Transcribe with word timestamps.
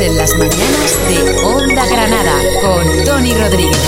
En 0.00 0.16
las 0.16 0.34
mañanas 0.36 0.98
de 1.08 1.44
Onda 1.44 1.86
Granada 1.86 2.32
con 2.62 3.04
Tony 3.04 3.32
Rodríguez. 3.32 3.78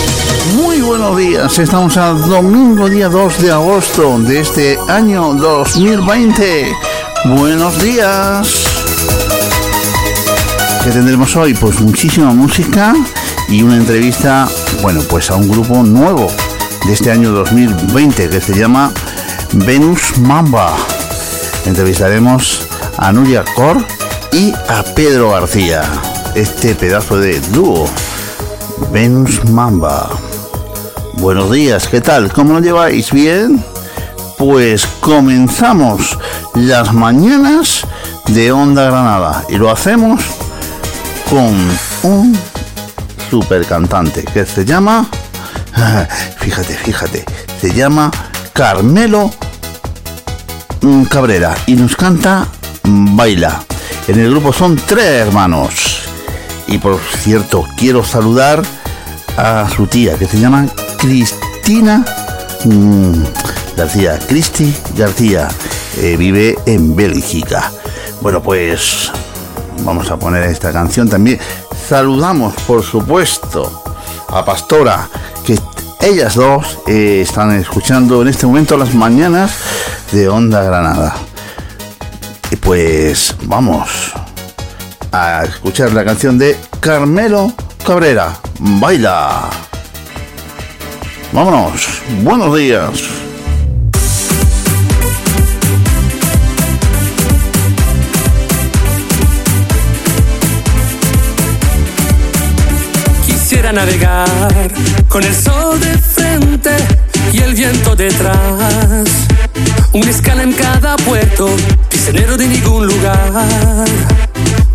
Muy 0.55 0.79
buenos 0.79 1.17
días, 1.17 1.59
estamos 1.59 1.97
al 1.97 2.21
domingo 2.29 2.89
día 2.89 3.09
2 3.09 3.41
de 3.41 3.51
agosto 3.51 4.17
de 4.19 4.39
este 4.39 4.77
año 4.87 5.33
2020. 5.33 6.71
Buenos 7.25 7.81
días. 7.81 8.47
¿Qué 10.85 10.91
tendremos 10.91 11.35
hoy? 11.35 11.53
Pues 11.53 11.81
muchísima 11.81 12.31
música 12.31 12.95
y 13.49 13.63
una 13.63 13.75
entrevista, 13.75 14.47
bueno, 14.81 15.01
pues 15.09 15.29
a 15.29 15.35
un 15.35 15.49
grupo 15.49 15.83
nuevo 15.83 16.31
de 16.85 16.93
este 16.93 17.11
año 17.11 17.31
2020 17.31 18.29
que 18.29 18.39
se 18.39 18.55
llama 18.55 18.93
Venus 19.51 20.17
Mamba. 20.19 20.73
Entrevistaremos 21.65 22.65
a 22.97 23.11
Nuria 23.11 23.43
Cor 23.55 23.96
y 24.31 24.53
a 24.69 24.83
Pedro 24.95 25.31
García. 25.31 25.83
Este 26.35 26.75
pedazo 26.75 27.17
de 27.17 27.39
dúo, 27.51 27.89
Venus 28.91 29.43
Mamba. 29.45 30.09
Buenos 31.13 31.51
días, 31.51 31.87
¿qué 31.87 32.01
tal? 32.01 32.31
¿Cómo 32.31 32.53
lo 32.53 32.59
lleváis? 32.59 33.11
¿Bien? 33.11 33.63
Pues 34.37 34.85
comenzamos 34.99 36.17
las 36.53 36.93
mañanas 36.93 37.81
de 38.27 38.51
Onda 38.51 38.85
Granada 38.85 39.45
y 39.49 39.57
lo 39.57 39.71
hacemos 39.71 40.21
con 41.29 41.55
un 42.03 42.37
super 43.29 43.65
cantante 43.65 44.23
que 44.23 44.45
se 44.45 44.63
llama, 44.63 45.07
fíjate, 46.39 46.75
fíjate, 46.75 47.25
se 47.59 47.73
llama 47.73 48.11
Carmelo 48.53 49.31
Cabrera 51.09 51.55
y 51.65 51.73
nos 51.73 51.95
canta 51.95 52.47
Baila. 52.83 53.61
En 54.07 54.19
el 54.19 54.31
grupo 54.31 54.53
son 54.53 54.77
tres 54.77 55.27
hermanos. 55.27 56.03
Y 56.67 56.77
por 56.77 56.97
cierto, 56.99 57.65
quiero 57.75 58.05
saludar 58.05 58.63
a 59.35 59.67
su 59.69 59.85
tía, 59.87 60.17
que 60.17 60.25
se 60.25 60.39
llama 60.39 60.65
Cristina 60.97 62.05
mm, 62.63 63.23
García. 63.75 64.17
Cristi 64.19 64.73
García. 64.95 65.49
Eh, 65.97 66.15
vive 66.15 66.57
en 66.65 66.95
Bélgica. 66.95 67.69
Bueno, 68.21 68.41
pues 68.41 69.11
vamos 69.83 70.09
a 70.09 70.17
poner 70.17 70.43
esta 70.43 70.71
canción 70.71 71.09
también. 71.09 71.39
Saludamos, 71.89 72.53
por 72.65 72.83
supuesto, 72.83 73.83
a 74.29 74.45
Pastora, 74.45 75.09
que 75.45 75.59
ellas 76.01 76.35
dos 76.35 76.79
eh, 76.87 77.21
están 77.21 77.51
escuchando 77.59 78.21
en 78.21 78.29
este 78.29 78.45
momento 78.45 78.77
las 78.77 78.93
mañanas 78.93 79.51
de 80.13 80.29
Onda 80.29 80.63
Granada. 80.63 81.26
Y 82.49 82.55
pues 82.55 83.35
vamos 83.43 84.13
a 85.11 85.43
escuchar 85.43 85.91
la 85.93 86.05
canción 86.05 86.37
de 86.37 86.57
Carmelo 86.79 87.53
Cabrera. 87.85 88.37
Baila. 88.59 89.49
Vámonos. 91.33 92.01
Buenos 92.23 92.55
días. 92.57 93.03
Quisiera 103.25 103.73
navegar 103.73 104.27
con 105.09 105.23
el 105.23 105.35
sol 105.35 105.79
de 105.79 105.97
frente 105.97 106.71
y 107.33 107.39
el 107.39 107.53
viento 107.53 107.95
detrás. 107.95 109.07
Una 109.93 110.09
escala 110.09 110.43
en 110.43 110.53
cada 110.53 110.95
puerto, 110.97 111.49
prisionero 111.97 112.37
de 112.37 112.47
ningún 112.47 112.85
lugar. 112.85 113.85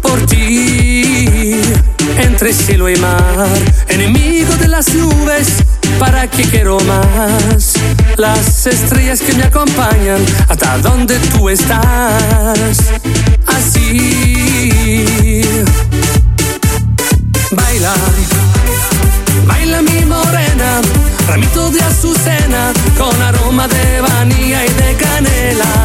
Por 0.02 0.26
ti, 0.26 1.60
entre 2.18 2.52
cielo 2.52 2.88
y 2.90 2.96
mar, 2.96 3.48
enemigo 3.88 4.56
de 4.56 4.66
las 4.66 4.92
nubes, 4.92 5.46
¿para 6.00 6.26
qué 6.26 6.42
quiero 6.42 6.78
más? 6.80 7.74
Las 8.16 8.66
estrellas 8.66 9.20
que 9.20 9.34
me 9.34 9.44
acompañan 9.44 10.20
hasta 10.48 10.78
donde 10.78 11.16
tú 11.30 11.48
estás. 11.48 12.90
Así, 13.46 15.42
baila, 17.52 17.94
baila 19.46 19.80
mi 19.82 20.04
morena 20.06 20.80
ramito 21.28 21.70
de 21.70 21.80
azucena 21.82 22.72
con 22.98 23.22
aroma 23.22 23.68
de 23.68 24.00
vanilla 24.00 24.66
y 24.66 24.68
de 24.70 24.96
canela. 24.96 25.81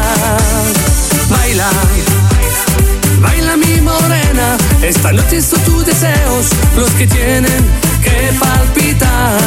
Esta 4.88 5.12
noche 5.12 5.42
son 5.42 5.60
tus 5.64 5.84
deseos 5.84 6.46
los 6.76 6.90
que 6.92 7.06
tienen 7.06 7.62
que 8.02 8.32
palpitar. 8.38 9.38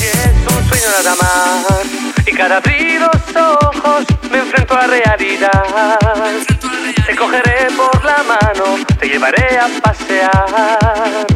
Y 0.00 0.04
es 0.04 0.34
un 0.56 0.68
sueño 0.68 0.86
nada 0.98 1.14
más, 1.22 2.26
y 2.26 2.32
cada 2.32 2.56
abrir 2.56 3.00
los 3.00 3.36
ojos 3.36 4.04
me 4.30 4.38
enfrento 4.38 4.74
a 4.76 4.86
realidad. 4.88 5.98
Te 7.06 7.14
cogeré 7.14 7.68
por 7.76 8.04
la 8.04 8.22
mano, 8.24 8.84
te 8.98 9.08
llevaré 9.08 9.58
a 9.58 9.68
pasear. 9.80 11.26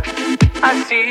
Así. 0.61 1.05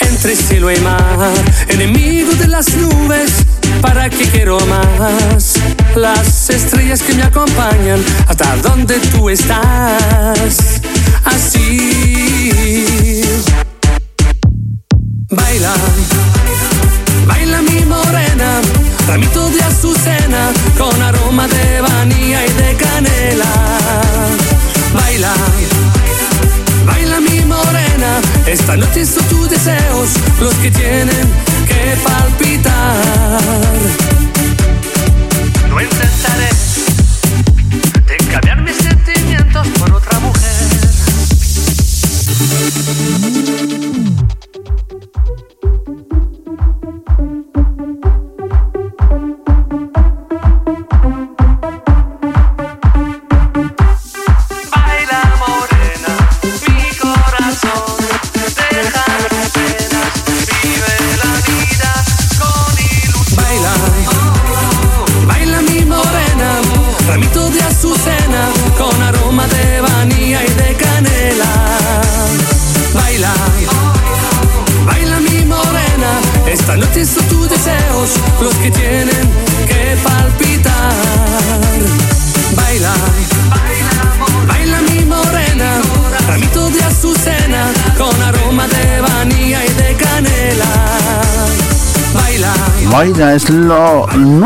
Entre 0.00 0.36
cielo 0.36 0.70
y 0.70 0.80
mar, 0.80 1.32
enemigo 1.68 2.32
de 2.32 2.48
las 2.48 2.68
nubes, 2.74 3.30
¿para 3.80 4.08
qué 4.10 4.24
quiero 4.26 4.58
más? 4.66 5.54
Las 5.94 6.50
estrellas 6.50 7.02
que 7.02 7.14
me 7.14 7.22
acompañan 7.22 8.00
hasta 8.28 8.56
donde 8.56 8.98
tú 8.98 9.30
estás. 9.30 10.80
Así. 11.24 13.22
Baila, 15.30 15.72
baila 17.26 17.62
mi 17.62 17.84
morena, 17.84 18.60
ramito 19.06 19.48
de 19.50 19.62
azucena 19.62 20.52
con 20.76 21.00
aroma 21.00 21.46
de 21.46 21.80
vanilla 21.80 22.46
y 22.46 22.52
de 22.52 22.76
canela. 22.76 23.46
Baila 24.92 25.32
Baila 26.86 27.20
mi 27.20 27.40
morena, 27.44 28.20
esta 28.46 28.76
noche 28.76 29.06
son 29.06 29.24
tus 29.24 29.48
deseos 29.50 30.10
los 30.40 30.54
que 30.54 30.70
tienen 30.70 31.49
que 31.90 31.96
palpitar. 31.96 33.40
No 35.68 35.80
intentaré 35.80 36.50
de 38.06 38.16
cambiar 38.32 38.62
mis 38.62 38.76
sentimientos 38.76 39.66
por 39.78 39.92
otra 39.92 40.20
mujer. 40.20 40.60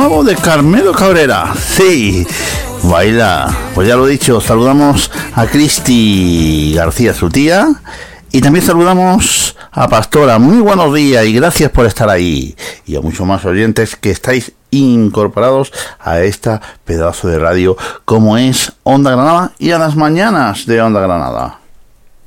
De 0.05 0.37
Carmelo 0.37 0.93
Cabrera. 0.93 1.55
Sí, 1.55 2.27
baila. 2.83 3.57
Pues 3.75 3.89
ya 3.89 3.97
lo 3.97 4.07
he 4.07 4.11
dicho, 4.11 4.39
saludamos 4.39 5.11
a 5.35 5.47
Cristi 5.47 6.75
García, 6.75 7.15
su 7.15 7.31
tía. 7.31 7.69
Y 8.31 8.43
también 8.43 8.67
saludamos 8.67 9.57
a 9.73 9.89
Pastora. 9.89 10.39
Muy 10.39 10.59
buenos 10.59 10.93
días 10.95 11.25
y 11.25 11.33
gracias 11.33 11.71
por 11.71 11.87
estar 11.87 12.11
ahí. 12.11 12.55
Y 12.85 12.97
a 12.97 13.01
muchos 13.01 13.27
más 13.27 13.47
oyentes 13.47 13.97
que 13.97 14.11
estáis 14.11 14.53
incorporados 14.71 15.73
a 15.99 16.21
esta 16.21 16.61
pedazo 16.85 17.29
de 17.29 17.39
radio 17.39 17.75
como 18.05 18.37
es 18.37 18.73
Onda 18.83 19.11
Granada 19.11 19.53
y 19.59 19.71
a 19.71 19.79
las 19.79 19.97
mañanas 19.97 20.67
de 20.67 20.83
Onda 20.83 21.01
Granada. 21.01 21.61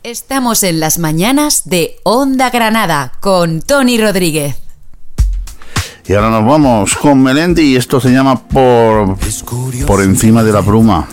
Estamos 0.02 0.64
en 0.64 0.80
las 0.80 0.98
mañanas 0.98 1.70
de 1.70 1.98
Onda 2.04 2.50
Granada 2.50 3.12
con 3.20 3.62
Tony 3.62 4.02
Rodríguez. 4.02 4.67
Y 6.08 6.14
ahora 6.14 6.30
nos 6.30 6.46
vamos 6.46 6.96
con 6.96 7.22
Melendi 7.22 7.64
y 7.64 7.76
esto 7.76 8.00
se 8.00 8.10
llama 8.10 8.40
por, 8.40 9.18
por 9.86 10.02
encima 10.02 10.44
de 10.44 10.54
la 10.54 10.62
bruma. 10.62 11.08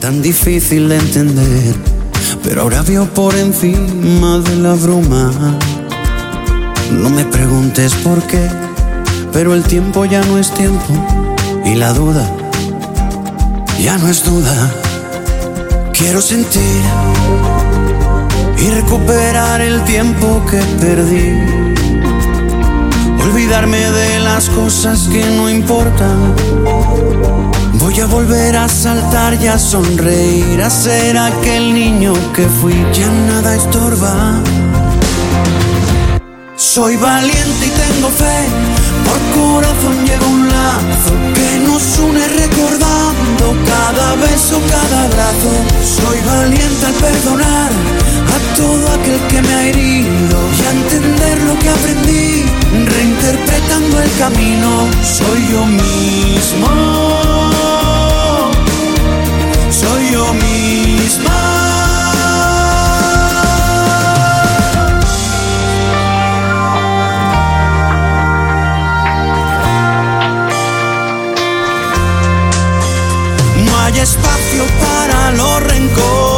tan 0.00 0.22
difícil 0.22 0.88
de 0.88 0.96
entender, 0.96 1.74
pero 2.44 2.62
ahora 2.62 2.82
veo 2.82 3.06
por 3.06 3.34
encima 3.34 4.38
de 4.38 4.56
la 4.56 4.74
bruma. 4.74 5.32
No 6.92 7.10
me 7.10 7.24
preguntes 7.24 7.94
por 7.96 8.22
qué, 8.22 8.48
pero 9.32 9.54
el 9.54 9.64
tiempo 9.64 10.04
ya 10.04 10.22
no 10.24 10.38
es 10.38 10.50
tiempo 10.52 10.94
y 11.64 11.74
la 11.74 11.92
duda 11.92 12.30
ya 13.80 13.96
no 13.98 14.08
es 14.08 14.24
duda. 14.24 14.72
Quiero 15.92 16.20
sentir 16.20 16.82
y 18.58 18.70
recuperar 18.70 19.60
el 19.60 19.82
tiempo 19.84 20.42
que 20.50 20.58
perdí. 20.80 21.77
Olvidarme 23.30 23.90
de 23.90 24.20
las 24.20 24.48
cosas 24.48 25.06
que 25.08 25.22
no 25.22 25.50
importan. 25.50 26.34
Voy 27.74 28.00
a 28.00 28.06
volver 28.06 28.56
a 28.56 28.68
saltar 28.68 29.34
y 29.34 29.46
a 29.46 29.58
sonreír, 29.58 30.62
a 30.62 30.70
ser 30.70 31.18
aquel 31.18 31.74
niño 31.74 32.14
que 32.32 32.46
fui. 32.46 32.72
Ya 32.94 33.06
nada 33.28 33.54
estorba. 33.54 34.40
Soy 36.56 36.96
valiente 36.96 37.66
y 37.66 37.70
tengo 37.70 38.08
fe, 38.08 38.38
por 39.04 39.20
corazón 39.42 40.06
llega 40.06 40.26
un 40.26 40.48
lazo 40.48 41.12
que 41.34 41.58
nos 41.66 41.98
une 41.98 42.26
recordando 42.28 43.56
cada 43.66 44.14
beso, 44.16 44.58
cada 44.70 45.04
abrazo. 45.04 45.52
Soy 45.84 46.18
valiente 46.26 46.86
al 46.86 46.94
perdonar 46.94 47.70
a 48.36 48.56
todo 48.56 48.88
aquel 48.88 49.20
que 49.28 49.42
me 49.42 49.54
ha 49.54 49.66
herido 49.68 50.38
y 50.58 50.66
a 50.66 50.70
entender 50.70 51.42
lo 51.42 51.58
que 51.58 51.68
aprendí, 51.68 52.44
reinterpretando 52.72 54.00
el 54.00 54.10
camino. 54.18 54.88
Soy 55.02 55.48
yo 55.50 55.64
mismo, 55.66 56.68
soy 59.70 60.10
yo 60.12 60.32
misma. 60.34 61.48
hay 73.88 74.00
espacio 74.00 74.64
para 74.80 75.30
los 75.32 75.62
rencores, 75.62 76.37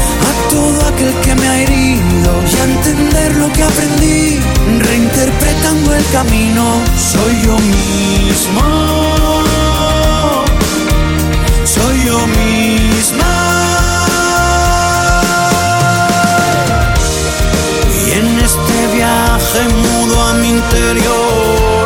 todo 0.51 0.85
aquel 0.85 1.13
que 1.21 1.33
me 1.35 1.47
ha 1.47 1.61
herido 1.61 2.31
y 2.51 2.55
a 2.59 2.63
entender 2.65 3.35
lo 3.37 3.51
que 3.53 3.63
aprendí, 3.63 4.39
reinterpretando 4.79 5.95
el 5.95 6.05
camino, 6.11 6.65
soy 6.97 7.33
yo 7.45 7.57
mismo, 7.57 8.61
soy 11.63 11.95
yo 12.05 12.19
misma. 12.27 13.33
Y 18.05 18.11
en 18.19 18.39
este 18.47 18.77
viaje 18.93 19.61
mudo 19.83 20.21
a 20.21 20.33
mi 20.33 20.49
interior, 20.49 21.85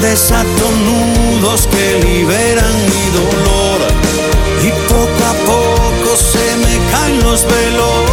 desato 0.00 0.64
nudos 0.88 1.68
que 1.68 2.00
liberan 2.04 2.74
mi 2.90 3.04
dolor 3.18 3.47
velos. 7.46 8.04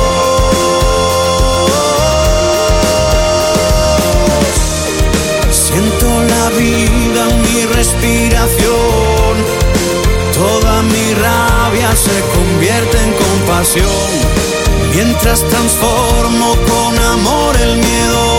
Siento 5.52 6.08
la 6.34 6.50
vida 6.50 7.30
en 7.30 7.42
mi 7.42 7.66
respiración, 7.74 9.34
toda 10.34 10.82
mi 10.84 11.14
rabia 11.14 11.96
se 11.96 12.22
convierte 12.36 12.98
en 12.98 13.14
compasión, 13.14 14.10
mientras 14.94 15.44
transformo 15.44 16.56
con 16.68 17.00
amor 17.00 17.56
el 17.62 17.78
miedo. 17.78 18.35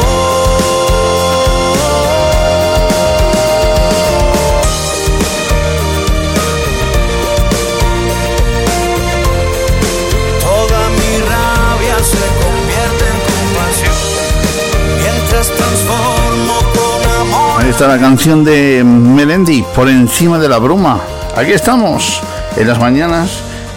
Está 17.77 17.89
la 17.89 18.01
canción 18.01 18.43
de 18.43 18.83
Melendi, 18.83 19.63
Por 19.75 19.91
encima 19.91 20.39
de 20.39 20.49
la 20.49 20.57
bruma. 20.57 20.99
Aquí 21.37 21.53
estamos, 21.53 22.23
en 22.57 22.69
las 22.69 22.81
mañanas 22.81 23.29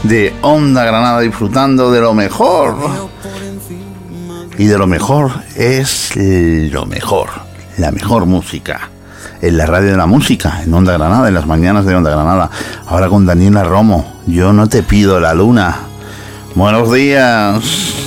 de 0.03 0.34
Onda 0.41 0.86
Granada, 0.86 1.20
disfrutando 1.20 1.91
de 1.91 2.00
lo 2.00 2.13
mejor. 2.13 2.77
Y 4.58 4.68
de 4.68 4.77
lo 4.77 4.88
mejor 4.88 5.32
es 5.53 6.13
lo 6.15 6.86
mejor, 6.86 7.27
la 7.77 7.91
mejor 7.91 8.25
música. 8.25 8.89
En 9.41 9.58
la 9.58 9.65
radio 9.65 9.91
de 9.91 9.98
la 9.98 10.06
música, 10.06 10.62
en 10.63 10.74
Onda 10.74 10.94
Granada, 10.94 11.27
en 11.27 11.34
las 11.34 11.46
mañanas 11.46 11.86
de 11.86 11.94
Onda 11.94 12.12
Granada. 12.12 12.50
Ahora 12.88 13.10
con 13.10 13.25
Daniela 13.25 13.65
Romo, 13.65 14.22
yo 14.27 14.53
no 14.53 14.70
te 14.70 14.82
pido 14.82 15.20
la 15.20 15.34
luna. 15.34 15.75
Buenos 16.56 16.89
días. 16.94 17.99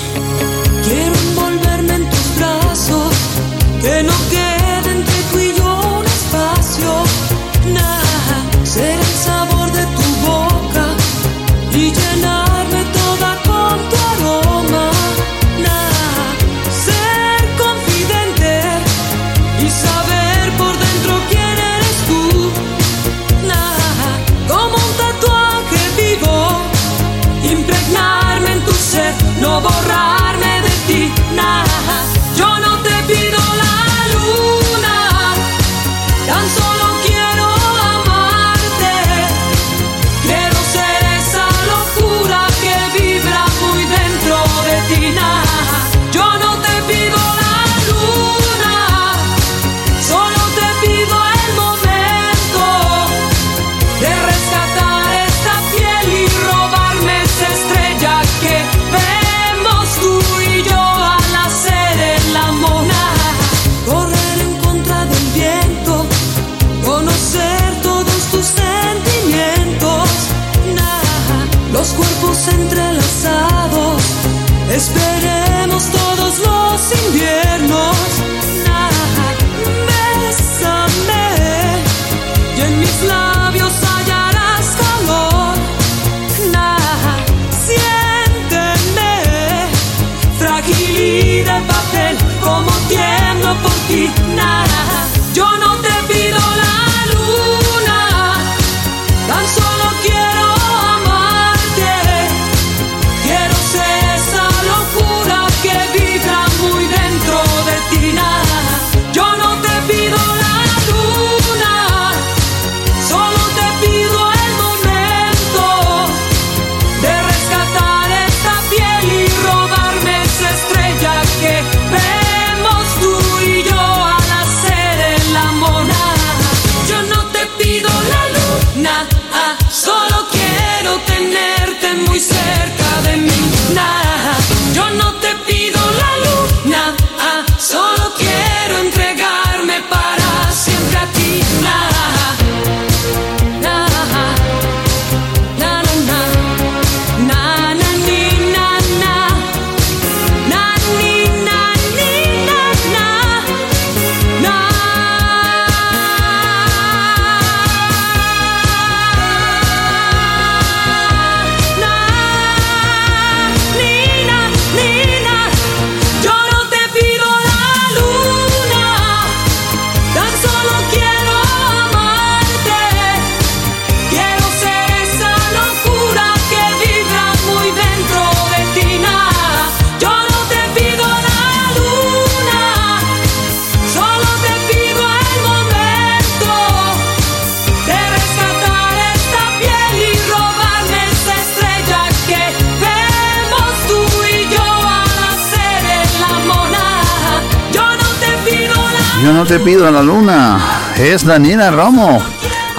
no 199.42 199.48
te 199.48 199.58
pido 199.58 199.88
a 199.88 199.90
la 199.90 200.04
luna. 200.04 200.60
Es 200.96 201.26
Daniela 201.26 201.72
Romo. 201.72 202.22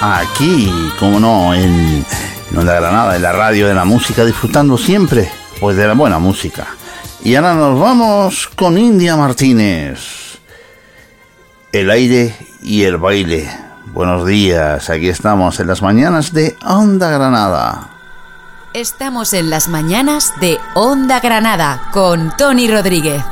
Aquí, 0.00 0.72
como 0.98 1.20
no, 1.20 1.52
en, 1.52 2.06
en 2.52 2.64
Granada, 2.64 3.16
en 3.16 3.20
la 3.20 3.32
radio 3.32 3.68
de 3.68 3.74
la 3.74 3.84
música, 3.84 4.24
disfrutando 4.24 4.78
siempre 4.78 5.30
pues 5.60 5.76
de 5.76 5.86
la 5.86 5.92
buena 5.92 6.18
música. 6.18 6.66
Y 7.22 7.34
ahora 7.34 7.52
nos 7.52 7.78
vamos 7.78 8.48
con 8.56 8.78
India 8.78 9.14
Martínez. 9.14 10.38
El 11.70 11.90
aire 11.90 12.34
y 12.62 12.84
el 12.84 12.96
baile. 12.96 13.46
Buenos 13.92 14.26
días, 14.26 14.88
aquí 14.88 15.10
estamos 15.10 15.60
en 15.60 15.66
las 15.66 15.82
mañanas 15.82 16.32
de 16.32 16.56
Onda 16.64 17.10
Granada. 17.10 17.90
Estamos 18.72 19.34
en 19.34 19.50
las 19.50 19.68
mañanas 19.68 20.32
de 20.40 20.56
Onda 20.74 21.20
Granada 21.20 21.90
con 21.92 22.34
Tony 22.38 22.70
Rodríguez. 22.70 23.22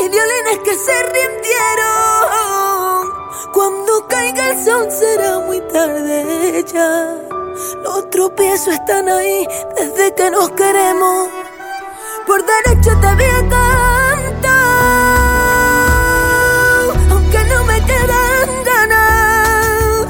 y 0.00 0.08
violines 0.08 0.58
que 0.64 0.74
se 0.76 1.02
rindieron. 1.02 1.38
Cuando 3.52 4.06
caiga 4.06 4.50
el 4.50 4.64
sol 4.64 4.86
será 4.90 5.40
muy 5.40 5.60
tarde 5.72 6.64
ya. 6.72 7.16
Los 7.82 8.08
tropiezos 8.10 8.74
están 8.74 9.08
ahí 9.08 9.46
desde 9.76 10.14
que 10.14 10.30
nos 10.30 10.50
queremos. 10.50 11.28
Por 12.26 12.44
derecho 12.44 12.90
te 13.00 13.14
voy 13.14 13.24
a 13.24 13.48
cantar, 13.48 14.18
aunque 17.10 17.44
no 17.44 17.64
me 17.64 17.84
quedan 17.84 18.64
ganas. 18.64 20.06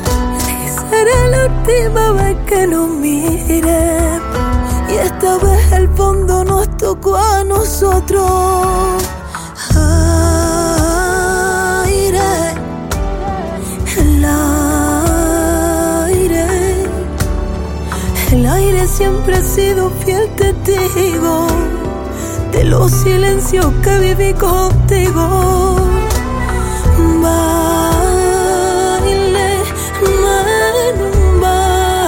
Y 0.49 0.69
será 0.91 1.29
la 1.29 1.47
última 1.47 2.13
vez 2.13 2.37
que 2.47 2.67
nos 2.67 2.89
mire. 2.89 4.21
Y 4.91 4.95
esta 4.97 5.39
vez 5.39 5.73
el 5.73 5.89
fondo 5.97 6.45
nos 6.45 6.77
tocó 6.77 7.17
a 7.17 7.45
nosotros. 7.45 9.18
El 18.31 18.47
aire 18.47 18.87
siempre 18.87 19.39
he 19.39 19.43
sido 19.43 19.91
fiel 20.05 20.29
testigo 20.37 21.47
de 22.53 22.65
los 22.65 22.93
silencios 22.93 23.67
que 23.83 23.99
viví 23.99 24.35
contigo. 24.35 25.77
Baile, 27.23 28.45
en 30.89 31.03
un 31.03 31.41
baile, 31.41 31.99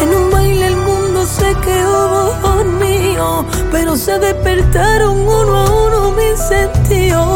en 0.00 0.14
un 0.14 0.30
baile 0.30 0.66
el 0.68 0.76
mundo 0.76 1.26
se 1.26 1.54
quedó 1.56 2.64
mío 2.78 3.44
pero 3.70 3.96
se 3.96 4.18
despertaron 4.18 5.18
uno 5.20 5.56
a 5.56 5.70
uno 5.86 6.12
mis 6.12 6.38
sentidos. 6.38 7.26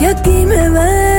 Y 0.00 0.04
aquí 0.06 0.46
me 0.46 0.70
ven 0.70 1.13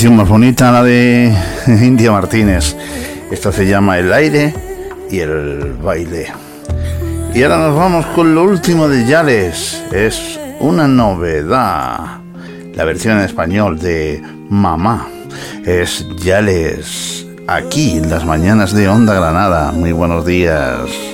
canción 0.00 0.16
más 0.16 0.30
bonita, 0.30 0.72
la 0.72 0.82
de 0.82 1.30
India 1.66 2.10
Martínez. 2.10 2.74
Esta 3.30 3.52
se 3.52 3.66
llama 3.66 3.98
El 3.98 4.10
aire 4.14 4.54
y 5.10 5.18
el 5.18 5.74
baile. 5.74 6.32
Y 7.34 7.42
ahora 7.42 7.58
nos 7.58 7.76
vamos 7.76 8.06
con 8.14 8.34
lo 8.34 8.44
último 8.44 8.88
de 8.88 9.04
Yales. 9.04 9.84
Es 9.92 10.40
una 10.58 10.88
novedad. 10.88 12.22
La 12.74 12.84
versión 12.84 13.18
en 13.18 13.24
español 13.24 13.78
de 13.78 14.22
Mamá. 14.48 15.06
Es 15.66 16.06
Yales. 16.16 17.26
Aquí 17.46 17.98
en 17.98 18.08
las 18.08 18.24
mañanas 18.24 18.72
de 18.72 18.88
Onda 18.88 19.12
Granada. 19.12 19.70
Muy 19.70 19.92
buenos 19.92 20.24
días. 20.24 21.09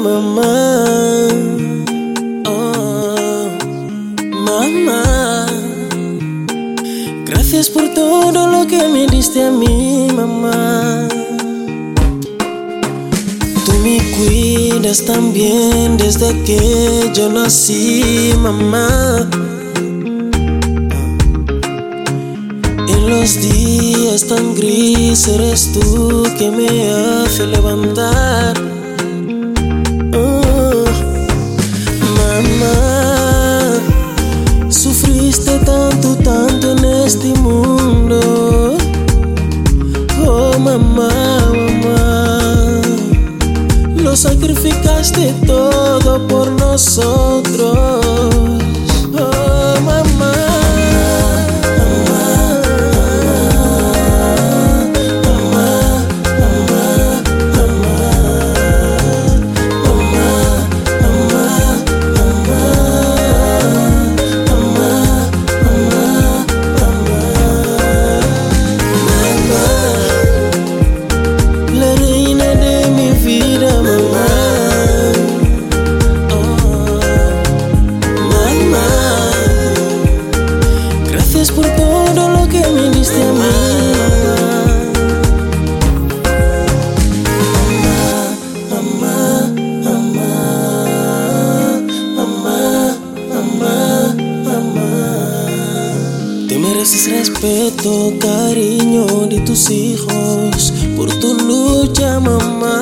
Mamá. 0.00 1.28
Oh, 2.46 3.48
mamá, 4.32 5.46
gracias 7.26 7.68
por 7.68 7.92
todo 7.94 8.46
lo 8.46 8.66
que 8.66 8.88
me 8.88 9.06
diste 9.06 9.44
a 9.44 9.50
mí, 9.50 10.08
mamá. 10.14 11.08
Tú 13.66 13.72
me 13.82 13.98
cuidas 14.16 15.04
también 15.04 15.96
desde 15.98 16.28
que 16.44 17.10
yo 17.14 17.28
nací, 17.28 18.32
mamá. 18.38 19.28
En 22.88 23.10
los 23.10 23.40
días 23.40 24.26
tan 24.26 24.54
gris 24.54 25.28
eres 25.28 25.72
tú 25.74 26.22
que 26.38 26.50
me 26.50 26.90
hace 26.90 27.46
levantar. 27.46 28.79
Este 37.10 37.34
mundo. 37.40 38.76
Oh, 40.24 40.56
mamá, 40.60 41.10
mamá, 41.82 42.80
lo 43.96 44.14
sacrificaste 44.14 45.34
todo 45.44 46.24
por 46.28 46.48
nosotros. 46.52 47.39
Respeto, 97.80 98.12
cariño 98.18 99.06
de 99.28 99.40
tus 99.40 99.70
hijos 99.70 100.72
por 100.96 101.08
tu 101.18 101.34
lucha, 101.34 102.20
mamá. 102.20 102.80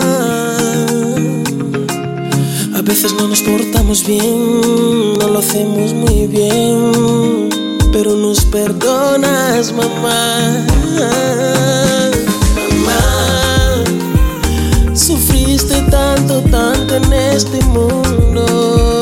A 2.74 2.82
veces 2.82 3.14
no 3.14 3.28
nos 3.28 3.42
portamos 3.42 4.06
bien, 4.06 5.18
no 5.18 5.28
lo 5.28 5.38
hacemos 5.38 5.92
muy 5.94 6.26
bien, 6.26 7.48
pero 7.92 8.14
nos 8.14 8.44
perdonas, 8.44 9.72
mamá. 9.72 10.66
Mamá, 12.84 13.84
sufriste 14.94 15.82
tanto, 15.90 16.40
tanto 16.50 16.96
en 16.96 17.12
este 17.12 17.60
mundo. 17.66 18.97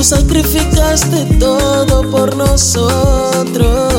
Lo 0.00 0.04
sacrificaste 0.04 1.26
todo 1.38 2.10
por 2.10 2.34
nosotros. 2.34 3.89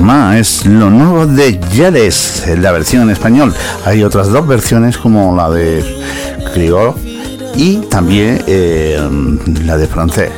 Mamá 0.00 0.38
es 0.38 0.64
lo 0.64 0.88
nuevo 0.88 1.26
de 1.26 1.60
Yales, 1.74 2.46
en 2.46 2.62
la 2.62 2.72
versión 2.72 3.02
en 3.02 3.10
español. 3.10 3.54
Hay 3.84 4.02
otras 4.02 4.30
dos 4.30 4.46
versiones 4.46 4.96
como 4.96 5.36
la 5.36 5.50
de 5.50 5.84
criollo 6.54 6.94
y 7.54 7.76
también 7.90 8.42
eh, 8.46 8.98
la 9.62 9.76
de 9.76 9.86
francés. 9.86 10.30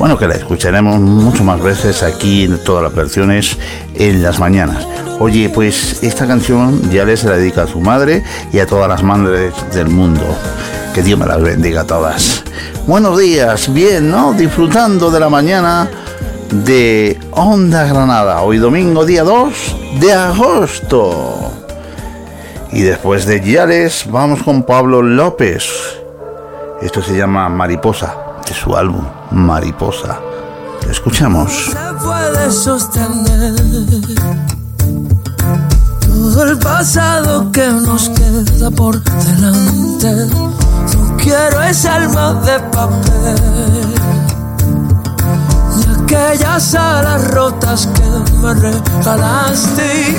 Bueno, 0.00 0.18
que 0.18 0.26
la 0.26 0.34
escucharemos 0.34 0.98
mucho 0.98 1.44
más 1.44 1.62
veces 1.62 2.02
aquí 2.02 2.46
en 2.46 2.58
todas 2.64 2.82
las 2.82 2.94
versiones 2.96 3.56
en 3.94 4.24
las 4.24 4.40
mañanas. 4.40 4.84
Oye, 5.20 5.50
pues 5.50 6.02
esta 6.02 6.26
canción 6.26 6.90
Yales 6.90 7.20
se 7.20 7.28
la 7.28 7.36
dedica 7.36 7.62
a 7.62 7.68
su 7.68 7.80
madre 7.80 8.24
y 8.52 8.58
a 8.58 8.66
todas 8.66 8.88
las 8.88 9.04
madres 9.04 9.54
del 9.72 9.88
mundo. 9.88 10.36
Que 10.92 11.04
Dios 11.04 11.16
me 11.16 11.26
las 11.26 11.40
bendiga 11.40 11.82
a 11.82 11.86
todas. 11.86 12.42
Buenos 12.88 13.18
días, 13.20 13.72
bien, 13.72 14.10
¿no? 14.10 14.32
Disfrutando 14.32 15.12
de 15.12 15.20
la 15.20 15.28
mañana 15.28 15.85
de 16.64 17.18
Onda 17.32 17.84
Granada, 17.84 18.40
hoy 18.40 18.58
domingo 18.58 19.04
día 19.04 19.22
2 19.24 19.76
de 20.00 20.12
agosto. 20.12 21.52
Y 22.72 22.82
después 22.82 23.26
de 23.26 23.40
Yales 23.40 24.06
vamos 24.10 24.42
con 24.42 24.62
Pablo 24.62 25.02
López. 25.02 25.68
Esto 26.80 27.02
se 27.02 27.16
llama 27.16 27.48
Mariposa, 27.48 28.14
de 28.46 28.54
su 28.54 28.76
álbum 28.76 29.04
Mariposa. 29.30 30.20
Escuchamos. 30.90 31.52
Se 31.52 32.04
puede 32.04 32.50
sostener 32.50 33.54
todo 36.06 36.44
el 36.44 36.58
pasado 36.58 37.50
que 37.52 37.66
nos 37.66 38.08
queda 38.10 38.70
por 38.70 39.02
delante. 39.02 40.26
No 40.96 41.16
quiero 41.16 41.62
ese 41.62 41.88
alma 41.88 42.34
de 42.34 42.60
papel 42.70 43.85
aquellas 46.06 46.74
alas 46.74 47.30
rotas 47.32 47.86
que 47.86 48.36
me 48.36 48.54
regalaste. 48.54 50.16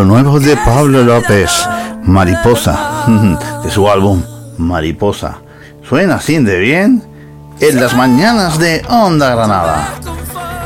Lo 0.00 0.06
nuevo 0.06 0.40
de 0.40 0.56
Pablo 0.56 1.04
López, 1.04 1.50
Mariposa, 2.04 3.04
de 3.62 3.70
su 3.70 3.86
álbum 3.86 4.22
Mariposa. 4.56 5.40
Suena 5.86 6.14
así 6.14 6.38
de 6.38 6.58
bien 6.58 7.02
en 7.60 7.78
las 7.78 7.94
mañanas 7.94 8.58
de 8.58 8.82
Onda 8.88 9.34
Granada. 9.34 9.88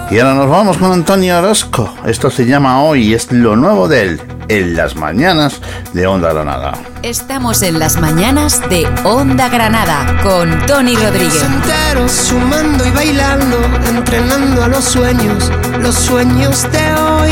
Y 0.09 0.21
ahora 0.21 0.35
nos 0.35 0.49
vamos 0.49 0.77
con 0.77 0.93
Antonio 0.93 1.37
Orozco. 1.37 1.93
Esto 2.07 2.31
se 2.31 2.47
llama 2.47 2.85
Hoy 2.85 3.09
y 3.09 3.15
es 3.15 3.33
lo 3.33 3.57
nuevo 3.57 3.89
de 3.89 4.03
él 4.03 4.21
en 4.47 4.77
las 4.77 4.95
mañanas 4.95 5.61
de 5.93 6.07
Onda 6.07 6.33
Granada. 6.33 6.75
Estamos 7.03 7.63
en 7.63 7.81
las 7.81 8.01
mañanas 8.01 8.61
de 8.69 8.87
Onda 9.05 9.49
Granada 9.49 10.17
con 10.23 10.65
Tony 10.67 10.95
Rodríguez. 10.95 11.43
enteros 11.43 12.13
sumando 12.13 12.87
y 12.87 12.91
bailando, 12.91 13.59
entrenando 13.89 14.63
a 14.63 14.69
los 14.69 14.85
sueños, 14.85 15.51
los 15.81 15.95
sueños 15.95 16.71
de 16.71 16.95
hoy, 16.95 17.31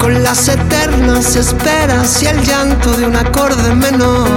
con 0.00 0.22
las 0.24 0.48
eternas 0.48 1.36
esperas 1.36 2.22
y 2.22 2.26
el 2.26 2.42
llanto 2.42 2.92
de 2.94 3.06
un 3.06 3.14
acorde 3.14 3.74
menor. 3.74 4.28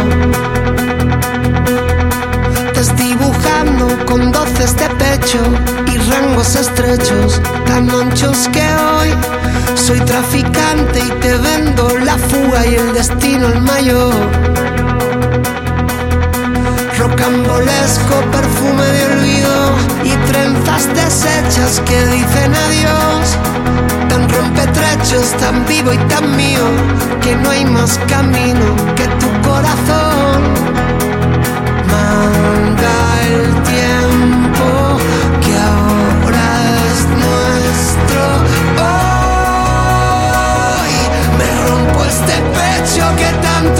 Desdibujando 2.75 3.87
con 4.05 4.31
doces 4.31 4.75
de 4.75 4.89
pecho 4.89 5.39
y 5.87 5.97
rangos 6.11 6.55
estrechos, 6.55 7.41
tan 7.65 7.89
anchos 7.89 8.49
que 8.51 8.61
hoy 8.61 9.09
soy 9.75 9.99
traficante 10.01 10.99
y 10.99 11.09
te 11.21 11.35
vendo 11.37 11.97
la 11.99 12.17
fuga 12.17 12.67
y 12.67 12.75
el 12.75 12.93
destino 12.93 13.47
el 13.47 13.61
mayor 13.61 14.13
rocambolesco 16.97 18.15
perfume 18.31 18.85
de 18.85 19.05
olvido 19.13 19.75
y 20.03 20.11
trenzas 20.31 20.87
deshechas 20.93 21.81
que 21.85 22.05
dicen 22.07 22.53
adiós. 22.55 23.37
Tan 24.09 24.27
rompetrechos, 25.03 25.31
tan 25.39 25.65
vivo 25.65 25.93
y 25.93 25.97
tan 26.09 26.35
mío, 26.35 26.65
que 27.21 27.35
no 27.35 27.49
hay 27.49 27.65
más 27.65 27.99
camino 28.07 28.75
que 28.95 29.07
tu 29.19 29.29
corazón. 29.47 30.41
Manda 31.91 33.21
el 33.27 33.53
tiempo 33.63 34.97
que 35.41 35.53
ahora 35.57 36.47
es 36.91 36.99
nuestro. 37.23 38.21
Hoy 40.79 40.95
me 41.37 41.47
rompo 41.67 41.99
este 42.05 42.35
pecho 42.57 43.03
que 43.17 43.29
tanto 43.41 43.72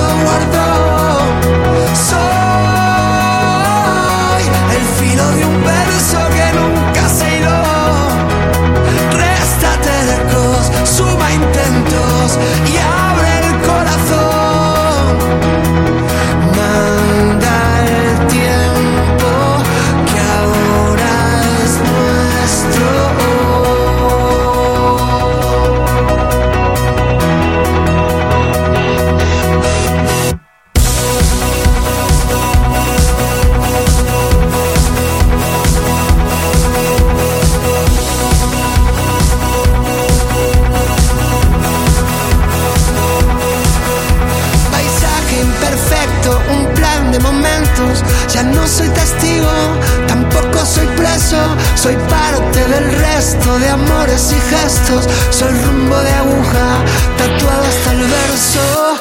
del 52.74 52.92
resto 52.92 53.60
de 53.60 53.70
amores 53.70 54.32
y 54.32 54.56
gestos. 54.56 55.08
Soy 55.30 55.52
rumbo 55.66 55.98
de 55.98 56.12
aguja, 56.12 56.84
tatuado 57.18 57.64
hasta 57.64 57.92
el 57.92 58.00
verso. 58.00 58.93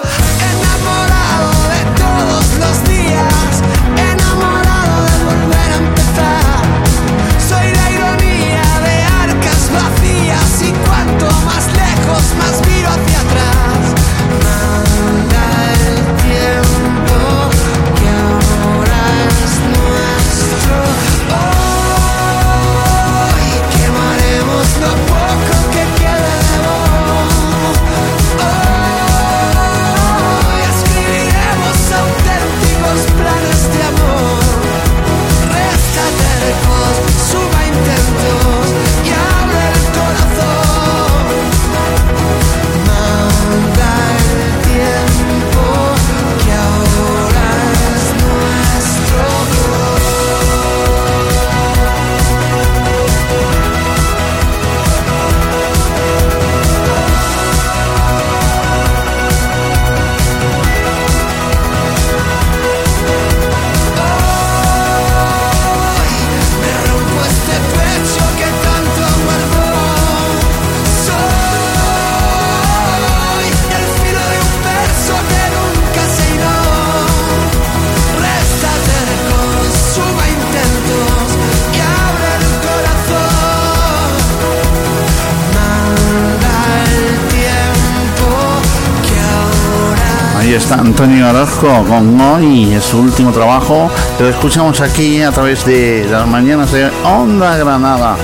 Orozco 91.42 91.84
con 91.88 92.20
Hoy, 92.20 92.72
es 92.72 92.84
su 92.84 93.00
último 93.00 93.32
trabajo. 93.32 93.90
Lo 94.20 94.28
escuchamos 94.28 94.80
aquí 94.80 95.22
a 95.22 95.32
través 95.32 95.66
de 95.66 96.06
las 96.08 96.24
mañanas 96.28 96.70
de 96.70 96.88
Onda 97.04 97.56
Granada. 97.56 98.16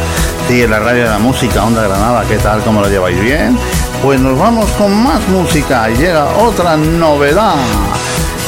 Sí, 0.46 0.64
la 0.68 0.78
radio 0.78 1.02
de 1.02 1.10
la 1.10 1.18
música, 1.18 1.64
Onda 1.64 1.82
Granada, 1.82 2.24
¿qué 2.28 2.36
tal? 2.36 2.62
¿Cómo 2.62 2.80
lo 2.80 2.88
lleváis 2.88 3.20
bien? 3.20 3.58
Pues 4.04 4.20
nos 4.20 4.38
vamos 4.38 4.70
con 4.78 4.96
más 5.02 5.26
música. 5.30 5.88
Llega 5.88 6.26
otra 6.38 6.76
novedad. 6.76 7.56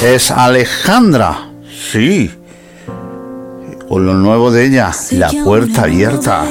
Es 0.04 0.30
Alejandra. 0.30 1.48
Sí. 1.90 2.30
Con 3.88 4.06
lo 4.06 4.14
nuevo 4.14 4.52
de 4.52 4.66
ella, 4.66 4.92
La 5.10 5.32
Puerta 5.44 5.82
Abierta. 5.82 6.44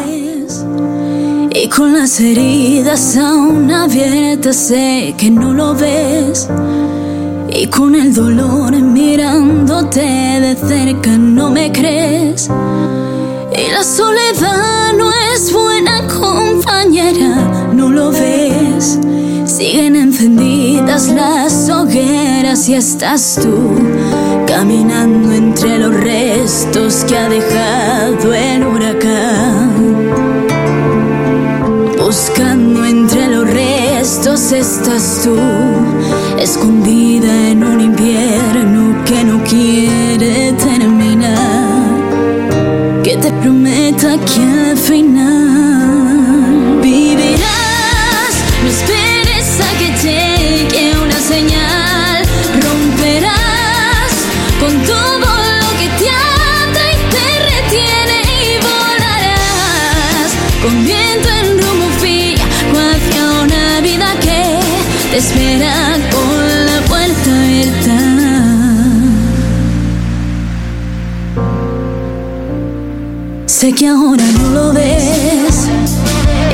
Y 1.52 1.70
con 1.70 1.94
las 1.94 2.20
heridas 2.20 3.16
aún 3.16 3.72
abiertas 3.72 4.58
sé 4.58 5.16
que 5.18 5.32
no 5.32 5.54
lo 5.54 5.74
ves. 5.74 6.50
Y 7.62 7.68
con 7.68 7.94
el 7.94 8.14
dolor 8.14 8.72
mirándote 8.72 10.00
de 10.00 10.56
cerca 10.56 11.18
no 11.18 11.50
me 11.50 11.70
crees. 11.74 12.50
Y 13.52 13.70
la 13.70 13.84
soledad 13.84 14.94
no 14.98 15.12
es 15.34 15.52
buena 15.52 16.08
compañera, 16.08 17.68
no 17.74 17.90
lo 17.90 18.12
ves. 18.12 18.98
Siguen 19.44 19.98
encendidas 19.98 21.08
las 21.10 21.70
hogueras 21.70 22.70
y 22.70 22.76
estás 22.76 23.38
tú 23.44 23.74
caminando 24.48 25.34
entre 25.34 25.80
los 25.80 25.94
restos 25.94 27.04
que 27.04 27.18
ha 27.18 27.28
dejado 27.28 28.34
el 28.34 28.66
huracán. 28.66 30.00
Buscando 31.98 32.86
entre 32.86 33.28
los 33.28 33.50
restos 33.50 34.54
estás 34.54 35.24
tú, 35.26 35.36
escondida 36.42 37.50
en 37.50 37.64
un 37.64 37.82
invierno 37.82 39.04
que 39.06 39.24
no 39.24 39.44
quiere. 39.44 40.69
Que 73.76 73.88
ahora 73.88 74.24
no 74.42 74.50
lo 74.50 74.74
ves 74.74 75.68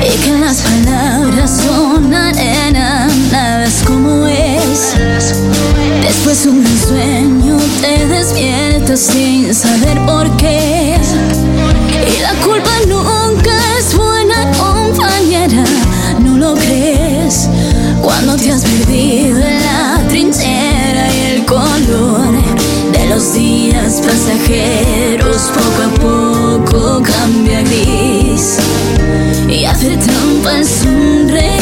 y 0.00 0.18
que 0.22 0.38
las 0.38 0.60
palabras 0.60 1.50
son 1.64 2.12
arena, 2.14 3.08
nada 3.32 3.66
como 3.86 4.26
es. 4.26 4.94
Después 6.02 6.44
de 6.44 6.50
un 6.50 6.64
sueño 6.78 7.56
te 7.80 8.06
despiertas 8.06 9.00
sin 9.00 9.52
saber 9.54 9.98
por 10.04 10.30
qué. 10.36 11.00
Y 12.06 12.20
la 12.20 12.34
culpa 12.44 12.70
nunca 12.86 13.56
es 13.78 13.96
buena 13.96 14.52
compañera, 14.52 15.64
no 16.20 16.36
lo 16.36 16.54
crees. 16.54 17.48
Cuando 18.02 18.36
te 18.36 18.52
has 18.52 18.62
perdido 18.62 19.38
en 19.38 19.62
la 19.62 20.06
trinchera 20.08 21.12
y 21.12 21.34
el 21.34 21.46
color 21.46 22.30
de 22.92 23.06
los 23.08 23.32
días 23.32 24.02
pasajeros 24.04 25.25
poco 26.64 27.02
cambia 27.02 27.60
gris 27.62 28.58
y 29.48 29.64
hacer 29.64 29.98
trampa 29.98 30.60
es 30.60 30.68
sonreír. 30.68 31.55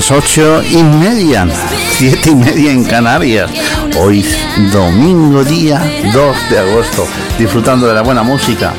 Las 0.00 0.10
ocho 0.12 0.62
y 0.62 0.82
media, 0.82 1.46
siete 1.90 2.30
y 2.30 2.34
media 2.34 2.72
en 2.72 2.84
Canarias. 2.84 3.50
Hoy 3.98 4.24
domingo 4.72 5.44
día 5.44 5.78
2 6.14 6.36
de 6.50 6.58
agosto, 6.58 7.06
disfrutando 7.38 7.86
de 7.86 7.92
la 7.92 8.00
buena 8.00 8.22
música. 8.22 8.72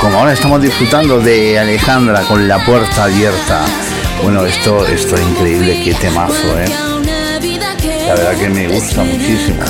Como 0.00 0.18
ahora 0.18 0.32
estamos 0.32 0.60
disfrutando 0.60 1.20
de 1.20 1.60
Alejandra 1.60 2.22
con 2.22 2.48
la 2.48 2.58
puerta 2.64 3.04
abierta. 3.04 3.64
Bueno, 4.24 4.44
esto, 4.44 4.84
esto 4.84 5.14
es 5.14 5.22
increíble, 5.22 5.80
qué 5.84 5.94
temazo, 5.94 6.58
¿eh? 6.58 6.68
La 8.08 8.14
verdad 8.16 8.36
que 8.36 8.48
me 8.48 8.66
gusta 8.66 9.04
muchísimo. 9.04 9.62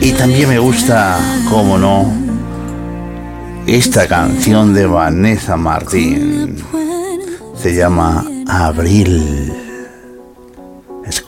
Y 0.00 0.12
también 0.12 0.48
me 0.48 0.60
gusta, 0.60 1.18
como 1.50 1.76
no, 1.76 2.14
esta 3.66 4.06
canción 4.06 4.72
de 4.74 4.86
Vanessa 4.86 5.56
Martín. 5.56 6.56
Se 7.60 7.74
llama 7.74 8.24
Abril. 8.46 9.67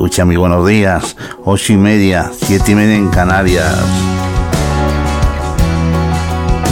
Escucha 0.00 0.24
mi 0.24 0.34
buenos 0.34 0.66
días, 0.66 1.14
ocho 1.44 1.74
y 1.74 1.76
media, 1.76 2.30
siete 2.32 2.72
y 2.72 2.74
media 2.74 2.94
en 2.94 3.08
Canarias. 3.10 3.84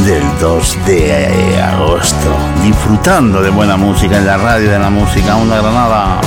Del 0.07 0.23
2 0.41 0.87
de 0.87 1.61
agosto, 1.61 2.35
disfrutando 2.65 3.43
de 3.43 3.51
buena 3.51 3.77
música 3.77 4.17
en 4.17 4.25
la 4.25 4.39
radio 4.39 4.71
de 4.71 4.79
la 4.79 4.89
música 4.89 5.37
Onda 5.37 5.61
Granada. 5.61 6.23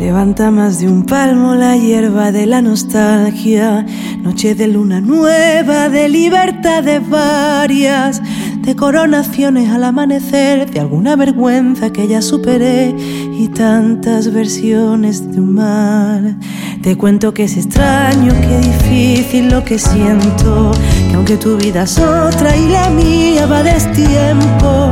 Levanta 0.00 0.52
más 0.52 0.78
de 0.78 0.88
un 0.88 1.04
palmo 1.04 1.56
la 1.56 1.76
hierba 1.76 2.30
de 2.30 2.46
la 2.46 2.62
nostalgia, 2.62 3.84
noche 4.22 4.54
de 4.54 4.68
luna 4.68 5.00
nueva, 5.00 5.88
de 5.88 6.08
libertad 6.08 6.84
de 6.84 7.00
varias, 7.00 8.22
de 8.68 8.76
coronaciones 8.76 9.70
al 9.70 9.82
amanecer, 9.82 10.70
de 10.70 10.78
alguna 10.78 11.16
vergüenza 11.16 11.90
que 11.90 12.06
ya 12.06 12.20
superé 12.20 12.94
y 13.32 13.48
tantas 13.48 14.30
versiones 14.30 15.32
de 15.32 15.40
un 15.40 15.54
mar. 15.54 16.36
Te 16.82 16.94
cuento 16.98 17.32
que 17.32 17.44
es 17.44 17.56
extraño, 17.56 18.30
que 18.42 18.58
difícil 18.58 19.48
lo 19.48 19.64
que 19.64 19.78
siento, 19.78 20.72
que 21.08 21.14
aunque 21.14 21.38
tu 21.38 21.56
vida 21.56 21.84
es 21.84 21.98
otra 21.98 22.54
y 22.54 22.68
la 22.68 22.90
mía 22.90 23.46
va 23.46 23.62
destiempo, 23.62 24.90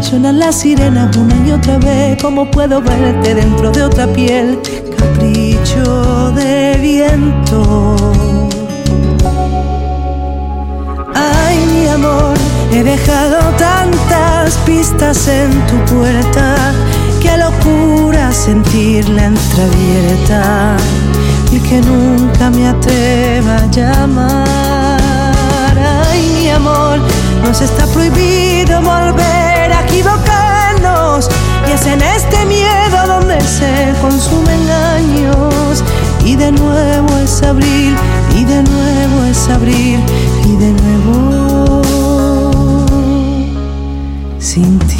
suenan 0.00 0.38
las 0.38 0.54
sirenas 0.60 1.14
una 1.14 1.46
y 1.46 1.50
otra 1.50 1.76
vez, 1.76 2.22
como 2.22 2.50
puedo 2.50 2.80
verte 2.80 3.34
dentro 3.34 3.70
de 3.70 3.82
otra 3.82 4.06
piel, 4.06 4.58
capricho 4.96 6.30
de 6.30 6.78
viento. 6.80 7.96
Ay, 11.14 11.58
mi 11.74 11.88
amor, 11.88 12.37
he 12.70 12.82
dejado 12.82 13.38
tantas 13.56 14.56
pistas 14.66 15.26
en 15.28 15.50
tu 15.66 15.94
puerta, 15.94 16.72
que 17.20 17.36
locura 17.36 18.32
sentirla 18.32 19.26
entreabierta 19.26 20.76
y 21.50 21.60
que 21.60 21.80
nunca 21.80 22.50
me 22.50 22.68
atreva 22.68 23.56
a 23.56 23.66
llamar. 23.66 24.98
Ay, 26.10 26.30
mi 26.38 26.50
amor, 26.50 26.98
nos 27.42 27.60
está 27.60 27.86
prohibido 27.86 28.80
volver 28.82 29.72
a 29.72 29.84
equivocarnos 29.84 31.28
y 31.68 31.72
es 31.72 31.86
en 31.86 32.02
este 32.02 32.44
miedo 32.46 33.06
donde 33.06 33.40
se 33.40 33.94
consumen 34.00 34.70
años 34.70 35.82
y 36.24 36.36
de 36.36 36.52
nuevo 36.52 37.08
es 37.24 37.42
abril 37.42 37.96
y 38.36 38.44
de 38.44 38.62
nuevo 38.62 39.24
es 39.30 39.48
abril 39.48 40.00
y 40.44 40.56
de 40.56 40.72
nuevo 40.72 41.37
sin 44.38 44.78
ti. 44.78 44.96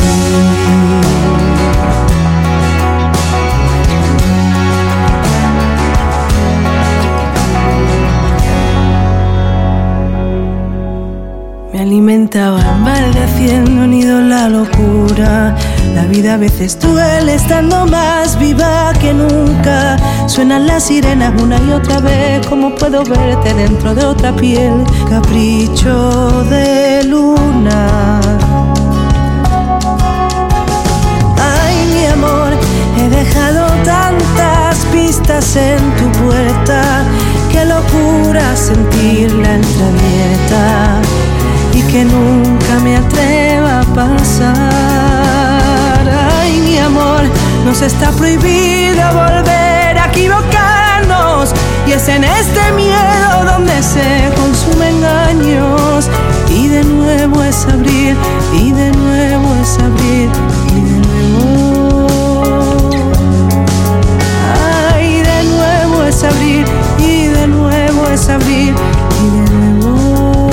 Me 11.73 11.81
alimentaba 11.81 12.61
envaldeciendo 12.61 13.87
nido 13.87 14.21
la 14.21 14.49
locura. 14.49 15.55
La 15.95 16.05
vida 16.05 16.35
a 16.35 16.37
veces 16.37 16.79
duele 16.81 17.35
estando 17.35 17.87
más 17.87 18.39
viva 18.39 18.93
que 19.01 19.13
nunca. 19.13 19.97
Suenan 20.27 20.67
las 20.67 20.85
sirenas 20.85 21.41
una 21.41 21.59
y 21.59 21.73
otra 21.73 22.01
vez, 22.01 22.47
como 22.47 22.75
puedo 22.75 23.05
verte 23.05 23.55
dentro 23.55 23.95
de 23.95 24.05
otra 24.05 24.35
piel. 24.35 24.85
Capricho 25.09 26.45
de 26.45 27.05
luna. 27.05 28.18
Dejado 33.29 33.67
tantas 33.85 34.77
pistas 34.93 35.57
en 35.57 35.79
tu 35.97 36.11
puerta. 36.25 37.05
Qué 37.51 37.65
locura 37.65 38.57
sentirla 38.57 39.55
entreabierta 39.55 41.01
y 41.75 41.83
que 41.83 42.05
nunca 42.05 42.79
me 42.83 42.97
atreva 42.97 43.81
a 43.81 43.85
pasar. 43.95 44.49
Ay, 46.41 46.61
mi 46.61 46.79
amor, 46.79 47.23
nos 47.65 47.83
está 47.83 48.11
prohibido 48.13 49.03
volver 49.13 49.99
a 49.99 50.07
equivocarnos 50.07 51.53
y 51.87 51.93
es 51.93 52.09
en 52.09 52.25
este 52.25 52.73
miedo 52.73 53.45
donde 53.45 53.83
se 53.83 54.31
consumen 54.37 55.05
años 55.05 56.09
y 56.51 56.69
de 56.69 56.85
nuevo 56.85 57.43
es 57.43 57.67
abrir 57.67 58.17
y 58.55 58.73
de 58.73 58.91
nuevo 58.93 59.55
es 59.63 59.79
abrir 59.79 60.29
y 60.77 60.81
de 60.81 60.88
abrir 68.27 68.75
y 69.23 69.31
de 69.31 69.45
nuevo. 69.51 70.51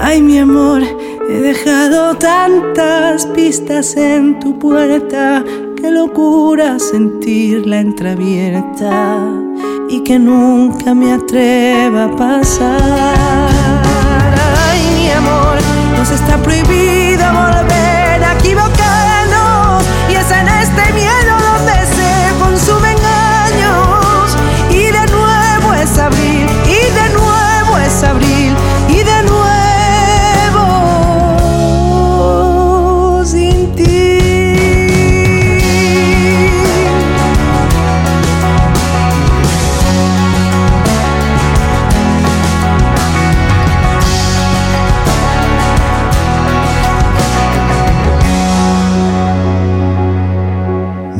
Ay, 0.00 0.22
mi 0.22 0.38
amor, 0.38 0.82
he 1.28 1.40
dejado 1.40 2.14
tantas 2.16 3.26
pistas 3.26 3.94
en 3.96 4.38
tu 4.40 4.58
puerta. 4.58 5.44
Qué 5.76 5.90
locura 5.90 6.78
sentirla 6.78 7.80
entreabierta 7.80 9.18
y 9.88 10.00
que 10.02 10.18
nunca 10.18 10.94
me 10.94 11.12
atreva 11.12 12.04
a 12.04 12.16
pasar. 12.16 13.16
Ay, 14.66 14.80
mi 14.96 15.10
amor, 15.10 15.58
nos 15.98 16.10
está 16.10 16.38
prohibido 16.38 17.24
volver 17.32 18.24
a 18.24 18.32
equivocarnos 18.38 18.81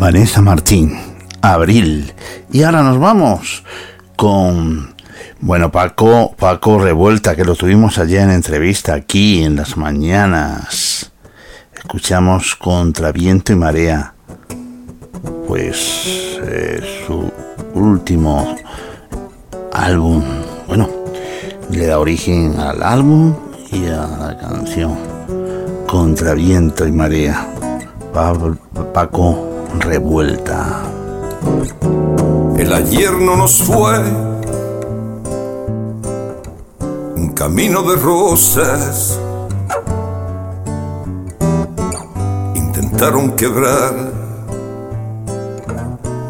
Vanessa 0.02 0.42
Martín, 0.42 0.98
Abril. 1.42 2.12
Y 2.50 2.64
ahora 2.64 2.82
nos 2.82 2.98
vamos 2.98 3.62
con, 4.16 4.96
bueno, 5.38 5.70
Paco, 5.70 6.34
Paco 6.36 6.80
Revuelta, 6.80 7.36
que 7.36 7.44
lo 7.44 7.54
tuvimos 7.54 7.98
ayer 7.98 8.22
en 8.22 8.32
entrevista 8.32 8.94
aquí 8.94 9.44
en 9.44 9.54
las 9.54 9.76
mañanas. 9.76 11.12
Escuchamos 11.76 12.56
Contra 12.56 13.12
Viento 13.12 13.52
y 13.52 13.54
Marea. 13.54 14.12
Pues 15.46 16.36
eh, 16.48 17.04
su 17.06 17.30
último 17.74 18.56
álbum, 19.72 20.24
bueno, 20.66 20.88
le 21.70 21.86
da 21.86 22.00
origen 22.00 22.58
al 22.58 22.82
álbum 22.82 23.36
y 23.70 23.86
a 23.86 24.08
la 24.08 24.36
canción 24.36 24.98
Contra 25.86 26.34
Viento 26.34 26.88
y 26.88 26.90
Marea. 26.90 27.46
Pa- 28.12 28.34
Paco 28.92 29.51
Revuelta. 29.80 30.82
El 32.56 32.72
ayer 32.72 33.12
no 33.12 33.36
nos 33.36 33.62
fue 33.62 33.98
un 37.16 37.32
camino 37.34 37.82
de 37.82 37.96
rosas. 37.96 39.18
Intentaron 42.54 43.32
quebrar 43.32 43.94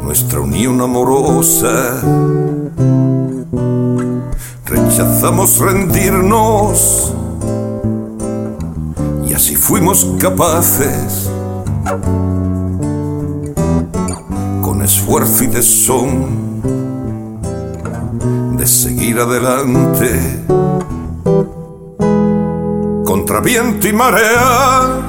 nuestra 0.02 0.40
unión 0.40 0.80
amorosa. 0.80 2.00
Rechazamos 4.66 5.58
rendirnos 5.58 7.12
y 9.26 9.34
así 9.34 9.56
fuimos 9.56 10.06
capaces 10.18 11.30
esfuerzo 14.92 15.44
y 15.44 15.48
tesón 15.48 16.60
de 18.58 18.66
seguir 18.66 19.18
adelante 19.18 20.10
contra 23.02 23.40
viento 23.40 23.88
y 23.88 23.92
marea. 23.94 25.00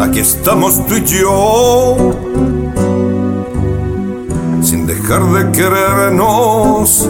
Aquí 0.00 0.18
estamos 0.18 0.84
tú 0.86 0.96
y 0.96 1.04
yo, 1.04 1.96
sin 4.60 4.86
dejar 4.86 5.22
de 5.32 5.50
querernos, 5.50 7.08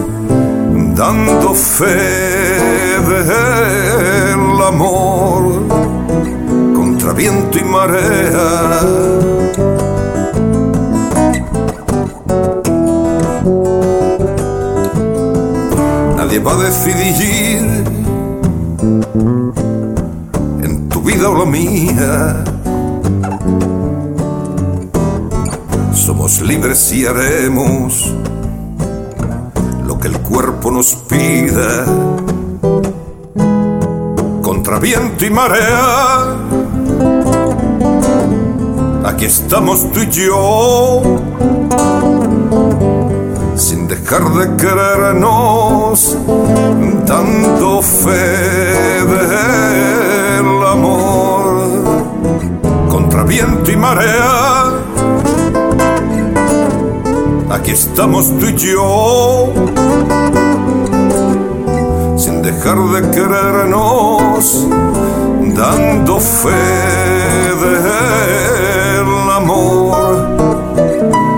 dando 0.94 1.54
fe 1.54 3.00
del 3.10 4.62
amor 4.62 5.42
contra 6.72 7.12
viento 7.14 7.58
y 7.58 7.64
marea. 7.64 8.80
Nadie 16.34 16.46
va 16.46 16.54
a 16.54 16.64
decidir 16.64 17.84
en 20.64 20.88
tu 20.88 21.00
vida 21.00 21.30
o 21.30 21.38
la 21.38 21.44
mía. 21.44 22.44
Somos 25.94 26.40
libres 26.40 26.92
y 26.92 27.06
haremos 27.06 28.12
lo 29.86 29.96
que 30.00 30.08
el 30.08 30.18
cuerpo 30.22 30.72
nos 30.72 30.96
pida. 31.08 31.84
Contra 34.42 34.80
viento 34.80 35.24
y 35.24 35.30
marea. 35.30 36.36
Aquí 39.04 39.26
estamos 39.26 39.92
tú 39.92 40.00
y 40.00 40.10
yo 40.10 42.03
de 44.22 44.56
querernos, 44.56 46.16
dando 47.04 47.82
fe 47.82 49.02
del 49.12 50.66
amor 50.68 51.44
contra 52.88 53.24
viento 53.24 53.72
y 53.72 53.76
marea. 53.76 54.70
Aquí 57.50 57.72
estamos 57.72 58.38
tú 58.38 58.46
y 58.46 58.54
yo, 58.54 59.52
sin 62.16 62.40
dejar 62.40 62.78
de 62.78 63.10
querernos, 63.10 64.68
dando 65.56 66.20
fe 66.20 66.50
del 67.64 69.30
amor 69.32 70.36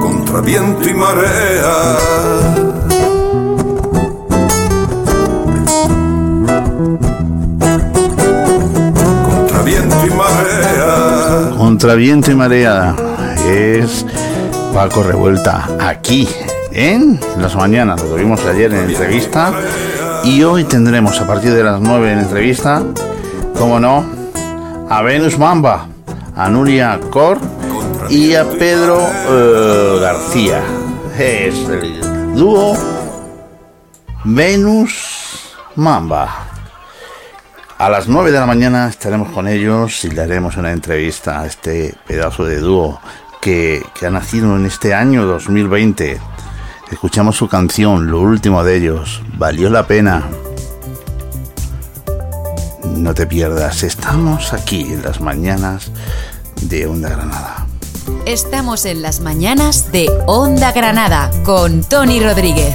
contra 0.03 0.43
viento 0.43 0.87
y 0.87 0.93
marea. 0.93 2.66
Marea. 10.37 11.51
Contra 11.57 11.95
viento 11.95 12.31
y 12.31 12.35
marea 12.35 12.95
es 13.49 14.05
Paco 14.75 15.03
Revuelta 15.03 15.69
aquí 15.81 16.29
en 16.73 17.19
las 17.39 17.57
mañanas. 17.57 18.03
Lo 18.03 18.11
tuvimos 18.11 18.45
ayer 18.45 18.73
en 18.73 18.91
entrevista 18.91 19.53
y 20.25 20.43
hoy 20.43 20.65
tendremos 20.65 21.21
a 21.21 21.27
partir 21.27 21.55
de 21.55 21.65
las 21.65 21.81
9 21.81 22.13
en 22.13 22.19
entrevista, 22.19 22.83
como 23.59 23.81
no, 23.81 24.05
a 24.89 25.03
Venus 25.03 25.39
Mamba, 25.39 25.87
a 26.37 26.49
Nuria 26.49 27.01
Cor 27.11 27.39
y 28.11 28.35
a 28.35 28.45
Pedro 28.45 29.01
eh, 29.29 29.99
García. 30.01 30.63
Es 31.19 31.55
el 31.69 32.35
dúo 32.35 32.77
Venus 34.25 35.55
Mamba. 35.77 36.46
A 37.79 37.91
las 37.91 38.09
9 38.09 38.33
de 38.33 38.41
la 38.41 38.47
mañana 38.47 38.89
estaremos 38.89 39.31
con 39.33 39.47
ellos 39.47 40.03
y 40.07 40.11
le 40.11 40.23
haremos 40.23 40.57
una 40.57 40.73
entrevista 40.73 41.43
a 41.43 41.47
este 41.47 41.95
pedazo 42.07 42.47
de 42.47 42.59
dúo 42.59 42.99
que, 43.43 43.85
que 43.95 44.07
ha 44.07 44.11
nacido 44.11 44.57
en 44.57 44.65
este 44.65 44.95
año 44.95 45.27
2020. 45.27 46.19
Escuchamos 46.91 47.37
su 47.37 47.49
canción, 47.49 48.11
lo 48.11 48.21
último 48.21 48.65
de 48.65 48.77
ellos, 48.77 49.23
valió 49.35 49.69
la 49.69 49.87
pena. 49.87 50.25
No 52.97 53.13
te 53.13 53.27
pierdas, 53.27 53.83
estamos 53.83 54.55
aquí 54.55 54.81
en 54.95 55.03
las 55.03 55.21
mañanas 55.21 55.91
de 56.63 56.87
Onda 56.87 57.11
Granada. 57.11 57.67
Estamos 58.25 58.87
en 58.87 59.03
las 59.03 59.21
mañanas 59.21 59.93
de 59.93 60.09
Onda 60.27 60.73
Granada 60.73 61.31
con 61.45 61.85
Tony 61.85 62.21
Rodríguez. 62.21 62.75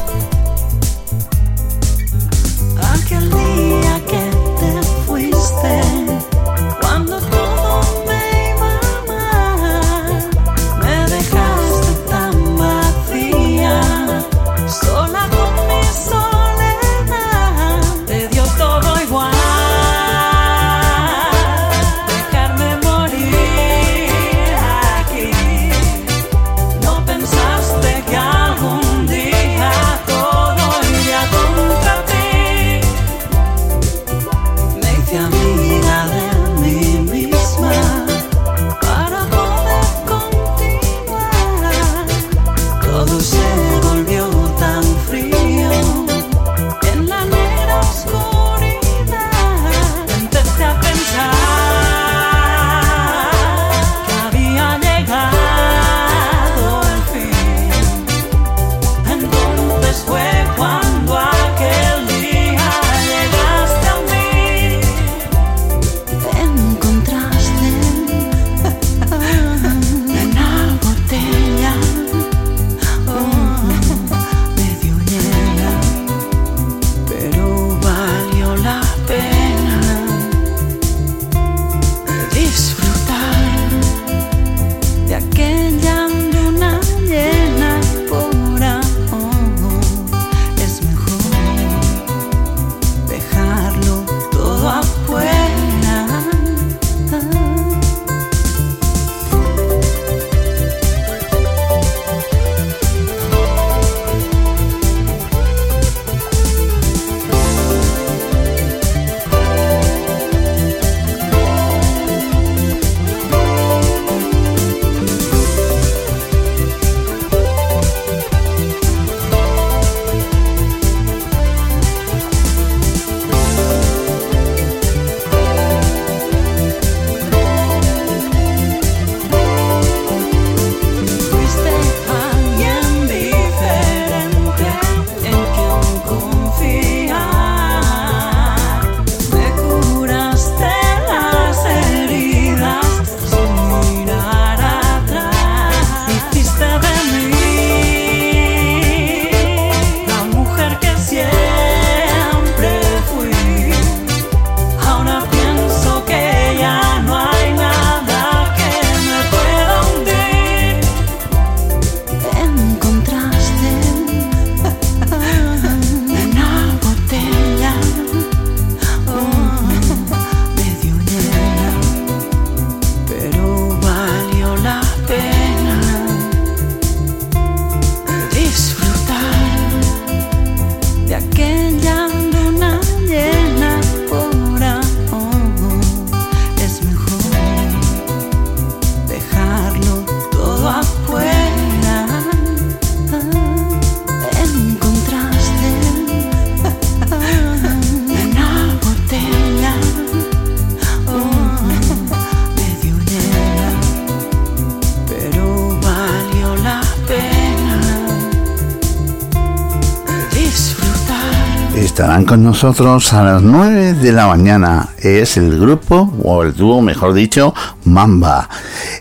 Con 212.32 212.46
nosotros 212.46 213.12
a 213.12 213.26
las 213.26 213.42
9 213.42 213.96
de 213.96 214.14
la 214.14 214.26
mañana. 214.26 214.88
Es 215.00 215.36
el 215.36 215.60
grupo, 215.60 216.14
o 216.24 216.44
el 216.44 216.56
dúo, 216.56 216.82
mejor 216.82 217.14
dicho, 217.14 217.54
Mamba. 217.84 218.48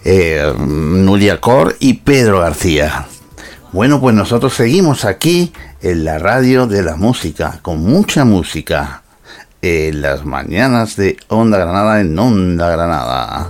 Eh, 0.05 0.53
Nuria 0.59 1.41
Cor 1.41 1.77
y 1.79 1.95
Pedro 1.95 2.41
García. 2.41 3.07
Bueno, 3.71 4.01
pues 4.01 4.17
nosotros 4.17 4.53
seguimos 4.55 5.05
aquí 5.05 5.53
en 5.81 6.05
la 6.05 6.19
radio 6.19 6.67
de 6.67 6.83
la 6.83 6.97
música, 6.97 7.61
con 7.63 7.85
mucha 7.85 8.25
música. 8.25 9.05
En 9.63 10.03
las 10.03 10.25
mañanas 10.25 10.97
de 10.97 11.17
Onda 11.29 11.59
Granada 11.59 12.01
en 12.01 12.19
Onda 12.19 12.69
Granada. 12.69 13.49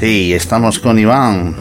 Sí, 0.00 0.34
estamos 0.34 0.80
con 0.80 0.98
Iván, 0.98 1.54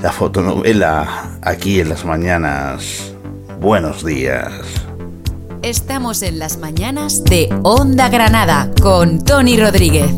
la 0.00 0.12
fotonovela, 0.12 1.26
aquí 1.42 1.80
en 1.80 1.90
las 1.90 2.06
mañanas. 2.06 3.12
Buenos 3.60 4.02
días. 4.02 4.83
Estamos 5.64 6.20
en 6.20 6.38
las 6.38 6.58
mañanas 6.58 7.24
de 7.24 7.48
Onda 7.62 8.10
Granada 8.10 8.70
con 8.82 9.24
Tony 9.24 9.56
Rodríguez. 9.56 10.10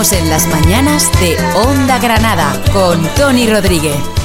En 0.00 0.30
las 0.30 0.46
mañanas 0.46 1.12
de 1.20 1.36
Onda 1.54 1.98
Granada 1.98 2.58
con 2.72 3.06
Tony 3.16 3.46
Rodríguez. 3.46 4.19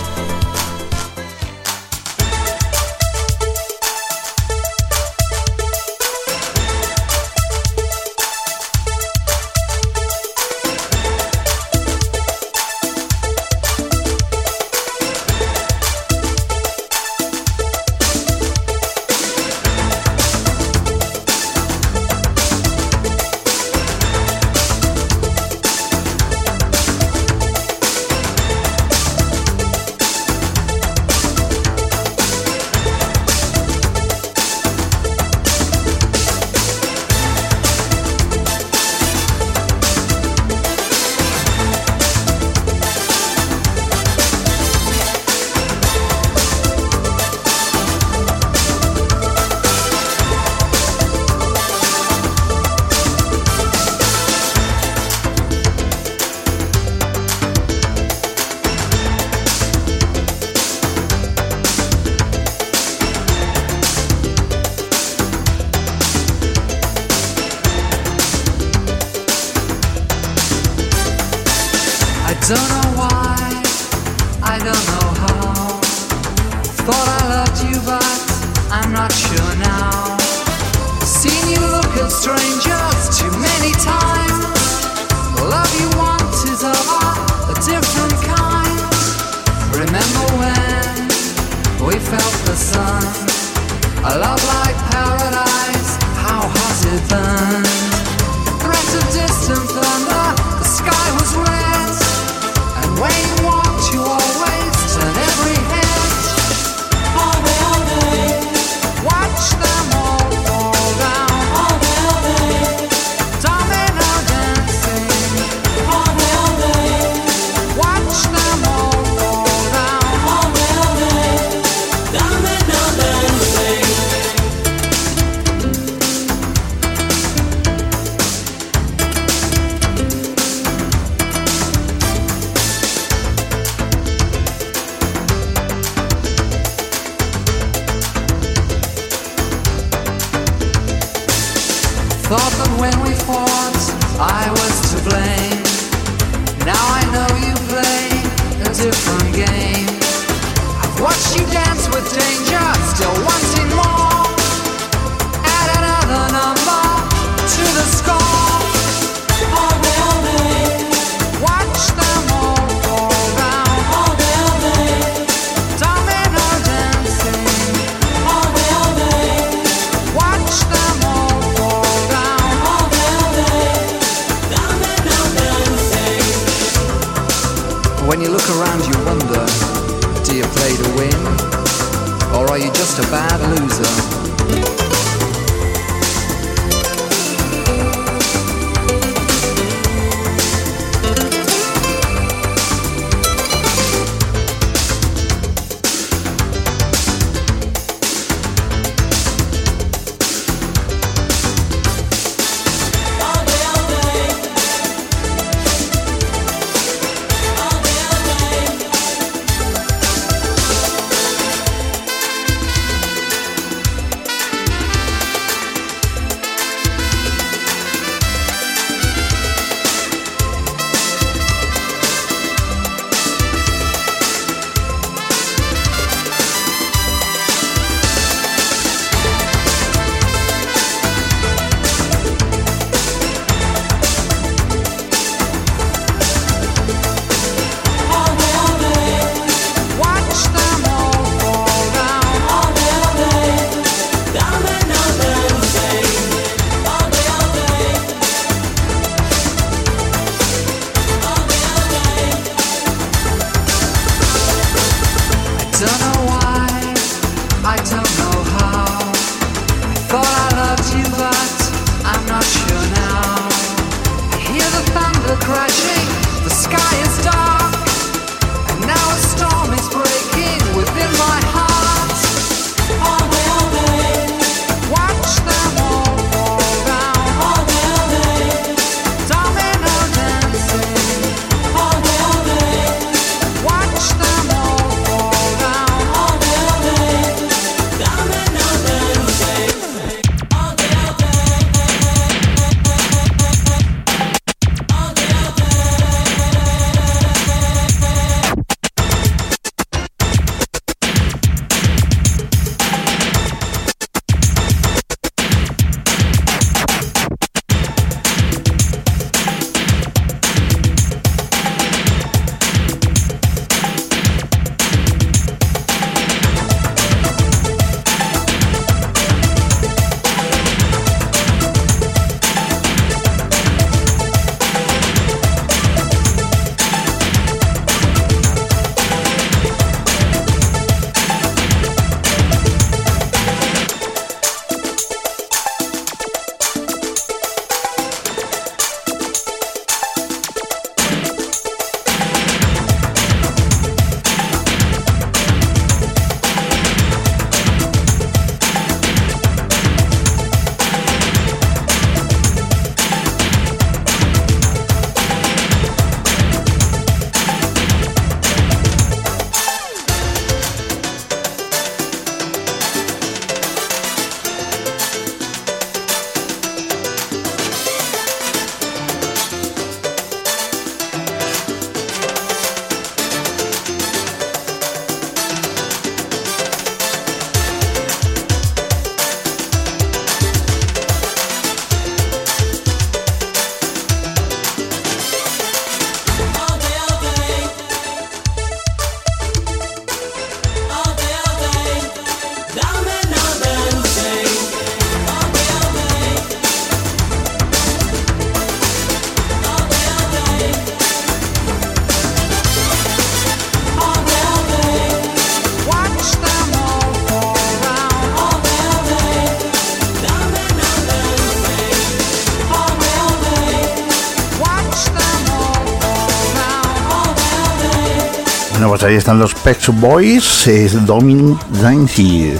Ahí 419.05 419.15
están 419.15 419.37
los 419.37 419.53
Pet 419.53 419.77
Boys, 419.87 420.67
es 420.67 421.05
Dominic 421.05 421.63
Dancy. 421.81 422.53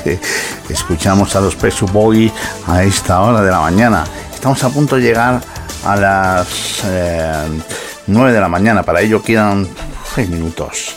Escuchamos 0.70 1.36
a 1.36 1.42
los 1.42 1.56
Pet 1.56 1.80
Boys 1.92 2.32
a 2.68 2.84
esta 2.84 3.22
hora 3.22 3.42
de 3.42 3.50
la 3.50 3.62
mañana. 3.62 4.04
Estamos 4.34 4.64
a 4.64 4.70
punto 4.70 4.96
de 4.96 5.02
llegar 5.02 5.42
a 5.84 5.96
las 5.96 6.48
eh, 6.86 7.62
9 8.08 8.32
de 8.32 8.40
la 8.40 8.48
mañana. 8.48 8.84
Para 8.84 9.02
ello 9.02 9.24
quedan 9.24 9.68
6 10.14 10.30
minutos. 10.30 10.96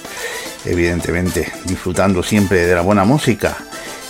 Evidentemente, 0.64 1.50
disfrutando 1.64 2.22
siempre 2.22 2.66
de 2.66 2.74
la 2.74 2.82
buena 2.82 3.04
música. 3.04 3.56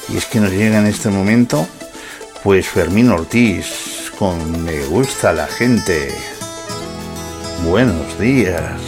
Y 0.09 0.17
es 0.17 0.27
que 0.27 0.41
nos 0.41 0.51
llega 0.51 0.79
en 0.79 0.87
este 0.87 1.09
momento, 1.09 1.69
pues 2.43 2.67
Fermín 2.67 3.11
Ortiz 3.11 4.11
con 4.19 4.65
Me 4.65 4.85
gusta 4.87 5.33
la 5.33 5.47
gente. 5.47 6.13
Buenos 7.65 8.19
días. 8.19 8.88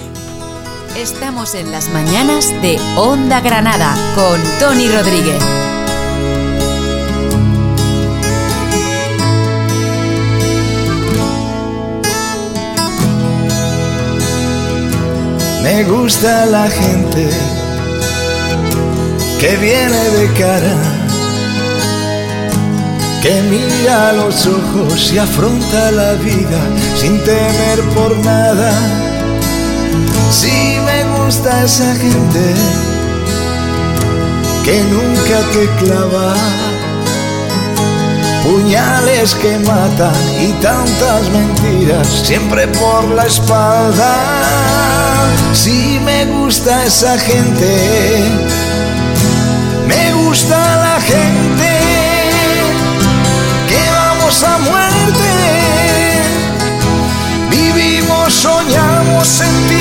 Estamos 0.96 1.54
en 1.54 1.70
las 1.70 1.88
mañanas 1.88 2.50
de 2.62 2.78
Onda 2.96 3.40
Granada 3.40 3.94
con 4.14 4.40
Tony 4.58 4.88
Rodríguez. 4.88 5.42
Me 15.62 15.84
gusta 15.84 16.46
la 16.46 16.68
gente 16.68 17.28
que 19.38 19.56
viene 19.56 20.10
de 20.10 20.32
cara, 20.34 20.76
que 23.22 23.42
mira 23.42 24.12
los 24.12 24.46
ojos 24.46 25.12
y 25.12 25.18
afronta 25.18 25.92
la 25.92 26.14
vida 26.14 26.60
sin 26.96 27.16
temer 27.24 27.80
por 27.94 28.16
nada. 28.18 29.09
Sí 30.30 30.78
me 30.84 31.04
gusta 31.18 31.64
esa 31.64 31.94
gente 31.96 32.54
que 34.64 34.82
nunca 34.84 35.38
te 35.52 35.84
clava 35.84 36.34
puñales 38.42 39.34
que 39.34 39.58
matan 39.58 40.14
y 40.40 40.52
tantas 40.62 41.28
mentiras 41.30 42.06
siempre 42.24 42.66
por 42.68 43.04
la 43.08 43.26
espalda. 43.26 44.14
Sí 45.52 46.00
me 46.04 46.26
gusta 46.26 46.84
esa 46.84 47.18
gente, 47.18 48.22
me 49.86 50.12
gusta 50.14 50.56
la 50.56 51.00
gente 51.00 51.70
que 53.68 53.90
vamos 53.92 54.42
a 54.42 54.58
muerte. 54.58 55.30
Vivimos, 57.50 58.32
soñamos, 58.32 58.89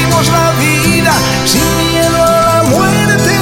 sentimos 0.10 0.30
la 0.30 0.52
vida 0.52 1.14
sin 1.46 1.78
miedo 1.78 2.24
a 2.24 2.42
la 2.42 2.64
muerte. 2.64 3.36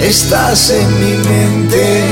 Estás 0.00 0.70
en 0.70 1.00
mi 1.00 1.28
mente. 1.28 2.02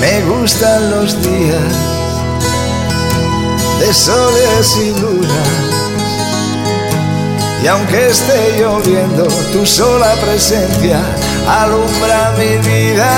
Me 0.00 0.20
gustan 0.22 0.90
los 0.90 1.22
días 1.22 1.74
de 3.80 3.94
soles 3.94 4.76
y 4.76 5.00
lunas. 5.00 5.73
Y 7.64 7.66
aunque 7.66 8.08
esté 8.08 8.58
lloviendo, 8.58 9.26
tu 9.50 9.64
sola 9.64 10.12
presencia 10.16 11.00
alumbra 11.48 12.34
mi 12.36 12.58
vida. 12.58 13.10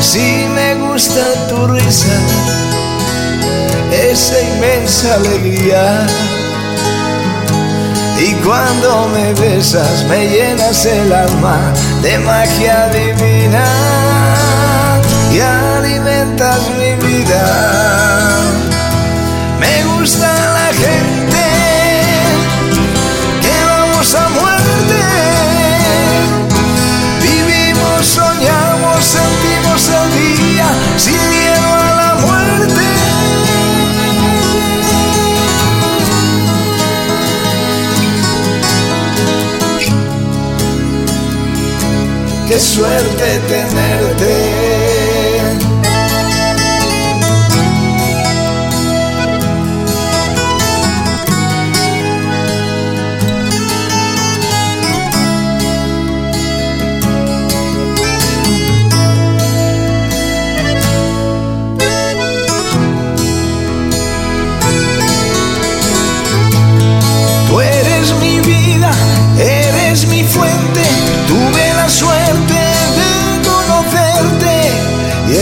Si 0.00 0.46
me 0.54 0.76
gusta 0.76 1.20
tu 1.46 1.66
risa, 1.66 2.16
esa 3.92 4.40
inmensa 4.40 5.14
alegría. 5.16 6.06
Y 8.18 8.32
cuando 8.36 9.08
me 9.08 9.34
besas 9.34 10.04
me 10.08 10.28
llenas 10.30 10.86
el 10.86 11.12
alma 11.12 11.74
de 12.00 12.18
magia 12.20 12.88
divina 12.88 13.66
y 15.30 15.40
alimentas 15.40 16.60
mi 16.78 16.94
vida. 17.06 17.44
Me 19.60 19.84
gusta 19.98 20.45
sin 30.98 31.28
miedo 31.28 31.74
a 31.74 31.94
la 31.94 32.14
muerte. 32.26 32.80
Qué 42.48 42.58
suerte 42.58 43.40
tenerte. 43.48 44.55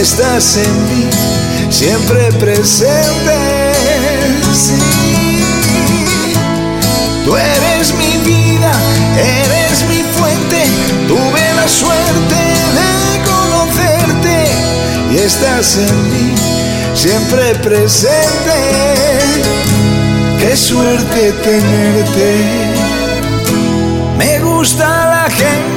Estás 0.05 0.59
en 0.59 0.89
mí, 0.91 1.09
siempre 1.71 2.31
presente. 2.33 3.73
Sí. 4.53 5.43
Tú 7.25 7.35
eres 7.35 7.95
mi 7.95 8.19
vida, 8.19 8.73
eres 9.17 9.83
mi 9.89 10.03
fuente, 10.03 10.63
tuve 11.09 11.55
la 11.57 11.67
suerte 11.67 12.41
de 12.79 12.93
conocerte 13.33 14.45
y 15.11 15.17
estás 15.21 15.79
en 15.79 16.13
mí, 16.13 16.35
siempre 16.95 17.55
presente. 17.63 18.59
Qué 20.39 20.55
suerte 20.55 21.33
tenerte. 21.43 22.75
Me 24.19 24.39
gusta 24.41 24.87
la 24.87 25.31
gente 25.31 25.74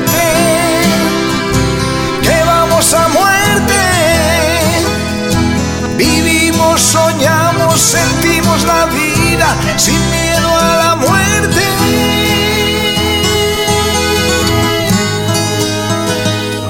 sin 9.77 9.95
miedo 10.09 10.47
a 10.47 10.77
la 10.77 10.95
muerte. 10.95 11.61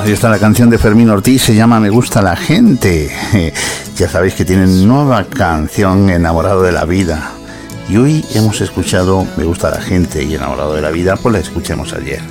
Ahí 0.04 0.12
está 0.12 0.30
la 0.30 0.40
canción 0.40 0.70
de 0.70 0.78
Fermín 0.78 1.10
Ortiz, 1.10 1.42
se 1.42 1.56
llama 1.56 1.80
Me 1.80 1.90
gusta 1.90 2.22
la 2.22 2.36
gente. 2.36 3.12
Ya 3.98 4.08
sabéis 4.08 4.36
que 4.36 4.46
tienen 4.46 4.88
nueva 4.88 5.24
canción 5.24 6.12
Enamorado 6.12 6.62
de 6.62 6.72
la 6.72 6.86
vida. 6.86 7.32
Y 7.90 7.98
hoy 7.98 8.24
hemos 8.36 8.62
escuchado 8.62 9.26
Me 9.38 9.44
gusta 9.44 9.72
la 9.72 9.82
gente 9.82 10.24
y 10.24 10.36
Enamorado 10.36 10.76
de 10.76 10.82
la 10.82 10.92
vida, 10.92 11.16
pues 11.16 11.34
la 11.34 11.40
escuchamos 11.40 11.94
ayer, 11.94 12.22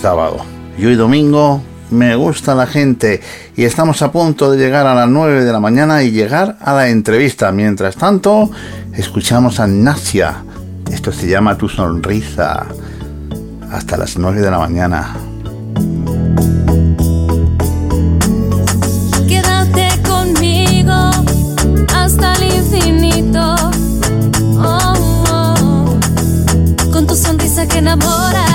sábado. 0.00 0.38
Y 0.78 0.86
hoy 0.86 0.94
domingo 0.94 1.62
Me 1.90 2.16
gusta 2.16 2.54
la 2.54 2.66
gente. 2.66 3.20
Y 3.56 3.64
estamos 3.64 4.00
a 4.00 4.10
punto 4.10 4.50
de 4.50 4.56
llegar 4.56 4.86
a 4.86 4.94
las 4.94 5.08
9 5.08 5.44
de 5.44 5.52
la 5.52 5.60
mañana 5.60 6.02
y 6.02 6.12
llegar 6.12 6.56
a 6.60 6.72
la 6.72 6.88
entrevista. 6.88 7.52
Mientras 7.52 7.94
tanto, 7.96 8.50
escuchamos 8.96 9.60
a 9.60 9.66
Nasia. 9.66 10.44
Esto 10.90 11.12
se 11.12 11.28
llama 11.28 11.56
Tu 11.56 11.68
sonrisa. 11.68 12.66
Hasta 13.70 13.96
las 13.96 14.16
9 14.16 14.40
de 14.40 14.50
la 14.50 14.58
mañana. 14.58 15.14
Quédate 19.28 19.88
conmigo 20.02 21.10
hasta 21.94 22.34
el 22.34 22.54
infinito. 22.54 23.56
Oh, 24.58 24.94
oh. 25.30 25.98
Con 26.92 27.06
tu 27.06 27.14
sonrisa 27.16 27.66
que 27.66 27.78
enamora, 27.78 28.53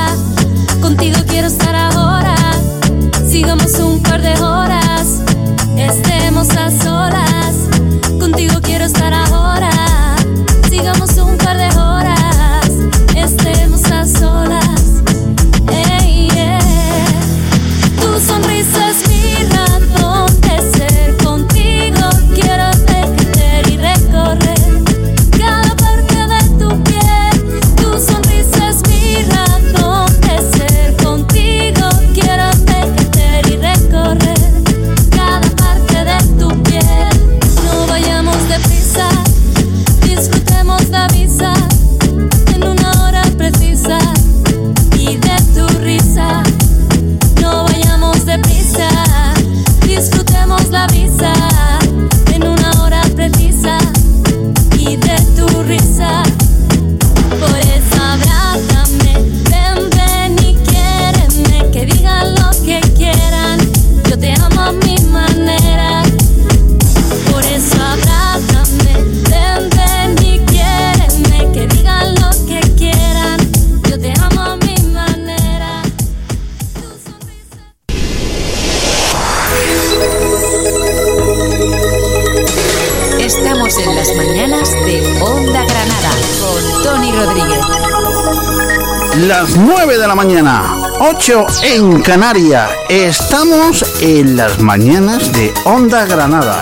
mañana, 90.20 90.76
8 91.00 91.46
en 91.64 92.02
Canarias. 92.02 92.70
Estamos 92.90 93.86
en 94.02 94.36
las 94.36 94.60
mañanas 94.60 95.32
de 95.32 95.54
Onda 95.64 96.06
Granada. 96.06 96.62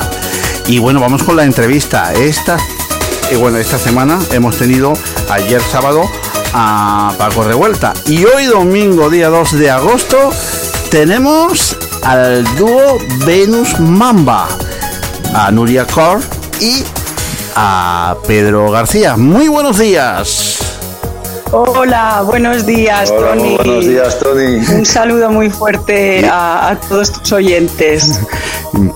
Y 0.68 0.78
bueno, 0.78 0.99
vamos 0.99 1.24
con 1.24 1.38
la 1.38 1.43
entrevista. 1.43 2.14
Esta, 2.14 2.60
eh, 3.32 3.36
bueno, 3.36 3.58
esta 3.58 3.80
semana 3.80 4.20
hemos 4.30 4.58
tenido 4.60 4.93
ayer 5.32 5.60
sábado 5.60 6.03
a 6.53 7.16
Paco 7.18 7.45
Revuelta. 7.45 7.95
Y 8.05 8.26
hoy 8.26 8.45
domingo, 8.45 9.10
día 9.10 9.30
2 9.30 9.53
de 9.53 9.72
agosto, 9.72 10.30
tenemos 10.91 11.76
al 12.03 12.43
dúo 12.58 12.99
Venus 13.26 13.80
Mamba, 13.80 14.47
a 15.34 15.49
Nuria 15.49 15.88
Cor 15.88 16.20
y 16.62 16.84
a 17.55 18.18
Pedro 18.28 18.70
García. 18.70 19.18
Muy 19.18 19.47
buenos 19.47 19.80
días. 19.80 20.76
Hola, 21.52 22.24
buenos 22.26 22.66
días, 22.66 23.12
Hola, 23.12 23.30
Tony. 23.36 23.56
buenos 23.56 23.86
días, 23.88 24.20
Tony. 24.20 24.58
Un 24.78 24.86
saludo 24.86 25.30
muy 25.32 25.50
fuerte 25.50 26.28
a, 26.28 26.70
a 26.70 26.80
todos 26.80 27.12
tus 27.14 27.32
oyentes. 27.34 28.20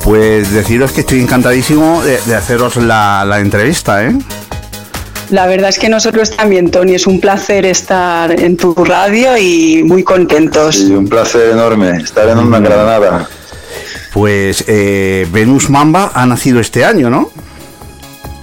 Pues 0.04 0.52
deciros 0.52 0.91
que 0.91 0.99
estoy 1.02 1.22
encantadísimo 1.22 2.04
de, 2.04 2.20
de 2.26 2.36
haceros 2.36 2.76
la, 2.76 3.24
la 3.26 3.39
entrevista, 3.39 4.04
¿eh? 4.06 4.14
La 5.30 5.47
verdad 5.47 5.70
es 5.70 5.80
que 5.80 5.88
nosotros 5.89 6.36
también, 6.36 6.70
Tony, 6.70 6.93
es 6.95 7.08
un 7.08 7.20
placer 7.22 7.66
estar 7.66 8.38
en 8.39 8.58
tu 8.58 8.76
radio 8.76 9.38
y 9.38 9.82
muy 9.84 10.04
contentos. 10.04 10.76
Sí, 10.76 10.91
un 10.91 11.08
placer 11.08 11.52
enorme 11.52 11.97
estar 12.02 12.28
en 12.28 12.38
una 12.38 12.60
Granada. 12.60 13.28
Pues 14.14 14.66
eh, 14.68 15.26
Venus 15.32 15.70
Mamba 15.70 16.12
ha 16.14 16.26
nacido 16.26 16.60
este 16.60 16.84
año, 16.84 17.10
¿no? 17.10 17.32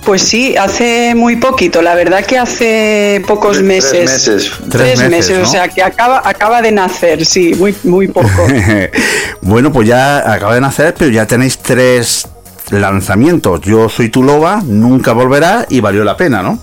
Pues 0.09 0.23
sí, 0.23 0.57
hace 0.57 1.15
muy 1.15 1.37
poquito, 1.37 1.83
la 1.83 1.95
verdad 1.95 2.25
que 2.25 2.39
hace 2.39 3.23
pocos 3.27 3.61
meses. 3.61 3.91
Tres 3.91 4.11
meses. 4.11 4.53
Tres 4.57 4.71
Tres 4.71 4.99
meses, 5.01 5.11
meses, 5.11 5.47
o 5.47 5.51
sea 5.51 5.69
que 5.69 5.83
acaba, 5.83 6.23
acaba 6.25 6.63
de 6.63 6.73
nacer, 6.73 7.27
sí, 7.27 7.53
muy, 7.59 7.77
muy 7.85 8.09
poco. 8.09 8.47
bueno, 9.43 9.71
pues 9.71 9.87
ya 9.87 10.33
acaba 10.33 10.55
de 10.55 10.63
nacer, 10.63 10.95
pero 10.97 11.11
ya 11.11 11.27
tenéis 11.27 11.59
tres 11.59 12.27
lanzamientos. 12.71 13.61
Yo 13.61 13.91
soy 13.91 14.09
tu 14.09 14.23
loba, 14.23 14.63
nunca 14.65 15.13
volverá 15.13 15.67
y 15.69 15.81
valió 15.81 16.05
la 16.05 16.17
pena, 16.17 16.43
¿no? 16.43 16.59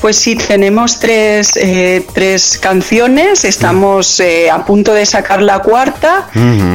Pues 0.00 0.16
sí, 0.16 0.34
tenemos 0.34 0.98
tres, 0.98 1.56
eh, 1.56 2.06
tres 2.14 2.58
canciones, 2.58 3.44
estamos 3.44 4.18
eh, 4.20 4.50
a 4.50 4.64
punto 4.64 4.94
de 4.94 5.04
sacar 5.04 5.42
la 5.42 5.58
cuarta 5.58 6.26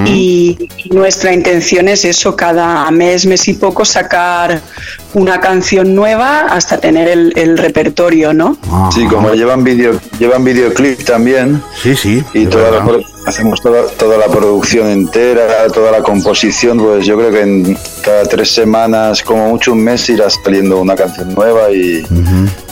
y, 0.05 0.69
y 0.78 0.89
nuestra 0.89 1.34
intención 1.34 1.88
es 1.88 2.05
eso, 2.05 2.36
cada 2.36 2.89
mes, 2.91 3.26
mes 3.26 3.47
y 3.47 3.53
poco 3.53 3.84
sacar 3.84 4.61
una 5.15 5.39
canción 5.39 5.95
nueva 5.95 6.41
hasta 6.41 6.78
tener 6.80 7.07
el, 7.07 7.34
el 7.36 7.57
repertorio, 7.57 8.32
¿no? 8.32 8.57
Sí, 8.93 9.05
como 9.07 9.34
llevan 9.34 9.63
video, 9.63 9.99
llevan 10.19 10.43
videoclip 10.43 11.03
también. 11.03 11.63
Sí, 11.82 11.95
sí. 11.95 12.23
Y 12.36 12.43
es 12.43 12.49
toda 12.51 12.65
la 12.65 12.71
verdad. 12.71 12.86
pro- 12.86 13.14
hacemos 13.26 13.61
toda, 13.61 13.88
toda 13.88 14.17
la 14.17 14.28
producción 14.28 14.88
entera, 14.88 15.67
toda 15.73 15.91
la 15.91 16.01
composición, 16.03 16.78
pues 16.78 17.05
yo 17.05 17.17
creo 17.17 17.32
que 17.32 17.41
en 17.41 17.78
cada 18.03 18.23
tres 18.26 18.51
semanas, 18.51 19.21
como 19.23 19.49
mucho 19.49 19.71
un 19.73 19.84
mes, 19.84 20.07
irá 20.09 20.30
saliendo 20.30 20.80
una 20.80 20.95
canción 20.95 21.34
nueva 21.34 21.71
y, 21.71 22.05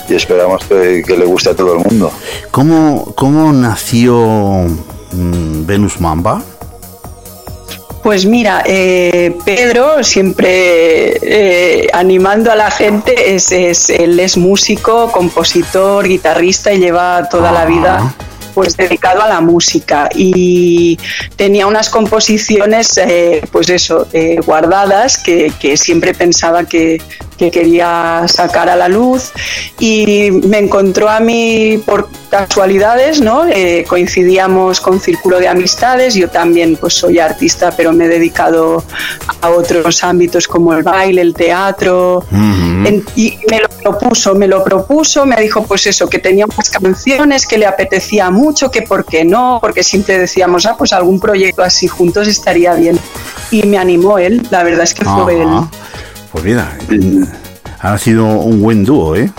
y 0.09 0.13
esperamos 0.13 0.63
que, 0.65 1.03
que 1.05 1.17
le 1.17 1.25
guste 1.25 1.49
a 1.51 1.55
todo 1.55 1.73
el 1.73 1.79
mundo. 1.79 2.11
¿Cómo, 2.51 3.13
cómo 3.15 3.51
nació 3.51 4.15
mm, 5.11 5.65
Venus 5.65 5.99
Mamba? 5.99 6.41
Pues 8.03 8.25
mira, 8.25 8.63
eh, 8.65 9.33
Pedro 9.45 10.03
siempre 10.03 11.13
eh, 11.21 11.87
animando 11.93 12.51
a 12.51 12.55
la 12.55 12.69
gente, 12.69 13.33
es, 13.33 13.53
es- 13.53 13.89
él 13.89 14.19
es 14.19 14.35
músico, 14.35 15.09
compositor, 15.09 16.05
guitarrista 16.05 16.73
y 16.73 16.79
lleva 16.79 17.29
toda 17.29 17.53
la 17.53 17.63
vida 17.65 18.13
pues 18.53 18.77
dedicado 18.77 19.21
a 19.21 19.27
la 19.27 19.41
música. 19.41 20.09
Y 20.15 20.97
tenía 21.35 21.67
unas 21.67 21.89
composiciones 21.89 22.97
eh, 22.97 23.41
pues 23.51 23.69
eso 23.69 24.07
eh, 24.13 24.39
guardadas 24.45 25.17
que, 25.17 25.51
que 25.59 25.77
siempre 25.77 26.13
pensaba 26.13 26.65
que, 26.65 27.01
que 27.37 27.49
quería 27.51 28.23
sacar 28.27 28.69
a 28.69 28.75
la 28.75 28.87
luz 28.87 29.31
y 29.79 30.29
me 30.31 30.59
encontró 30.59 31.09
a 31.09 31.19
mí 31.19 31.81
por 31.85 32.07
casualidades, 32.29 33.21
¿no? 33.21 33.45
Eh, 33.47 33.85
coincidíamos 33.87 34.79
con 34.81 34.99
Círculo 34.99 35.39
de 35.39 35.47
Amistades, 35.47 36.13
yo 36.15 36.29
también 36.29 36.75
pues 36.77 36.93
soy 36.93 37.19
artista, 37.19 37.71
pero 37.75 37.91
me 37.93 38.05
he 38.05 38.07
dedicado 38.07 38.83
a 39.41 39.49
otros 39.49 40.03
ámbitos 40.03 40.47
como 40.47 40.73
el 40.73 40.83
baile, 40.83 41.21
el 41.21 41.33
teatro, 41.33 42.23
en- 42.87 43.03
y 43.15 43.37
me 43.49 43.59
lo 43.59 43.69
propuso, 43.69 44.35
me 44.35 44.47
lo 44.47 44.63
propuso, 44.63 45.25
me 45.25 45.35
dijo 45.37 45.63
pues 45.63 45.85
eso, 45.87 46.07
que 46.09 46.19
tenía 46.19 46.45
unas 46.45 46.69
canciones 46.69 47.45
que 47.45 47.57
le 47.57 47.65
apetecía 47.65 48.29
mucho, 48.31 48.71
que 48.71 48.81
por 48.83 49.05
qué 49.05 49.23
no, 49.25 49.59
porque 49.61 49.83
siempre 49.83 50.17
decíamos, 50.17 50.65
ah, 50.65 50.75
pues 50.77 50.93
algún 50.93 51.19
proyecto 51.19 51.61
así 51.63 51.87
juntos 51.87 52.27
estaría 52.27 52.73
bien. 52.73 52.99
Y 53.51 53.63
me 53.63 53.77
animó 53.77 54.17
él, 54.17 54.41
la 54.49 54.63
verdad 54.63 54.83
es 54.83 54.93
que 54.93 55.05
fue 55.05 55.41
él. 55.41 55.47
Pues 56.33 56.45
mira, 56.45 56.75
ha 57.79 57.97
sido 57.99 58.25
un 58.25 58.59
buen 58.59 58.83
dúo, 58.83 59.15
¿eh? 59.15 59.29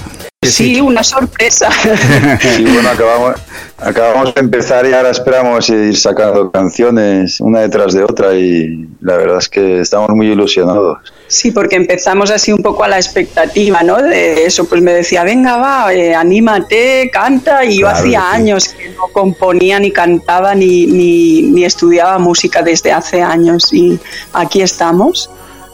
Sí, 0.42 0.80
una 0.80 1.02
sorpresa. 1.02 1.68
Sí, 2.40 2.64
bueno, 2.64 2.88
acabamos, 2.88 3.34
acabamos 3.78 4.34
de 4.34 4.40
empezar 4.40 4.86
y 4.86 4.92
ahora 4.92 5.10
esperamos 5.10 5.68
ir 5.70 5.96
sacando 5.96 6.52
canciones 6.52 7.40
una 7.40 7.60
detrás 7.60 7.94
de 7.94 8.04
otra 8.04 8.34
y 8.34 8.86
la 9.00 9.16
verdad 9.16 9.38
es 9.38 9.48
que 9.48 9.80
estamos 9.80 10.10
muy 10.10 10.28
ilusionados. 10.30 10.98
Sí, 11.26 11.50
porque 11.50 11.74
empezamos 11.74 12.30
así 12.30 12.52
un 12.52 12.62
poco 12.62 12.84
a 12.84 12.88
la 12.88 12.96
expectativa, 12.96 13.82
¿no? 13.82 14.00
De 14.00 14.44
eso, 14.44 14.66
pues 14.66 14.80
me 14.80 14.92
decía, 14.92 15.24
venga, 15.24 15.56
va, 15.56 15.92
eh, 15.92 16.14
anímate, 16.14 17.10
canta. 17.12 17.64
Y 17.64 17.78
yo 17.78 17.86
Claro 17.86 17.98
hacía 17.98 18.20
sí. 18.20 18.36
años 18.36 18.68
que 18.68 18.90
no 18.90 19.08
componía, 19.12 19.80
ni 19.80 19.90
cantaba, 19.90 20.54
ni, 20.54 20.86
ni, 20.86 21.42
ni 21.42 21.64
estudiaba 21.64 22.18
música 22.18 22.62
desde 22.62 22.92
hace 22.92 23.20
años. 23.20 23.72
Y 23.72 23.98
aquí 24.32 24.62
estamos. 24.62 25.28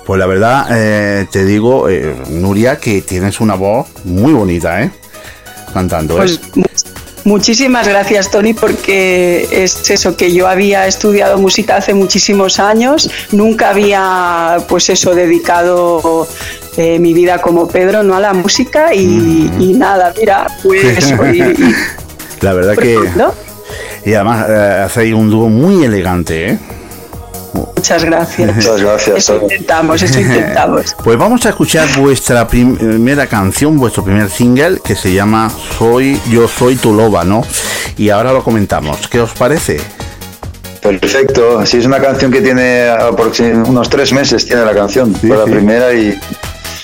Pues 0.07 0.19
la 0.19 0.27
verdad, 0.27 0.67
eh, 0.71 1.27
te 1.31 1.45
digo, 1.45 1.89
eh, 1.89 2.15
Nuria, 2.31 2.79
que 2.79 3.03
tienes 3.03 3.41
una 3.41 3.55
voz 3.55 3.87
muy 4.05 4.33
bonita, 4.33 4.83
¿eh? 4.83 4.91
Cantando. 5.73 6.17
Pues 6.17 6.41
mu- 6.57 6.65
muchísimas 7.25 7.87
gracias, 7.87 8.31
Tony, 8.31 8.55
porque 8.55 9.47
es 9.53 9.89
eso, 9.91 10.17
que 10.17 10.33
yo 10.33 10.49
había 10.49 10.87
estudiado 10.89 11.39
música 11.39 11.77
hace 11.77 11.95
muchísimos 11.95 12.59
años, 12.59 13.09
nunca 13.31 13.71
había, 13.71 14.57
pues 14.69 14.89
eso, 14.91 15.15
dedicado 15.15 16.27
eh, 16.77 16.99
mi 16.99 17.13
vida 17.15 17.41
como 17.41 17.69
Pedro, 17.69 18.03
¿no? 18.03 18.17
A 18.17 18.21
la 18.21 18.33
música 18.33 18.93
y, 18.95 19.51
y 19.61 19.75
nada, 19.75 20.13
mira, 20.19 20.47
pues 20.63 20.83
La 22.41 22.53
verdad 22.55 22.75
que... 22.77 22.99
¿no? 23.17 23.33
Y 24.05 24.15
además 24.15 24.47
eh, 24.49 24.83
hacéis 24.87 25.15
un 25.15 25.31
dúo 25.31 25.49
muy 25.51 25.85
elegante, 25.85 26.53
¿eh? 26.53 26.59
Muchas 27.55 28.05
gracias. 28.05 28.55
Muchas 28.57 28.83
gracias. 28.83 29.17
Eso 29.19 29.35
Tony. 29.35 29.45
intentamos, 29.45 30.03
eso 30.03 30.21
intentamos. 30.21 30.95
Pues 31.05 31.19
vamos 31.19 31.45
a 31.47 31.51
escuchar 31.51 31.89
vuestra 31.99 32.47
prim- 32.47 32.77
primera 32.77 33.27
canción, 33.27 33.77
vuestro 33.79 34.05
primer 34.05 34.29
single, 34.31 34.81
que 34.85 34.95
se 34.95 35.13
llama 35.13 35.51
Soy, 35.79 36.21
Yo 36.31 36.47
Soy 36.47 36.77
Tu 36.77 36.93
Loba, 36.95 37.25
¿no? 37.25 37.43
Y 37.97 38.11
ahora 38.11 38.33
lo 38.33 38.43
comentamos. 38.45 39.09
¿Qué 39.09 39.21
os 39.21 39.31
parece? 39.33 39.79
Perfecto, 40.83 41.65
sí, 41.67 41.77
es 41.79 41.87
una 41.87 42.01
canción 42.01 42.31
que 42.33 42.41
tiene 42.41 42.87
unos 43.67 43.91
tres 43.91 44.13
meses, 44.13 44.47
tiene 44.47 44.65
la 44.65 44.75
canción, 44.75 45.15
fue 45.15 45.37
la 45.37 45.45
primera 45.45 45.93
y 45.93 46.19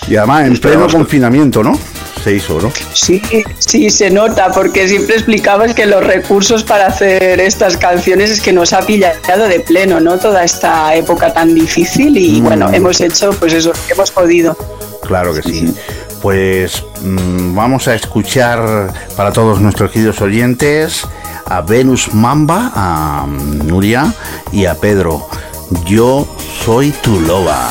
Y 0.08 0.16
además 0.16 0.46
en 0.46 0.58
pleno 0.58 0.86
confinamiento, 0.86 1.62
¿no? 1.62 1.78
Se 2.22 2.34
hizo, 2.34 2.60
¿no? 2.60 2.72
Sí, 2.92 3.22
sí, 3.58 3.88
se 3.90 4.10
nota, 4.10 4.50
porque 4.50 4.88
siempre 4.88 5.16
explicabas 5.16 5.74
que 5.74 5.86
los 5.86 6.02
recursos 6.04 6.64
para 6.64 6.86
hacer 6.86 7.40
estas 7.40 7.76
canciones 7.76 8.30
es 8.30 8.40
que 8.40 8.52
nos 8.52 8.72
ha 8.72 8.80
pillado 8.80 9.46
de 9.48 9.60
pleno, 9.60 10.00
¿no? 10.00 10.18
Toda 10.18 10.42
esta 10.42 10.94
época 10.94 11.32
tan 11.32 11.54
difícil 11.54 12.16
y 12.16 12.40
Mm. 12.40 12.44
bueno, 12.44 12.70
hemos 12.72 13.00
hecho 13.00 13.30
pues 13.38 13.52
eso, 13.52 13.72
hemos 13.88 14.10
podido. 14.10 14.56
Claro 15.02 15.34
que 15.34 15.42
sí. 15.42 15.72
Pues 16.20 16.82
mm, 17.02 17.54
vamos 17.54 17.86
a 17.86 17.94
escuchar 17.94 18.92
para 19.16 19.30
todos 19.32 19.60
nuestros 19.60 19.90
queridos 19.92 20.20
oyentes 20.20 21.06
a 21.44 21.60
Venus 21.60 22.12
Mamba, 22.12 22.72
a 22.74 23.26
Nuria 23.28 24.12
y 24.50 24.66
a 24.66 24.74
Pedro. 24.74 25.28
Yo 25.84 26.26
soy 26.64 26.90
tu 26.90 27.20
loba. 27.20 27.68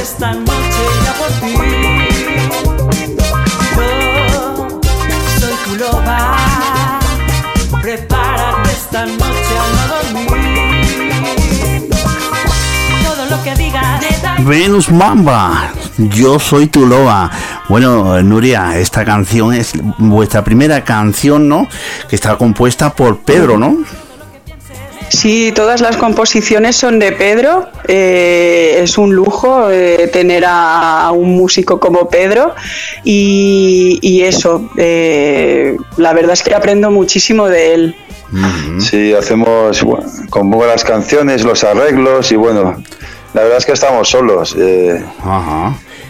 Esta 0.00 0.32
noche 0.32 0.82
ya 1.04 1.12
por 1.14 1.28
ti. 1.40 1.54
Yo 5.10 5.20
soy 5.38 5.54
tu 5.64 5.72
loba. 5.76 6.18
Prepárate 7.82 8.70
esta 8.70 9.04
noche 9.06 9.54
a 9.58 9.66
no 9.76 9.82
dormir. 9.94 10.30
Todo 13.04 13.22
lo 13.26 13.42
que 13.42 13.54
digas 13.56 14.00
Venus 14.38 14.90
Mamba, 14.90 15.72
yo 15.98 16.38
soy 16.38 16.66
tu 16.68 16.86
loba. 16.86 17.30
Bueno, 17.68 18.22
Nuria, 18.22 18.78
esta 18.78 19.04
canción 19.04 19.52
es 19.52 19.72
vuestra 19.98 20.42
primera 20.42 20.82
canción, 20.82 21.46
¿no? 21.48 21.68
Que 22.08 22.16
está 22.16 22.36
compuesta 22.36 22.94
por 22.94 23.18
Pedro, 23.18 23.58
¿no? 23.58 23.76
Sí, 25.10 25.50
todas 25.52 25.80
las 25.80 25.96
composiciones 25.96 26.76
son 26.76 26.98
de 27.00 27.10
Pedro. 27.12 27.68
eh, 27.88 28.80
es 28.82 28.96
un 28.96 29.12
lujo 29.14 29.68
eh, 29.70 30.08
tener 30.12 30.44
a 30.46 31.10
un 31.12 31.36
músico 31.36 31.80
como 31.80 32.08
Pedro 32.08 32.54
y, 33.04 33.98
y 34.02 34.22
eso, 34.22 34.70
eh, 34.76 35.76
la 35.96 36.12
verdad 36.12 36.32
es 36.34 36.42
que 36.44 36.54
aprendo 36.54 36.90
muchísimo 36.92 37.48
de 37.48 37.74
él. 37.74 37.96
Sí, 38.80 39.12
hacemos, 39.12 39.82
bueno, 39.82 40.06
compongo 40.30 40.64
las 40.64 40.84
canciones, 40.84 41.42
los 41.42 41.64
arreglos 41.64 42.30
y 42.30 42.36
bueno, 42.36 42.80
la 43.34 43.42
verdad 43.42 43.58
es 43.58 43.66
que 43.66 43.72
estamos 43.72 44.08
solos. 44.08 44.54
eh, 44.56 45.04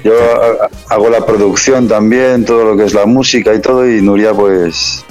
Yo 0.05 0.13
ha- 0.15 0.95
hago 0.95 1.09
la 1.09 1.25
producción 1.25 1.89
también, 1.89 2.45
todo 2.45 2.65
lo 2.65 2.77
que 2.77 2.85
es 2.85 2.93
la 2.93 3.07
música 3.07 3.55
y 3.55 3.61
todo, 3.61 3.89
y 3.89 4.03
Nuria 4.03 4.35
pues 4.35 5.05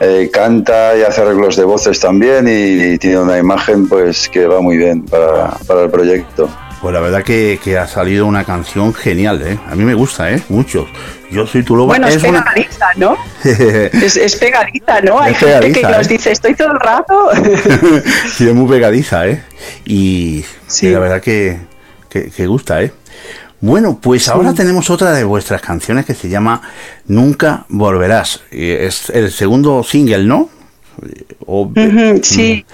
eh, 0.00 0.30
canta 0.32 0.96
y 0.96 1.02
hace 1.02 1.20
arreglos 1.22 1.56
de 1.56 1.64
voces 1.64 1.98
también 2.00 2.46
y, 2.48 2.98
tiene 2.98 3.18
una 3.18 3.38
imagen 3.38 3.88
pues 3.88 4.28
que 4.28 4.46
va 4.46 4.60
muy 4.60 4.76
bien 4.76 5.04
para, 5.04 5.50
para 5.66 5.82
el 5.84 5.90
proyecto. 5.90 6.48
Pues 6.80 6.94
la 6.94 7.00
verdad 7.00 7.24
que, 7.24 7.58
que 7.62 7.76
ha 7.76 7.88
salido 7.88 8.24
una 8.26 8.44
canción 8.44 8.94
genial, 8.94 9.42
¿eh? 9.44 9.58
A 9.68 9.74
mí 9.74 9.84
me 9.84 9.94
gusta, 9.94 10.30
¿eh? 10.30 10.40
Mucho. 10.48 10.86
Yo 11.28 11.44
soy 11.44 11.64
tu 11.64 11.74
loba. 11.74 11.88
Bueno, 11.88 12.06
es, 12.06 12.22
una- 12.22 12.44
pegadiza, 12.44 12.86
¿no? 12.96 13.16
Es, 13.44 14.16
es 14.16 14.36
pegadiza, 14.36 15.00
¿no? 15.00 15.18
Hay 15.20 15.32
Es 15.32 15.38
gente 15.38 15.54
pegadiza, 15.54 15.88
que 15.88 15.96
nos 15.96 16.06
¿eh? 16.06 16.10
dice, 16.10 16.30
estoy 16.30 16.54
todo 16.54 16.70
el 16.70 16.78
rato. 16.80 17.30
sí, 18.32 18.48
es 18.48 18.54
muy 18.54 18.68
pegadiza, 18.70 19.26
¿eh? 19.26 19.42
Y, 19.84 20.44
y 20.80 20.86
la 20.86 21.00
verdad 21.00 21.20
que, 21.20 21.58
que, 22.08 22.30
que 22.30 22.46
gusta, 22.46 22.80
¿eh? 22.80 22.92
Bueno, 23.60 23.98
pues 24.00 24.28
ahora 24.28 24.54
tenemos 24.54 24.88
otra 24.88 25.12
de 25.12 25.24
vuestras 25.24 25.60
canciones 25.60 26.04
que 26.06 26.14
se 26.14 26.28
llama 26.28 26.62
Nunca 27.08 27.64
Volverás. 27.68 28.40
Y 28.52 28.70
es 28.70 29.10
el 29.10 29.32
segundo 29.32 29.82
single, 29.82 30.24
¿no? 30.24 30.48
O- 31.46 31.70
sí, 32.22 32.64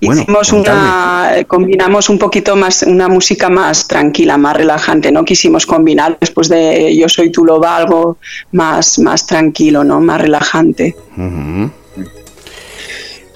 Bueno, 0.00 0.22
hicimos 0.22 0.52
una, 0.52 1.32
combinamos 1.48 2.08
un 2.08 2.18
poquito 2.18 2.54
más, 2.56 2.82
una 2.84 3.08
música 3.08 3.48
más 3.48 3.88
tranquila, 3.88 4.36
más 4.38 4.56
relajante, 4.56 5.10
¿no? 5.10 5.24
Quisimos 5.24 5.66
combinar 5.66 6.16
después 6.20 6.48
de 6.48 6.96
Yo 6.96 7.08
soy 7.08 7.30
tu 7.30 7.44
loba 7.44 7.76
algo 7.76 8.18
más, 8.52 8.98
más 9.00 9.26
tranquilo, 9.26 9.82
¿no? 9.84 10.00
Más 10.00 10.20
relajante. 10.20 10.94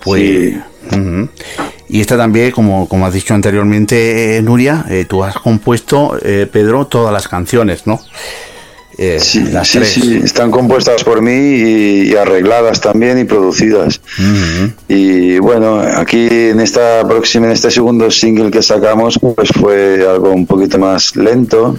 Pues. 0.03 0.55
Y 1.89 2.01
esta 2.01 2.17
también, 2.17 2.51
como, 2.51 2.89
como 2.89 3.07
has 3.07 3.15
dicho 3.15 3.35
anteriormente, 3.35 4.37
eh, 4.37 4.43
Nuria, 4.43 4.85
eh, 4.91 5.07
tú 5.09 5.25
has 5.25 5.37
compuesto, 5.37 6.19
eh, 6.23 6.47
Pedro, 6.51 6.87
todas 6.87 7.13
las 7.13 7.29
canciones, 7.29 7.87
¿no? 7.87 8.01
Eh, 8.99 9.19
Sí, 9.21 9.45
las 9.53 9.69
sí, 9.69 9.79
tres. 9.79 9.93
sí, 9.93 10.21
están 10.25 10.51
compuestas 10.51 11.05
por 11.05 11.23
mí 11.23 11.31
y, 11.33 12.11
y 12.13 12.17
arregladas 12.17 12.81
también 12.81 13.19
y 13.19 13.25
producidas. 13.25 14.01
Y 14.89 15.39
bueno, 15.39 15.79
aquí 15.81 16.27
en 16.31 16.59
esta 16.61 17.07
próxima, 17.07 17.47
en 17.47 17.53
este 17.53 17.71
segundo 17.71 18.11
single 18.11 18.51
que 18.51 18.61
sacamos, 18.61 19.19
pues 19.21 19.51
fue 19.51 20.05
algo 20.07 20.33
un 20.33 20.47
poquito 20.47 20.79
más 20.79 21.15
lento. 21.17 21.79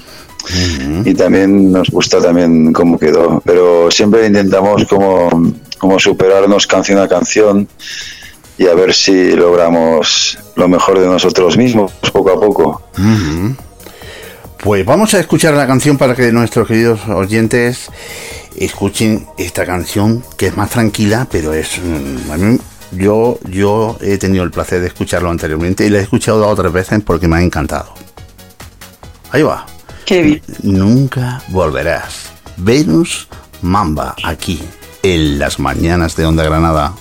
y 1.05 1.13
también 1.13 1.71
nos 1.73 1.89
gusta 1.89 2.21
también 2.21 2.71
cómo 2.71 2.97
quedó. 2.97 3.41
Pero 3.45 3.91
siempre 3.91 4.25
intentamos 4.25 4.85
como, 4.85 5.29
como 5.77 5.99
superarnos 5.99 6.65
canción 6.67 6.99
a 6.99 7.07
canción 7.09 7.67
y 8.59 8.67
a 8.67 8.75
ver 8.75 8.93
si 8.93 9.31
logramos 9.31 10.37
lo 10.55 10.67
mejor 10.67 10.99
de 10.99 11.07
nosotros 11.07 11.57
mismos 11.57 11.91
poco 12.13 12.29
a 12.31 12.39
poco. 12.39 12.81
Pues 14.61 14.85
vamos 14.85 15.13
a 15.13 15.19
escuchar 15.21 15.53
la 15.53 15.65
canción 15.65 15.97
para 15.97 16.13
que 16.15 16.31
nuestros 16.33 16.67
queridos 16.67 16.99
oyentes 17.07 17.89
escuchen 18.57 19.25
esta 19.37 19.65
canción 19.65 20.21
que 20.37 20.47
es 20.47 20.57
más 20.57 20.69
tranquila, 20.69 21.25
pero 21.31 21.53
es 21.53 21.79
mm, 21.79 22.31
a 22.31 22.37
mí- 22.37 22.59
yo 22.91 23.39
yo 23.45 23.97
he 24.01 24.17
tenido 24.17 24.43
el 24.43 24.51
placer 24.51 24.81
de 24.81 24.87
escucharlo 24.87 25.29
anteriormente 25.29 25.85
y 25.85 25.89
la 25.89 25.99
he 25.99 26.01
escuchado 26.01 26.45
otras 26.47 26.73
veces 26.73 27.01
porque 27.05 27.27
me 27.27 27.37
ha 27.37 27.41
encantado. 27.41 27.93
Ahí 29.31 29.43
va. 29.43 29.65
Qué 30.05 30.21
bien. 30.23 30.41
Nunca 30.63 31.41
volverás. 31.49 32.31
Venus 32.57 33.27
Mamba 33.61 34.15
aquí 34.23 34.61
en 35.03 35.37
las 35.39 35.59
mañanas 35.59 36.15
de 36.17 36.25
Onda 36.25 36.43
Granada. 36.43 36.93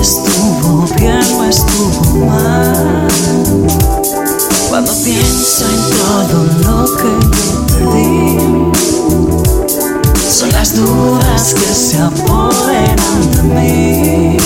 Estuvo 0.00 0.86
bien 0.96 1.22
o 1.36 1.44
estuvo 1.44 2.26
mal. 2.26 4.05
Cuando 4.68 4.92
pienso 5.04 5.64
en 5.64 5.80
todo 5.96 6.38
lo 6.64 6.78
que 6.96 7.12
yo 7.36 7.66
perdí, 7.66 8.38
son 10.28 10.50
las 10.52 10.74
dudas 10.74 11.54
que 11.54 11.74
se 11.74 11.98
apoderan 11.98 13.20
de 13.32 13.42
mí. 13.42 14.36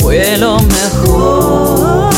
Fue 0.00 0.36
lo 0.36 0.58
mejor, 0.58 2.10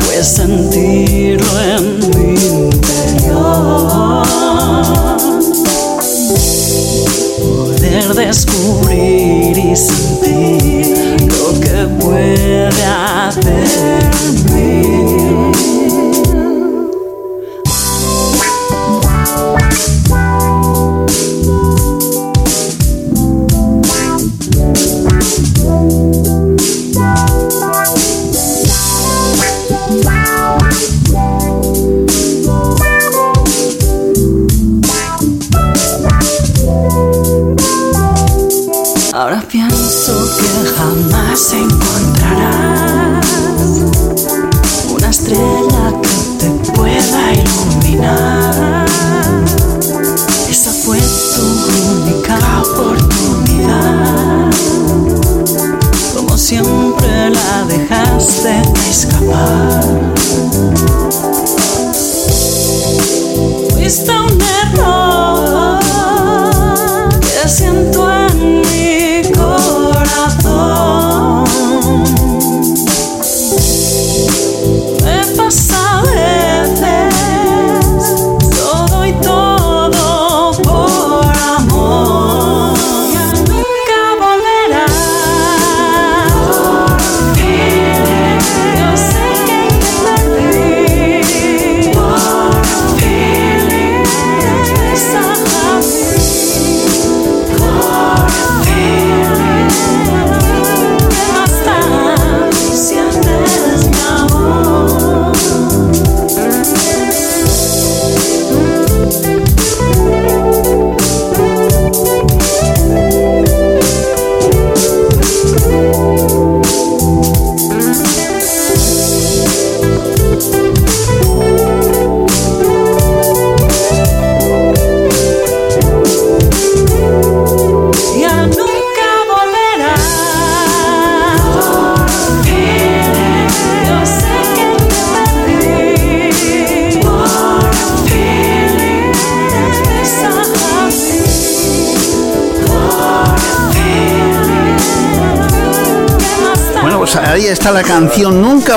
fue 0.00 0.22
sentirlo 0.22 1.60
en 1.62 2.00
mi 2.10 2.34
interior. 2.34 4.26
Poder 7.40 8.14
descubrir 8.14 9.56
y 9.56 9.76
sentir 9.76 11.01
que 11.60 11.86
puede 12.00 12.68
hacer 12.68 14.41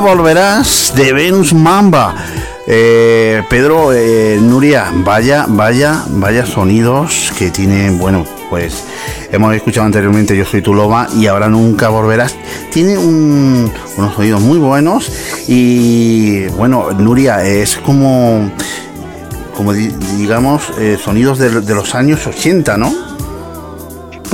Volverás 0.01 0.93
de 0.95 1.13
Venus 1.13 1.53
Mamba. 1.53 2.15
Eh, 2.67 3.43
Pedro, 3.49 3.93
eh, 3.93 4.37
Nuria, 4.41 4.91
vaya, 4.93 5.45
vaya, 5.47 6.03
vaya 6.09 6.45
sonidos 6.45 7.31
que 7.37 7.49
tienen, 7.51 7.97
bueno, 7.99 8.25
pues 8.49 8.83
hemos 9.31 9.55
escuchado 9.55 9.85
anteriormente 9.85 10.35
Yo 10.35 10.45
soy 10.45 10.61
tu 10.61 10.73
loba 10.73 11.07
y 11.15 11.27
ahora 11.27 11.47
nunca 11.47 11.89
volverás. 11.89 12.35
Tiene 12.73 12.97
un- 12.97 13.71
unos 13.97 14.15
sonidos 14.15 14.41
muy 14.41 14.57
buenos 14.57 15.11
y 15.47 16.47
bueno, 16.49 16.91
Nuria, 16.91 17.45
es 17.45 17.77
como, 17.77 18.51
como 19.55 19.73
di- 19.73 19.93
digamos, 20.17 20.63
eh, 20.79 20.97
sonidos 21.03 21.37
de, 21.39 21.61
de 21.61 21.75
los 21.75 21.95
años 21.95 22.25
80, 22.27 22.77
¿no? 22.77 22.91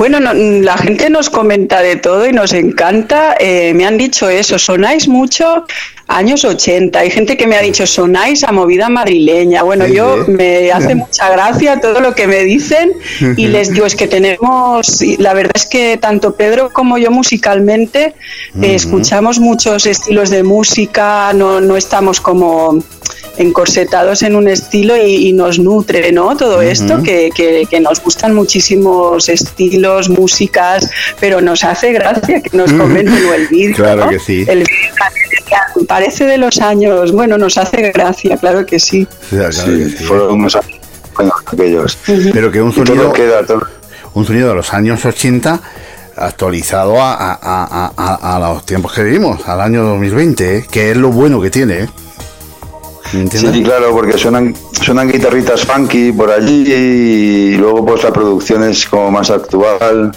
Bueno, 0.02 0.18
no- 0.18 0.34
la 0.34 0.76
gente 0.78 1.10
nos 1.10 1.30
comenta 1.30 1.80
de 1.80 1.94
todo 1.94 2.26
y 2.26 2.32
nos 2.32 2.52
encanta. 2.54 3.36
Eh, 3.38 3.72
me 3.72 3.86
han 3.86 3.96
dicho 3.96 4.28
eso, 4.28 4.58
sonáis 4.58 5.06
mucho 5.06 5.64
años 6.08 6.44
80. 6.44 6.98
Hay 6.98 7.10
gente 7.12 7.36
que 7.36 7.46
me 7.46 7.54
ha 7.54 7.62
dicho, 7.62 7.86
sonáis 7.86 8.42
a 8.42 8.50
movida 8.50 8.88
madrileña. 8.88 9.62
Bueno, 9.62 9.84
Sí, 9.86 9.92
yo 9.94 10.24
me 10.26 10.72
hace 10.72 10.96
mucha 10.96 11.30
gracia 11.30 11.80
todo 11.80 12.00
lo 12.00 12.16
que 12.16 12.26
me 12.26 12.42
dicen 12.42 12.90
y 13.36 13.46
les 13.46 13.70
digo, 13.72 13.86
es 13.86 13.94
que 13.94 14.08
tenemos, 14.08 15.00
la 15.18 15.34
verdad 15.34 15.52
es 15.54 15.66
que 15.66 15.96
tanto 15.98 16.34
Pedro 16.34 16.70
como 16.72 16.98
yo 16.98 17.12
musicalmente 17.12 18.06
eh, 18.60 18.74
escuchamos 18.74 19.38
muchos 19.38 19.86
estilos 19.86 20.30
de 20.30 20.42
música, 20.42 21.32
no, 21.32 21.60
no 21.60 21.76
estamos 21.76 22.20
como 22.20 22.82
encorsetados 23.42 24.22
en 24.22 24.34
un 24.36 24.48
estilo 24.48 24.96
y, 24.96 25.28
y 25.28 25.32
nos 25.32 25.58
nutre, 25.58 26.10
¿no? 26.12 26.36
Todo 26.36 26.62
esto, 26.62 26.94
Ujú. 26.94 27.02
que, 27.02 27.30
que- 27.34 27.66
que 27.68 27.80
nos 27.80 28.02
gustan 28.02 28.34
muchísimos 28.34 29.28
estilos, 29.28 30.08
músicas, 30.08 30.88
pero 31.20 31.40
nos 31.40 31.62
hace 31.64 31.92
gracia 31.92 32.40
que 32.40 32.56
nos 32.56 32.72
comenten 32.72 33.26
o 33.26 33.34
el 33.34 33.48
vídeo. 33.48 33.76
Claro 33.82 34.04
¿no? 34.04 34.10
que 34.10 34.18
sí. 34.18 34.44
El 34.48 34.60
vídeo 34.60 35.86
parece 35.86 36.24
de 36.24 36.38
los 36.38 36.60
años, 36.60 37.12
bueno, 37.12 37.36
nos 37.36 37.58
hace 37.58 37.90
gracia, 37.92 38.36
claro 38.38 38.64
que 38.64 38.78
sí. 38.78 39.06
Sí, 39.28 39.36
fueron 40.06 40.34
unos 40.34 40.56
años 40.56 40.78
buenos 41.14 41.34
aquellos. 41.46 41.98
Pero 42.32 42.50
que 42.50 42.62
un 42.62 42.72
sonido, 42.72 43.12
queda, 43.12 43.44
todo- 43.44 43.66
un 44.14 44.24
sonido 44.26 44.48
de 44.48 44.54
los 44.54 44.72
años 44.72 45.04
80 45.04 45.60
actualizado 46.16 47.00
a, 47.00 47.14
a- 47.14 47.38
a- 47.42 47.92
a- 47.96 48.36
a 48.36 48.38
los 48.54 48.64
tiempos 48.66 48.92
que 48.92 49.02
vivimos, 49.02 49.46
al 49.48 49.60
año 49.60 49.82
2020, 49.84 50.56
¿eh? 50.58 50.66
que 50.70 50.90
es 50.90 50.96
lo 50.96 51.08
bueno 51.10 51.40
que 51.40 51.50
tiene. 51.50 51.80
¿eh? 51.80 51.88
Sí, 53.30 53.62
claro, 53.62 53.92
porque 53.92 54.16
suenan, 54.16 54.54
suenan 54.72 55.10
guitarritas 55.10 55.64
funky 55.66 56.12
por 56.12 56.30
allí 56.30 56.64
y 56.72 57.56
luego 57.56 57.84
pues 57.84 58.02
la 58.04 58.12
producción 58.12 58.64
es 58.64 58.86
como 58.86 59.10
más 59.10 59.30
actual. 59.30 60.12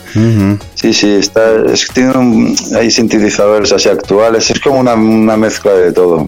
Sí, 0.76 0.93
sí, 0.93 1.11
está, 1.15 1.41
es, 1.72 1.88
tiene 1.93 2.17
un- 2.17 2.55
hay 2.76 2.89
sintetizadores 2.89 3.72
así 3.73 3.89
actuales, 3.89 4.49
es 4.49 4.59
como 4.59 4.80
una, 4.80 4.93
una 4.93 5.35
mezcla 5.38 5.73
de 5.73 5.91
todo. 5.91 6.26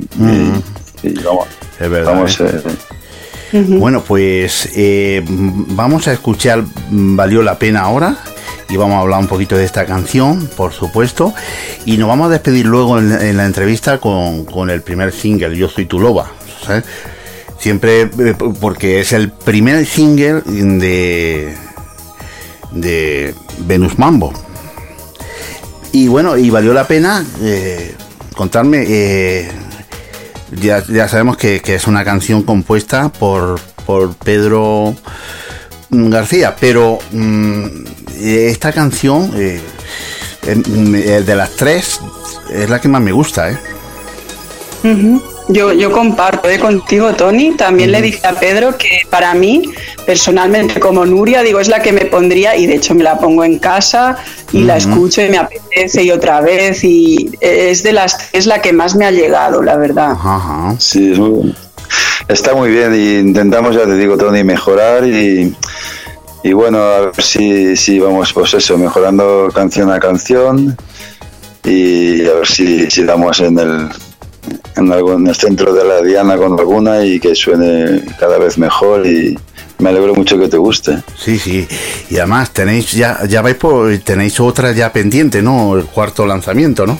Y, 1.03 1.07
y 1.07 1.13
vamos, 1.23 1.47
Es 1.79 1.89
verdad. 1.89 2.11
vamos, 2.13 2.39
¿eh? 2.41 2.61
eh, 3.53 3.65
Bueno, 3.67 4.03
pues 4.05 4.69
eh, 4.75 5.23
vamos 5.27 6.07
a 6.09 6.13
escuchar 6.13 6.63
mm, 6.89 7.15
Valió 7.15 7.41
la 7.43 7.57
pena 7.57 7.81
ahora 7.81 8.17
y 8.69 8.75
vamos 8.75 8.95
a 8.97 8.99
hablar 8.99 9.19
un 9.21 9.27
poquito 9.27 9.55
de 9.55 9.63
esta 9.63 9.85
canción, 9.85 10.49
por 10.57 10.73
supuesto, 10.73 11.33
y 11.85 11.95
nos 11.97 12.09
vamos 12.09 12.27
a 12.27 12.31
despedir 12.31 12.65
luego 12.65 12.99
en, 12.99 13.13
en 13.13 13.37
la 13.37 13.45
entrevista 13.45 13.97
con, 13.99 14.43
con 14.43 14.69
el 14.69 14.81
primer 14.81 15.13
single, 15.13 15.55
Yo 15.55 15.69
soy 15.69 15.85
tu 15.85 15.97
loba, 16.01 16.29
Siempre 17.59 18.01
eh, 18.01 18.35
porque 18.61 19.01
es 19.01 19.13
el 19.13 19.31
primer 19.31 19.85
single 19.85 20.41
de, 20.45 21.55
de 22.71 23.35
Venus 23.59 23.97
Mambo. 23.97 24.33
Y 25.91 26.07
bueno, 26.07 26.37
y 26.37 26.49
valió 26.49 26.73
la 26.73 26.87
pena 26.87 27.25
eh, 27.41 27.95
contarme, 28.35 28.85
eh, 28.87 29.49
ya, 30.61 30.83
ya 30.85 31.07
sabemos 31.07 31.37
que, 31.37 31.61
es 31.65 31.87
una 31.87 32.05
canción 32.05 32.43
compuesta 32.43 33.09
por, 33.09 33.59
por 33.85 34.13
Pedro 34.15 34.95
García, 35.89 36.55
pero 36.59 36.99
mm, 37.11 37.65
esta 38.19 38.71
canción, 38.71 39.31
em, 40.43 40.91
de 40.91 41.35
las 41.35 41.51
tres, 41.51 41.99
es 42.51 42.69
la 42.69 42.79
que 42.79 42.87
más 42.87 43.01
me 43.01 43.11
gusta, 43.11 43.51
¿eh? 43.51 43.57
Yo, 45.49 45.71
yo 45.71 45.91
comparto 45.91 46.49
eh, 46.49 46.59
contigo, 46.59 47.13
Tony. 47.13 47.51
También 47.55 47.91
le 47.91 48.01
dije 48.01 48.25
a 48.27 48.33
Pedro 48.33 48.77
que 48.77 49.01
para 49.09 49.33
mí, 49.33 49.61
personalmente, 50.05 50.79
como 50.79 51.05
Nuria, 51.05 51.41
digo, 51.41 51.59
es 51.61 51.69
la 51.69 51.81
que 51.81 51.93
me 51.93 52.05
pondría, 52.05 52.57
y 52.57 52.65
de 52.67 52.75
hecho 52.75 52.93
me 52.95 53.03
la 53.03 53.17
pongo 53.17 53.43
en 53.45 53.57
casa 53.59 54.17
y 54.51 54.63
la 54.63 54.75
escucho 54.77 55.21
y 55.21 55.29
me 55.29 55.37
apetece 55.37 56.03
y 56.03 56.11
otra 56.11 56.41
vez. 56.41 56.83
Y 56.83 57.31
es 57.39 57.81
de 57.83 57.93
las 57.93 58.17
es 58.33 58.45
la 58.45 58.61
que 58.61 58.73
más 58.73 58.95
me 58.95 59.05
ha 59.05 59.11
llegado, 59.11 59.61
la 59.63 59.77
verdad. 59.77 60.13
Sí, 60.79 61.13
es 61.13 61.19
muy- 61.19 61.55
está 62.27 62.53
muy 62.53 62.69
bien 62.69 62.93
y 62.93 63.19
intentamos, 63.19 63.73
ya 63.73 63.85
te 63.85 63.95
digo, 63.95 64.17
Tony, 64.17 64.43
mejorar 64.43 65.05
y, 65.07 65.55
y 66.43 66.51
bueno, 66.51 66.79
a 66.79 66.99
ver 67.01 67.21
si, 67.23 67.77
si 67.77 67.99
vamos, 67.99 68.33
pues 68.33 68.53
eso, 68.53 68.77
mejorando 68.77 69.49
canción 69.55 69.89
a 69.93 69.99
canción 69.99 70.75
y 71.63 72.25
a 72.27 72.33
ver 72.33 72.47
si, 72.47 72.89
si 72.91 73.03
damos 73.03 73.39
en 73.39 73.57
el, 73.59 73.89
en, 74.75 74.91
algo, 74.91 75.13
en 75.13 75.27
el 75.27 75.35
centro 75.35 75.73
de 75.73 75.83
la 75.83 76.01
diana 76.01 76.37
con 76.37 76.59
alguna 76.59 77.03
y 77.05 77.19
que 77.19 77.35
suene 77.35 78.03
cada 78.19 78.37
vez 78.37 78.57
mejor 78.57 79.05
y 79.05 79.37
me 79.79 79.89
alegro 79.89 80.15
mucho 80.15 80.39
que 80.39 80.47
te 80.47 80.57
guste. 80.57 81.03
Sí, 81.17 81.37
sí. 81.37 81.67
Y 82.09 82.17
además 82.17 82.51
tenéis 82.51 82.91
ya, 82.91 83.25
ya 83.27 83.41
vais 83.41 83.55
por, 83.55 83.95
tenéis 83.99 84.39
otra 84.39 84.71
ya 84.71 84.91
pendiente, 84.91 85.41
¿no? 85.41 85.77
El 85.77 85.85
cuarto 85.85 86.25
lanzamiento, 86.25 86.85
¿no? 86.85 86.99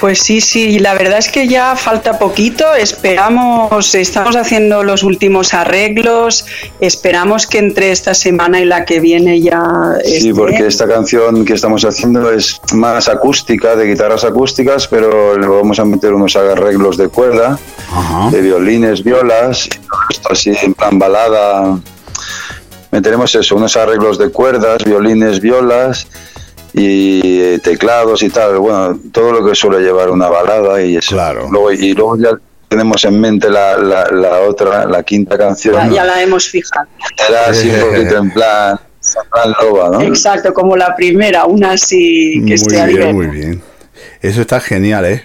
Pues 0.00 0.20
sí, 0.20 0.40
sí, 0.40 0.78
la 0.78 0.94
verdad 0.94 1.18
es 1.18 1.28
que 1.28 1.46
ya 1.46 1.76
falta 1.76 2.18
poquito, 2.18 2.74
esperamos, 2.74 3.94
estamos 3.94 4.34
haciendo 4.34 4.82
los 4.82 5.02
últimos 5.02 5.52
arreglos, 5.52 6.46
esperamos 6.80 7.46
que 7.46 7.58
entre 7.58 7.90
esta 7.90 8.14
semana 8.14 8.60
y 8.60 8.64
la 8.64 8.86
que 8.86 8.98
viene 8.98 9.42
ya... 9.42 9.62
Sí, 10.02 10.16
esté. 10.16 10.34
porque 10.34 10.66
esta 10.66 10.88
canción 10.88 11.44
que 11.44 11.52
estamos 11.52 11.84
haciendo 11.84 12.32
es 12.32 12.62
más 12.72 13.10
acústica, 13.10 13.76
de 13.76 13.88
guitarras 13.88 14.24
acústicas, 14.24 14.88
pero 14.88 15.36
le 15.36 15.46
vamos 15.46 15.78
a 15.78 15.84
meter 15.84 16.14
unos 16.14 16.34
arreglos 16.34 16.96
de 16.96 17.08
cuerda, 17.08 17.58
de 18.30 18.40
violines, 18.40 19.04
violas, 19.04 19.66
y 19.66 19.68
todo 19.68 20.00
esto 20.08 20.32
así 20.32 20.56
en 20.62 20.72
plan 20.72 20.98
balada. 20.98 21.78
Meteremos 22.90 23.34
eso, 23.34 23.54
unos 23.54 23.76
arreglos 23.76 24.16
de 24.16 24.30
cuerdas, 24.30 24.82
violines, 24.82 25.40
violas 25.40 26.06
y 26.72 27.40
eh, 27.40 27.58
teclados 27.62 28.22
y 28.22 28.30
tal. 28.30 28.58
Bueno, 28.58 28.98
todo 29.12 29.32
lo 29.32 29.44
que 29.44 29.54
suele 29.54 29.80
llevar 29.80 30.10
una 30.10 30.28
balada 30.28 30.82
y 30.82 30.96
eso. 30.96 31.16
Luego, 31.50 31.72
y 31.72 31.92
luego 31.92 32.16
ya 32.16 32.30
tenemos 32.68 33.04
en 33.04 33.20
mente 33.20 33.50
la, 33.50 33.76
la, 33.76 34.04
la 34.10 34.40
otra, 34.40 34.86
la 34.86 35.02
quinta 35.02 35.36
canción. 35.36 35.74
Ya, 35.74 35.96
ya 35.96 36.04
la 36.04 36.22
hemos 36.22 36.48
fijado. 36.48 36.86
Era 37.28 37.46
así 37.46 37.68
un 37.68 37.80
poquito 37.80 38.16
en 38.18 38.30
plan, 38.30 38.78
en 38.78 39.30
plan 39.30 39.54
loba, 39.60 39.88
¿no? 39.90 40.00
Exacto, 40.02 40.54
como 40.54 40.76
la 40.76 40.94
primera, 40.94 41.46
una 41.46 41.72
así 41.72 42.42
que 42.46 42.54
esté 42.54 42.82
Muy 42.84 42.94
bien, 42.94 43.14
muy 43.14 43.26
bien. 43.26 43.62
Eso 44.22 44.42
está 44.42 44.60
genial, 44.60 45.04
¿eh? 45.06 45.24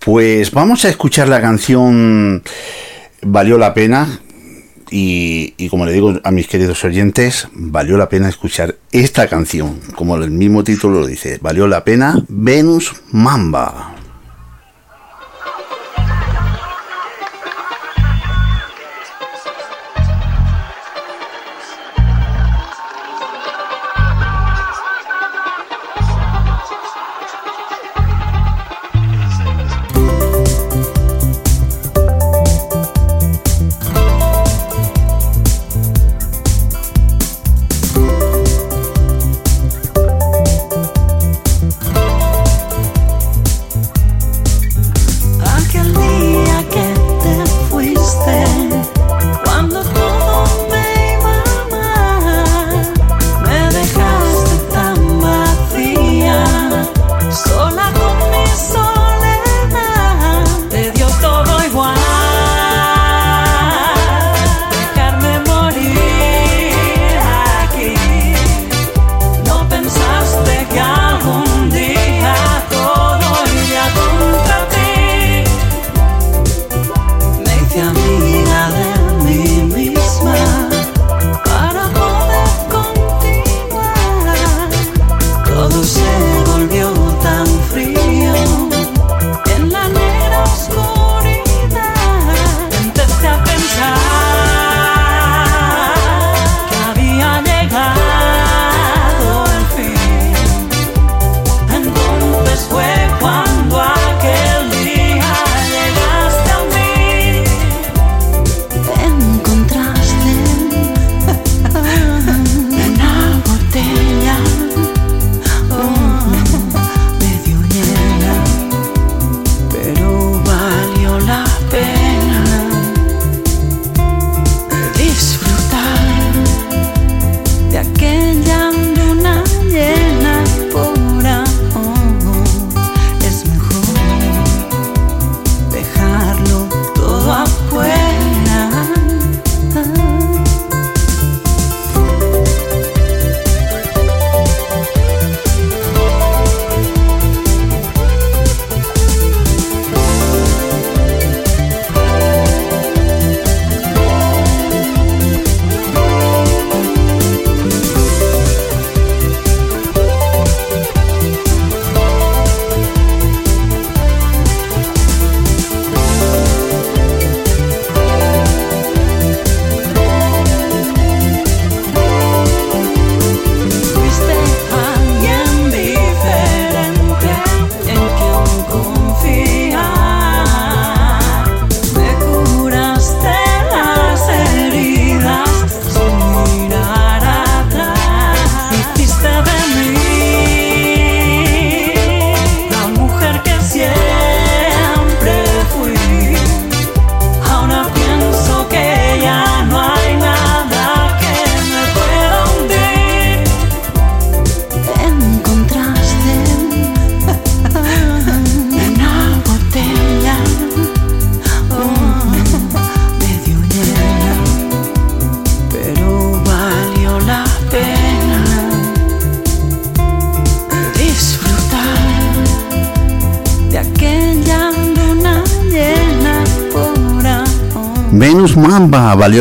Pues 0.00 0.50
vamos 0.52 0.84
a 0.84 0.88
escuchar 0.88 1.28
la 1.28 1.40
canción 1.40 2.42
Valió 3.22 3.58
la 3.58 3.74
pena. 3.74 4.20
Y, 4.90 5.68
como 5.68 5.84
le 5.84 5.92
digo 5.92 6.14
a 6.22 6.30
mis 6.30 6.46
queridos 6.46 6.84
oyentes, 6.84 7.48
valió 7.52 7.96
la 7.96 8.08
pena 8.08 8.28
escuchar 8.28 8.76
esta 8.92 9.26
canción. 9.28 9.80
Como 9.94 10.16
el 10.16 10.30
mismo 10.30 10.62
título 10.64 11.00
lo 11.00 11.06
dice, 11.06 11.38
valió 11.40 11.66
la 11.66 11.84
pena 11.84 12.22
Venus 12.28 12.94
Mamba. 13.10 13.95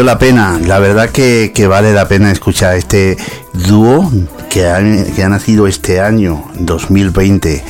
La 0.06 0.20
pena. 0.20 0.60
La 0.64 0.78
verdad 0.78 1.10
que, 1.10 1.52
vale 1.68 1.92
la 1.92 2.08
pena 2.08 2.32
escuchar 2.32 2.76
este 2.76 3.18
dúo 3.54 4.12
que 4.50 4.68
ha, 4.68 4.80
que 5.16 5.24
ha 5.24 5.30
nacido 5.30 5.66
este 5.68 6.00
año, 6.00 6.46
2020. 6.60 7.64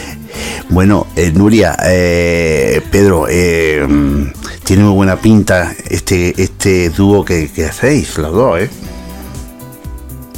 Bueno, 0.69 1.07
eh, 1.15 1.31
Nuria, 1.33 1.77
eh, 1.85 2.81
Pedro, 2.91 3.27
eh, 3.29 3.87
tiene 4.65 4.83
muy 4.83 4.93
buena 4.93 5.15
pinta 5.15 5.73
este, 5.89 6.41
este 6.41 6.89
dúo 6.89 7.23
que, 7.23 7.49
que 7.49 7.65
hacéis, 7.65 8.17
los 8.17 8.33
dos, 8.33 8.59
¿eh? 8.59 8.69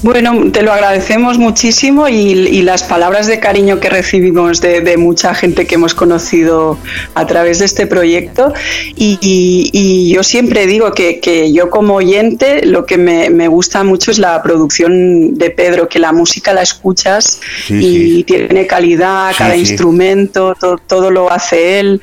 Bueno, 0.04 0.52
te 0.52 0.62
lo 0.62 0.72
agradecemos 0.72 1.40
muchísimo 1.40 2.08
y, 2.08 2.14
y 2.16 2.62
las 2.62 2.84
palabras 2.84 3.26
de 3.26 3.40
cariño 3.40 3.80
que 3.80 3.90
recibimos 3.90 4.62
de, 4.62 4.82
de 4.82 4.96
mucha 4.96 5.34
gente 5.34 5.66
que 5.66 5.76
hemos 5.76 5.96
conocido 5.96 6.78
a 7.16 7.26
través 7.26 7.60
de 7.60 7.66
este 7.66 7.88
proyecto. 7.88 8.54
Y, 8.96 9.18
y- 9.22 9.70
y 9.74 10.14
yo 10.14 10.22
siempre 10.24 10.68
digo 10.68 10.92
que, 10.94 11.20
que 11.20 11.52
yo 11.52 11.70
como 11.72 11.96
oyente 11.96 12.64
lo 12.66 12.86
que 12.86 12.98
me, 12.98 13.32
me 13.32 13.48
gusta 13.48 13.84
mucho 13.84 14.12
es 14.12 14.20
la 14.20 14.42
producción 14.44 15.34
de 15.36 15.50
Pedro, 15.50 15.90
que 15.90 15.98
la 16.00 16.12
música 16.14 16.54
la 16.54 16.62
escuchas 16.62 17.40
Sí, 17.66 17.74
y 17.76 18.16
sí. 18.18 18.24
tiene 18.24 18.68
calidad, 18.68 19.32
Sí, 19.32 19.38
cada 19.40 19.58
instrumento, 19.58 20.56
to- 20.60 20.78
todo 20.88 21.10
lo 21.10 21.32
hace 21.32 21.80
él. 21.80 22.02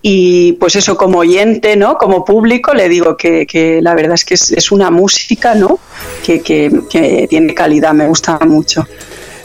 Y 0.00 0.52
pues 0.54 0.76
eso, 0.76 0.96
como 0.96 1.18
oyente, 1.18 1.76
¿no? 1.76 1.96
Como 1.96 2.24
público, 2.24 2.72
le 2.72 2.88
digo 2.88 3.16
que, 3.16 3.46
que 3.46 3.80
la 3.82 3.94
verdad 3.94 4.14
es 4.14 4.24
que 4.24 4.34
es, 4.34 4.52
es 4.52 4.70
una 4.70 4.90
música, 4.90 5.54
¿no? 5.54 5.78
Que, 6.24 6.40
que- 6.40 6.70
que 6.88 7.26
tiene 7.28 7.52
calidad, 7.54 7.92
me 7.94 8.06
gusta 8.06 8.38
mucho. 8.46 8.86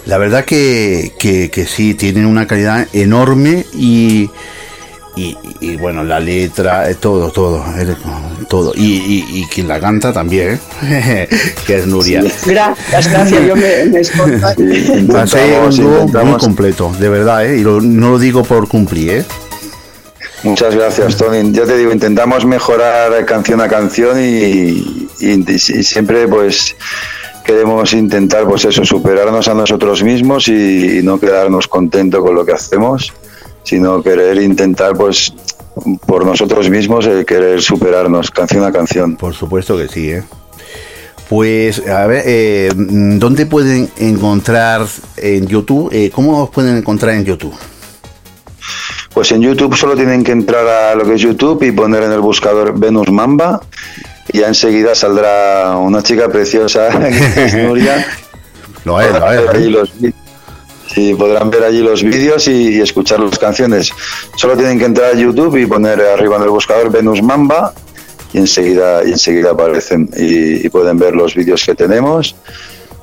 La 0.05 0.17
verdad 0.17 0.45
que, 0.45 1.13
que, 1.17 1.49
que 1.49 1.65
sí, 1.65 1.95
tienen 1.95 2.25
una 2.27 2.45
calidad 2.45 2.87
enorme 2.93 3.65
y, 3.73 4.29
y, 5.15 5.35
y, 5.61 5.75
bueno, 5.77 6.03
la 6.03 6.19
letra, 6.19 6.87
eh, 6.89 6.95
todo, 6.95 7.31
todo, 7.31 7.63
eh, 7.79 7.95
todo. 8.49 8.73
Y, 8.75 8.97
y, 8.97 9.25
y 9.39 9.45
quien 9.45 9.67
la 9.67 9.79
canta 9.79 10.13
también, 10.13 10.59
¿eh? 10.83 11.27
que 11.65 11.75
es 11.77 11.87
Nuria. 11.87 12.21
Gracias, 12.45 13.07
gracias, 13.11 13.47
yo 13.47 13.55
me, 13.55 13.85
me 13.85 14.01
esforzo. 14.01 14.45
Hacéis 14.45 14.89
un 14.89 14.99
Intentamos- 15.09 15.77
dúo 16.11 16.25
muy 16.25 16.37
completo, 16.37 16.91
de 16.99 17.09
verdad, 17.09 17.45
¿eh? 17.47 17.57
y 17.57 17.61
lo- 17.63 17.81
no 17.81 18.11
lo 18.11 18.19
digo 18.19 18.43
por 18.43 18.67
cumplir, 18.67 19.09
¿eh? 19.09 19.25
Muchas 20.43 20.75
gracias, 20.75 21.15
Tony. 21.15 21.53
Ya 21.53 21.63
te 21.63 21.77
digo, 21.77 21.93
intentamos 21.93 22.45
mejorar 22.45 23.25
canción 23.25 23.61
a 23.61 23.69
canción 23.69 24.17
y, 24.21 25.07
siempre 25.57 26.27
pues 26.27 26.75
queremos 27.45 27.93
intentar 27.93 28.45
pues 28.45 28.65
eso, 28.65 28.83
superarnos 28.83 29.47
a 29.47 29.53
nosotros 29.53 30.03
mismos 30.03 30.49
y, 30.49 30.99
no 31.01 31.17
quedarnos 31.17 31.69
contentos 31.69 32.21
con 32.21 32.35
lo 32.35 32.45
que 32.45 32.51
hacemos, 32.51 33.13
sino 33.63 34.03
querer 34.03 34.41
intentar 34.41 34.97
pues 34.97 35.33
por 36.05 36.25
nosotros 36.25 36.69
mismos 36.69 37.05
el 37.05 37.25
querer 37.25 37.61
superarnos 37.61 38.29
canción 38.29 38.65
a 38.65 38.71
canción. 38.73 39.15
Por 39.15 39.33
supuesto 39.33 39.77
que 39.77 39.87
sí, 39.87 40.11
¿eh? 40.11 40.23
Pues, 41.29 41.87
a 41.87 42.05
ver, 42.05 42.23
eh, 42.25 42.69
¿dónde 42.75 43.45
pueden 43.45 43.89
encontrar 43.97 44.85
en 45.15 45.47
YouTube? 45.47 45.89
Eh, 45.93 46.11
¿Cómo 46.13 46.51
pueden 46.51 46.77
encontrar 46.77 47.15
en 47.15 47.23
YouTube? 47.23 47.55
Pues 49.13 49.31
en 49.31 49.41
YouTube 49.41 49.75
solo 49.75 49.95
tienen 49.95 50.23
que 50.23 50.31
entrar 50.31 50.67
a 50.67 50.95
lo 50.95 51.05
que 51.05 51.13
es 51.15 51.21
YouTube 51.21 51.63
y 51.63 51.71
poner 51.71 52.03
en 52.03 52.11
el 52.11 52.19
buscador 52.19 52.77
Venus 52.77 53.11
Mamba 53.11 53.61
y 54.31 54.39
ya 54.39 54.47
enseguida 54.47 54.95
saldrá 54.95 55.77
una 55.77 56.01
chica 56.01 56.29
preciosa 56.29 56.89
que 57.35 57.45
es 57.45 57.53
Nuria. 57.55 58.05
Lo 58.85 58.99
es, 58.99 59.07
lo 59.13 59.19
Podrán 59.19 59.33
es. 59.35 59.45
ver 59.45 59.55
allí 59.55 59.69
los 59.69 59.93
Sí, 60.93 61.15
podrán 61.15 61.49
ver 61.49 61.63
allí 61.63 61.79
los 61.81 62.03
vídeos 62.03 62.47
y, 62.49 62.75
y 62.75 62.81
escuchar 62.81 63.19
las 63.19 63.39
canciones. 63.39 63.91
Solo 64.35 64.55
tienen 64.57 64.77
que 64.77 64.85
entrar 64.85 65.15
a 65.15 65.17
YouTube 65.17 65.55
y 65.57 65.65
poner 65.65 65.99
arriba 66.01 66.35
en 66.35 66.43
el 66.43 66.49
buscador 66.49 66.91
Venus 66.91 67.23
Mamba 67.23 67.73
y 68.33 68.39
enseguida, 68.39 69.03
y 69.03 69.11
enseguida 69.11 69.51
aparecen 69.51 70.09
y, 70.17 70.65
y 70.65 70.69
pueden 70.69 70.97
ver 70.99 71.15
los 71.15 71.33
vídeos 71.33 71.63
que 71.65 71.73
tenemos 71.75 72.35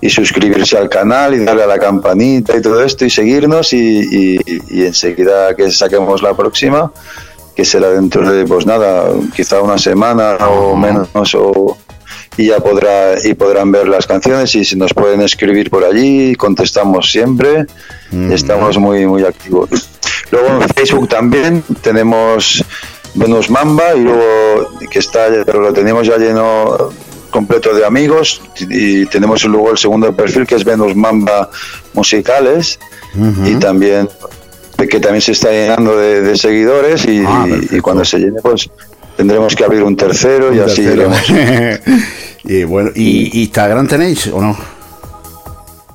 y 0.01 0.09
suscribirse 0.11 0.79
al 0.79 0.89
canal 0.89 1.35
y 1.35 1.45
darle 1.45 1.63
a 1.65 1.67
la 1.67 1.79
campanita 1.79 2.57
y 2.57 2.63
todo 2.63 2.83
esto 2.83 3.05
y 3.05 3.11
seguirnos 3.11 3.73
y, 3.73 4.37
y- 4.37 4.41
y 4.71 4.85
enseguida 4.87 5.55
que 5.55 5.71
saquemos 5.71 6.23
la 6.23 6.35
próxima 6.35 6.91
que 7.55 7.65
será 7.65 7.91
dentro 7.91 8.31
de 8.31 8.45
pues 8.47 8.65
nada 8.65 9.11
quizá 9.37 9.61
una 9.61 9.77
semana 9.79 10.37
o 10.49 10.75
menos 10.77 11.09
o 11.35 11.77
y 12.37 12.47
ya 12.47 12.61
podrá 12.61 13.15
y 13.23 13.35
podrán 13.35 13.71
ver 13.73 13.89
las 13.89 14.07
canciones 14.07 14.55
y 14.55 14.65
si 14.65 14.77
nos 14.77 14.95
pueden 14.95 15.21
escribir 15.21 15.69
por 15.69 15.85
allí 15.85 16.35
contestamos 16.37 17.11
siempre 17.11 17.67
estamos 18.33 18.79
muy 18.79 19.07
muy 19.07 19.25
activos. 19.25 19.69
Luego 20.31 20.49
en 20.63 20.69
Facebook 20.71 21.09
también 21.09 21.63
tenemos 21.83 22.65
Venus 23.15 23.51
Mamba 23.51 23.95
y 23.97 24.01
luego 24.01 24.71
que 24.91 24.99
está 25.01 25.27
pero 25.45 25.61
lo 25.61 25.73
tenemos 25.73 26.07
ya 26.07 26.17
lleno 26.17 26.91
completo 27.31 27.75
de 27.75 27.85
amigos 27.85 28.43
y 28.59 29.07
tenemos 29.07 29.45
luego 29.45 29.71
el 29.71 29.79
segundo 29.79 30.15
perfil 30.15 30.47
que 30.47 30.57
es 30.57 30.65
Venus 30.65 30.95
Mamba 30.95 31.51
Musicales 31.95 32.79
y 33.45 33.55
también 33.57 34.09
que 34.77 34.99
también 34.99 35.21
se 35.21 35.33
está 35.33 35.51
llenando 35.51 35.97
de, 35.97 36.23
de 36.23 36.37
seguidores 36.37 37.05
y, 37.05 37.23
y 37.71 37.81
cuando 37.81 38.05
se 38.05 38.19
llene 38.19 38.41
pues 38.43 38.71
tendremos 39.17 39.55
que 39.55 39.65
abrir 39.65 39.83
un 39.83 39.97
tercero 39.97 40.55
y 40.55 40.61
así 40.61 40.83
iremos. 40.83 41.19
y 42.45 42.65
bueno, 42.65 42.91
¿y 42.95 43.43
Instagram 43.43 43.87
tenéis 43.87 44.29
o 44.29 44.41
no? 44.41 44.57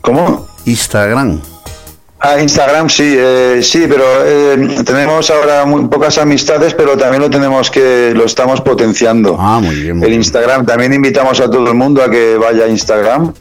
¿Cómo? 0.02 0.48
Instagram. 0.66 1.42
Instagram 2.42 2.90
sí, 2.90 3.16
eh, 3.18 3.60
sí, 3.62 3.86
pero 3.88 4.04
eh, 4.26 4.84
tenemos 4.86 5.30
ahora 5.30 5.66
muy 5.66 5.88
pocas 5.88 6.18
amistades, 6.18 6.74
pero 6.74 6.98
también 6.98 7.22
lo 7.22 7.30
tenemos 7.30 7.70
que 7.70 8.14
lo 8.16 8.26
estamos 8.26 8.62
potenciando. 8.62 9.38
Ah, 9.40 9.60
muy 9.62 9.76
bien. 9.76 10.04
el 10.04 10.14
Instagram 10.14 10.66
también 10.66 10.94
invitamos 10.94 11.40
a 11.40 11.50
todo 11.50 11.68
el 11.68 11.76
mundo 11.76 12.02
a 12.04 12.10
que 12.10 12.38
vaya 12.38 12.66
a 12.66 12.68
Instagram. 12.68 13.34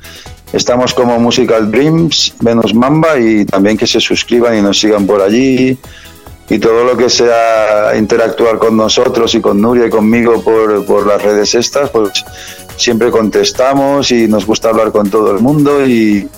Estamos 0.52 0.94
como 0.94 1.18
Musical 1.18 1.70
Dreams, 1.70 2.34
Venus 2.40 2.74
Mamba 2.74 3.18
y 3.18 3.44
también 3.44 3.76
que 3.76 3.86
se 3.86 4.00
suscriban 4.00 4.56
y 4.56 4.62
nos 4.62 4.78
sigan 4.78 5.06
por 5.06 5.20
allí 5.20 5.76
y 6.48 6.58
todo 6.58 6.84
lo 6.84 6.96
que 6.96 7.08
sea 7.08 7.96
interactuar 7.96 8.58
con 8.58 8.76
nosotros 8.76 9.34
y 9.34 9.40
con 9.40 9.60
Nuria 9.60 9.86
y 9.86 9.90
conmigo 9.90 10.42
por, 10.42 10.84
por 10.84 11.06
las 11.06 11.22
redes 11.22 11.54
estas, 11.54 11.90
pues 11.90 12.24
siempre 12.76 13.10
contestamos 13.10 14.12
y 14.12 14.28
nos 14.28 14.46
gusta 14.46 14.68
hablar 14.68 14.92
con 14.92 15.10
todo 15.10 15.30
el 15.32 15.40
mundo 15.40 15.86
y, 15.86 16.28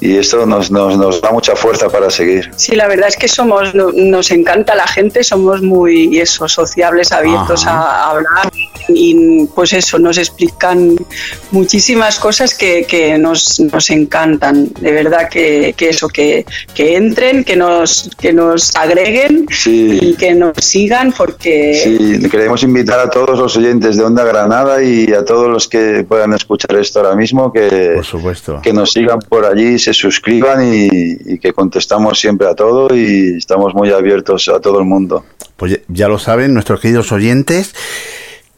y 0.00 0.16
esto 0.16 0.46
nos, 0.46 0.70
nos, 0.70 0.96
nos 0.96 1.20
da 1.20 1.30
mucha 1.30 1.54
fuerza 1.56 1.88
para 1.88 2.10
seguir. 2.10 2.50
Sí, 2.56 2.74
la 2.74 2.88
verdad 2.88 3.08
es 3.08 3.16
que 3.16 3.28
somos, 3.28 3.74
no- 3.74 3.90
nos 3.92 4.30
encanta 4.30 4.74
la 4.74 4.86
gente, 4.86 5.22
somos 5.24 5.62
muy 5.62 6.18
eso, 6.18 6.48
sociables, 6.48 7.12
abiertos 7.12 7.66
Ajá. 7.66 7.80
a 7.80 8.10
hablar 8.10 8.50
y 8.88 9.46
pues 9.54 9.72
eso, 9.72 9.98
nos 9.98 10.18
explican 10.18 10.96
muchísimas 11.52 12.18
cosas 12.18 12.54
que, 12.54 12.84
que 12.88 13.18
nos, 13.18 13.60
nos 13.60 13.90
encantan. 13.90 14.72
De 14.80 14.92
verdad 14.92 15.28
que, 15.28 15.74
que 15.76 15.90
eso, 15.90 16.08
que, 16.08 16.44
que 16.74 16.96
entren, 16.96 17.44
que 17.44 17.56
nos, 17.56 18.10
que 18.20 18.32
nos 18.32 18.74
agreguen 18.76 19.46
y 19.66 20.14
que 20.14 20.34
nos 20.34 20.52
sigan 20.60 21.12
porque 21.12 21.80
Sí, 21.84 22.28
queremos 22.28 22.62
invitar 22.62 22.98
a 23.00 23.10
todos 23.10 23.38
los 23.38 23.56
oyentes 23.56 23.96
de 23.96 24.02
Onda 24.04 24.24
Granada 24.24 24.82
y 24.82 25.12
a 25.12 25.24
todos 25.24 25.48
los 25.48 25.68
que 25.68 26.04
puedan 26.08 26.32
escuchar 26.32 26.76
esto 26.76 27.00
ahora 27.00 27.14
mismo 27.16 27.52
que, 27.52 27.92
Por 27.96 28.04
supuesto. 28.04 28.60
que 28.62 28.72
nos 28.72 28.92
sigan 28.92 29.18
por 29.20 29.44
allí, 29.44 29.78
se 29.78 29.89
suscriban 29.92 30.60
y, 30.62 31.38
que 31.38 31.52
contestamos 31.52 32.18
siempre 32.20 32.46
a 32.48 32.54
todo 32.54 32.94
y 32.94 33.36
estamos 33.38 33.74
muy 33.74 33.90
abiertos 33.90 34.48
a 34.48 34.60
todo 34.60 34.78
el 34.78 34.84
mundo. 34.84 35.24
Pues 35.56 35.80
ya- 35.88 36.08
lo 36.08 36.18
saben 36.18 36.54
nuestros 36.54 36.80
queridos 36.80 37.12
oyentes 37.12 37.74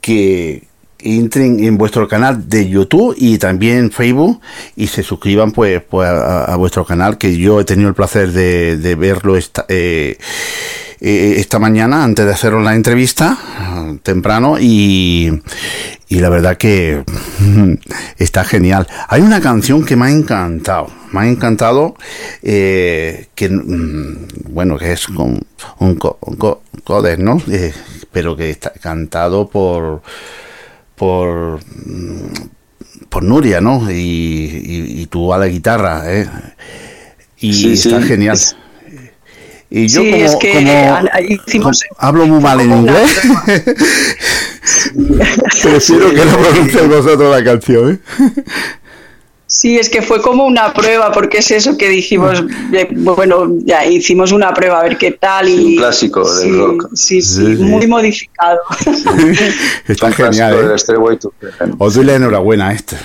que 0.01 0.65
entren 0.99 1.63
en 1.65 1.77
vuestro 1.79 2.07
canal 2.07 2.49
de 2.49 2.69
YouTube 2.69 3.15
y 3.19 3.39
también 3.39 3.91
Facebook 3.91 4.41
y 4.77 4.87
se 4.87 5.03
suscriban 5.03 5.51
pues, 5.51 5.83
pues 5.83 6.09
a, 6.09 6.45
a 6.45 6.57
vuestro 6.57 6.85
canal 6.85 7.19
que 7.19 7.37
yo 7.37 7.61
he 7.61 7.65
tenido 7.65 7.89
el 7.89 7.95
placer 7.95 8.31
de, 8.31 8.77
de 8.77 8.95
verlo 8.95 9.37
esta, 9.37 9.65
eh, 9.69 10.17
eh, 11.05 11.35
esta 11.39 11.59
mañana 11.59 12.05
antes 12.05 12.25
de 12.25 12.33
haceros 12.33 12.63
la 12.63 12.75
entrevista 12.77 13.37
temprano 14.05 14.57
y, 14.61 15.43
y 16.09 16.21
la 16.21 16.29
verdad 16.29 16.57
que 16.57 17.03
está 18.19 18.45
genial. 18.45 18.87
Hay 19.09 19.21
una 19.23 19.41
canción 19.41 19.85
que 19.85 19.97
me 19.97 20.07
ha 20.07 20.11
encantado, 20.11 20.87
me 21.11 21.21
ha 21.21 21.27
encantado 21.29 21.97
eh, 22.43 23.27
que 23.35 23.49
mm, 23.49 24.27
bueno 24.51 24.79
que 24.79 24.93
es 24.93 25.07
con 25.09 25.41
un, 25.81 25.95
co- 25.97 26.19
un 26.23 26.37
co- 26.37 26.63
coder, 26.85 27.19
¿no? 27.19 27.43
Eh, 27.51 27.73
pero 28.13 28.37
que 28.37 28.51
está 28.51 28.71
cantado 28.81 29.49
por 29.49 30.03
por 30.95 31.59
mm, 31.85 32.49
por 33.09 33.23
Nuria, 33.25 33.61
¿no? 33.61 33.91
Y, 33.91 33.95
y, 33.95 35.03
y 35.03 35.07
tú 35.07 35.35
a 35.35 35.39
la 35.39 35.47
guitarra, 35.49 36.05
¿eh? 36.13 36.29
Y 37.39 37.53
Sí, 37.53 37.77
sí. 37.77 37.89
está 37.89 38.01
genial. 38.01 38.39
Y 39.75 39.89
yo 39.89 40.03
Sí, 40.03 40.11
como, 40.11 40.25
es 40.25 40.37
que, 40.37 40.53
como- 40.53 41.31
hicimos- 41.47 41.83
como 41.89 42.09
hablo 42.09 42.27
muy 42.27 42.41
mal 42.43 42.61
en 42.61 42.73
inglés, 42.73 43.21
prefiero 45.63 46.11
que 46.11 46.25
lo 46.25 46.37
pronunciéis 46.39 46.89
vosotros 46.89 47.37
la 47.39 47.45
canción, 47.45 47.93
¿eh? 47.93 47.99
Sí, 49.47 49.79
es 49.79 49.91
que 49.91 50.01
fue 50.01 50.23
como 50.23 50.47
una 50.47 50.73
prueba, 50.73 51.13
porque 51.13 51.39
es 51.39 51.51
eso 51.51 51.77
que 51.77 51.89
dijimos, 51.89 52.43
eh, 52.73 52.89
bueno, 52.91 53.49
ya 53.65 53.85
hicimos 53.85 54.33
una 54.33 54.53
prueba 54.55 54.81
a 54.81 54.83
ver 54.83 54.97
qué 54.97 55.11
tal. 55.13 55.49
Y, 55.49 55.67
un 55.67 55.77
clásico 55.77 56.35
del 56.37 56.51
sí, 56.51 56.57
rock. 56.59 56.89
Sí, 56.95 57.21
sí, 57.23 57.35
Sí, 57.47 57.57
sí. 57.57 57.63
muy 57.63 57.87
modificado. 57.87 58.61
Está 59.89 60.07
Un 60.07 60.13
clásico 60.13 60.25
genial, 60.25 60.57
del 60.57 60.71
¿eh? 60.71 61.75
Os 61.79 61.95
doy 61.95 62.05
la 62.05 62.15
enhorabuena 62.15 62.69
a 62.69 62.73
este. 62.73 62.97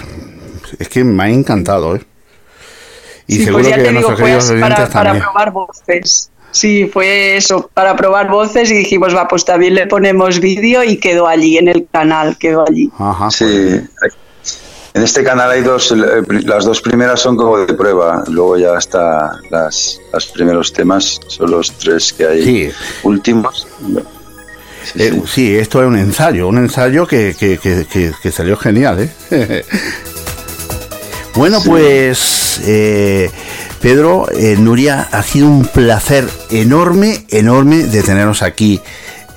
Es 0.80 0.88
que 0.88 1.04
me 1.04 1.24
ha 1.24 1.30
encantado, 1.30 1.96
¿eh? 1.98 2.02
Y 3.28 3.36
Sí, 3.38 3.44
seguro 3.44 3.64
pues 3.64 3.70
ya 3.70 3.76
que 3.78 3.84
te 3.84 3.90
digo, 3.90 4.02
nuestros 4.02 4.20
fue 4.20 4.26
queridos 4.30 4.46
así 4.50 4.54
para, 4.62 4.76
oyentes 4.76 4.94
para 4.94 5.04
también. 5.10 5.24
probar 5.24 5.52
voces. 5.52 6.30
Sí, 6.52 6.90
fue 6.92 7.38
eso, 7.38 7.70
para 7.74 7.96
probar 7.96 8.30
voces 8.30 8.72
y 8.72 8.76
dijimos, 8.76 9.16
va, 9.16 9.28
pues 9.28 9.46
también 9.46 9.76
le 9.76 9.86
ponemos 9.86 10.40
vídeo 10.40 10.84
y 10.84 10.98
quedó 10.98 11.28
allí, 11.28 11.58
en 11.58 11.68
el 11.68 11.88
canal, 11.92 12.38
quedó 12.38 12.66
allí. 12.68 12.90
Ajá. 12.98 13.30
Sí. 13.30 13.46
En 14.96 15.04
este 15.04 15.24
canal 15.24 15.52
hay 15.52 15.62
dos, 15.62 15.92
eh, 15.92 15.96
las 16.46 16.66
dos 16.66 16.82
primeras 16.82 17.20
son 17.20 17.38
como 17.38 17.60
de 17.60 17.72
prueba, 17.76 18.24
luego 18.30 18.58
ya 18.58 18.76
está 18.78 19.34
las, 19.52 20.00
los 20.12 20.26
primeros 20.28 20.74
temas, 20.74 21.20
son 21.28 21.52
los 21.52 21.72
tres 21.74 22.14
que 22.14 22.26
hay 22.26 22.44
Sí. 22.44 22.70
últimos. 23.04 23.68
Eh, 24.96 25.22
sí, 25.28 25.56
esto 25.56 25.82
es 25.82 25.88
un 25.88 25.98
ensayo, 25.98 26.48
un 26.48 26.58
ensayo 26.58 27.06
que, 27.06 27.36
que- 27.38 27.60
que- 27.60 27.86
que- 27.86 28.12
que 28.24 28.32
salió 28.32 28.58
genial, 28.58 29.12
¿eh? 29.30 29.64
bueno, 31.38 31.60
pues 31.64 32.60
eh, 32.66 33.30
Pedro, 33.80 34.26
eh, 34.32 34.56
Nuria, 34.58 35.08
ha 35.12 35.22
sido 35.22 35.48
un 35.48 35.66
placer 35.66 36.28
enorme, 36.50 37.26
enorme 37.30 37.84
de 37.84 38.02
teneros 38.02 38.42
aquí 38.42 38.82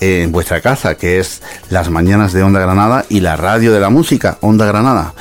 en 0.01 0.33
vuestra 0.33 0.63
casa, 0.63 0.95
que 0.95 1.19
es 1.19 1.43
las 1.69 1.91
mañanas 1.91 2.33
de 2.33 2.43
Onda 2.43 2.59
Granada 2.59 3.05
y 3.11 3.21
la 3.21 3.37
radio 3.37 3.71
de 3.71 3.81
la 3.81 3.91
música, 3.91 4.39
Onda 4.41 4.65
Granada, 4.65 5.13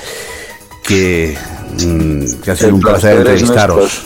que, 0.81 1.38
mm, 1.85 2.41
que 2.41 2.51
ha 2.51 2.56
sido 2.56 2.69
El 2.69 2.76
un 2.76 2.81
placer 2.81 3.18
entrevistaros. 3.18 4.03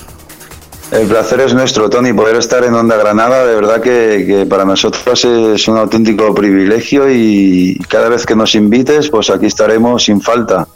El 0.92 1.08
placer 1.08 1.42
es 1.42 1.54
nuestro, 1.54 1.90
Tony, 1.90 2.14
poder 2.14 2.36
estar 2.36 2.64
en 2.64 2.74
Onda 2.74 2.98
Granada. 2.98 3.46
De 3.46 3.56
verdad 3.56 3.82
que, 3.82 4.26
que 4.28 4.46
para 4.46 4.66
nosotros 4.66 5.26
es 5.26 5.68
un 5.68 5.78
auténtico 5.78 6.34
privilegio 6.36 7.10
y 7.10 7.80
cada 7.88 8.10
vez 8.10 8.26
que 8.26 8.36
nos 8.36 8.54
invites, 8.54 9.10
pues 9.10 9.30
aquí 9.30 9.48
estaremos 9.48 10.04
sin 10.04 10.22
falta. 10.22 10.68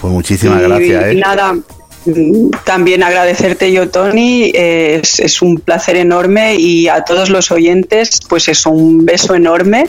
Pues 0.00 0.12
muchísimas 0.12 0.60
Y- 0.60 0.64
gracias, 0.64 1.14
y 1.14 1.16
¿eh? 1.16 1.20
nada, 1.20 1.52
mm, 1.54 2.50
también 2.64 3.02
agradecerte 3.02 3.72
yo, 3.72 3.88
Tony, 3.88 4.50
eh, 4.54 5.00
es, 5.02 5.18
es 5.20 5.42
un 5.42 5.56
placer 5.58 5.96
enorme 5.96 6.54
y 6.56 6.88
a 6.88 7.02
todos 7.02 7.30
los 7.30 7.50
oyentes, 7.50 8.20
pues 8.28 8.48
es 8.48 8.64
un 8.66 9.04
beso 9.04 9.34
enorme 9.34 9.88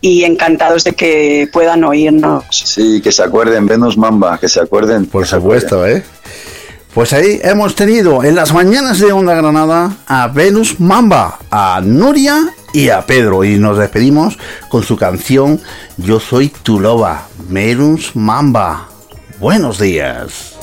y 0.00 0.24
encantados 0.24 0.84
de 0.84 0.92
que 0.92 1.48
puedan 1.52 1.84
oírnos. 1.84 2.44
Sí, 2.50 3.00
que 3.02 3.12
se 3.12 3.22
acuerden, 3.22 3.66
Venus 3.66 3.96
Mamba, 3.98 4.38
que 4.38 4.48
se 4.48 4.60
acuerden. 4.60 5.06
Por 5.06 5.26
supuesto, 5.26 5.86
¿eh? 5.86 6.02
Pues 6.94 7.14
ahí 7.14 7.40
hemos 7.42 7.74
tenido 7.74 8.22
en 8.22 8.34
las 8.34 8.52
mañanas 8.52 8.98
de 8.98 9.12
Onda 9.12 9.34
Granada 9.34 9.96
a 10.06 10.28
Venus 10.28 10.78
Mamba, 10.78 11.38
a 11.50 11.80
Nuria 11.82 12.38
y 12.74 12.90
a 12.90 13.00
Pedro. 13.06 13.44
Y 13.44 13.58
nos 13.58 13.78
despedimos 13.78 14.38
con 14.68 14.82
su 14.82 14.96
canción 14.98 15.58
Yo 15.96 16.20
soy 16.20 16.48
tu 16.62 16.80
loba, 16.80 17.28
Venus 17.48 18.14
Mamba. 18.14 18.88
Buenos 19.42 19.80
días. 19.80 20.56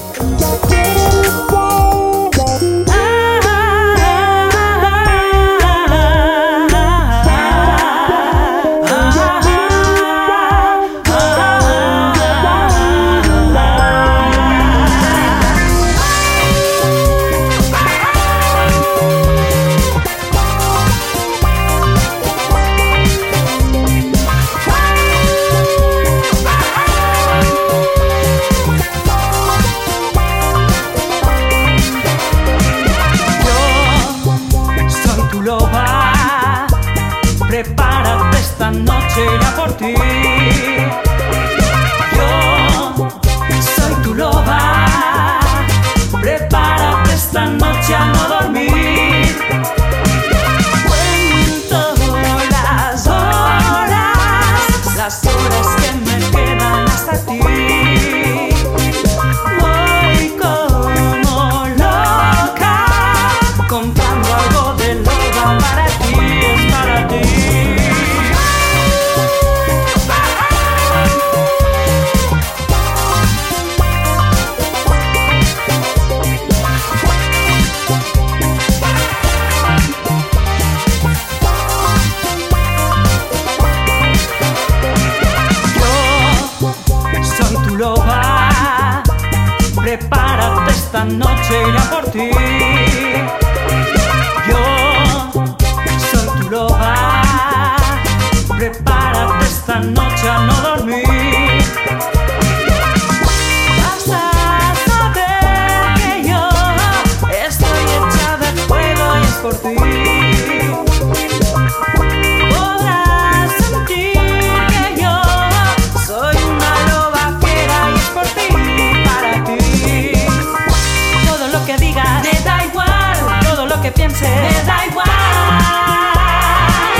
que 123.93 124.07
me 124.09 124.63
da 124.65 124.85
igual. 124.85 125.07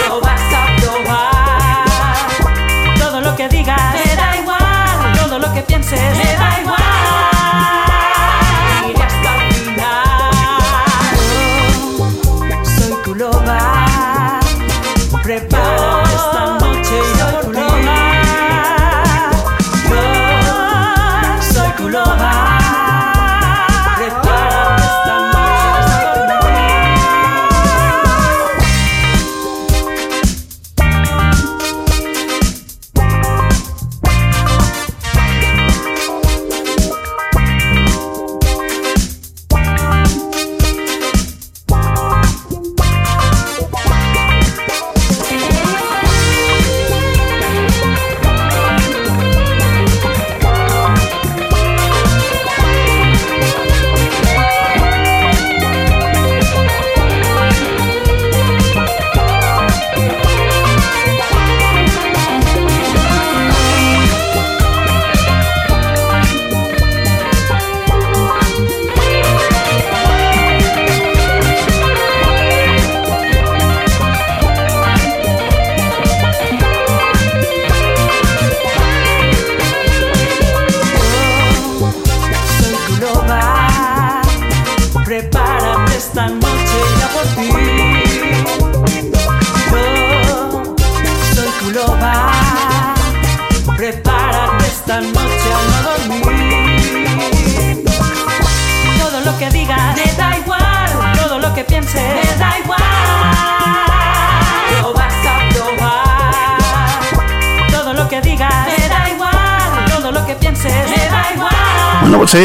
Lo 0.07 0.21
vas 0.21 0.41
probar. 0.81 1.85
Todo 2.99 3.21
lo 3.21 3.35
que 3.35 3.47
digas, 3.49 3.81
me 3.93 4.15
da 4.15 4.37
igual. 4.37 5.13
Todo 5.17 5.39
lo 5.39 5.53
que 5.53 5.61
pienses, 5.61 5.99
me 6.17 6.35
da 6.35 6.59
igual. 6.61 6.88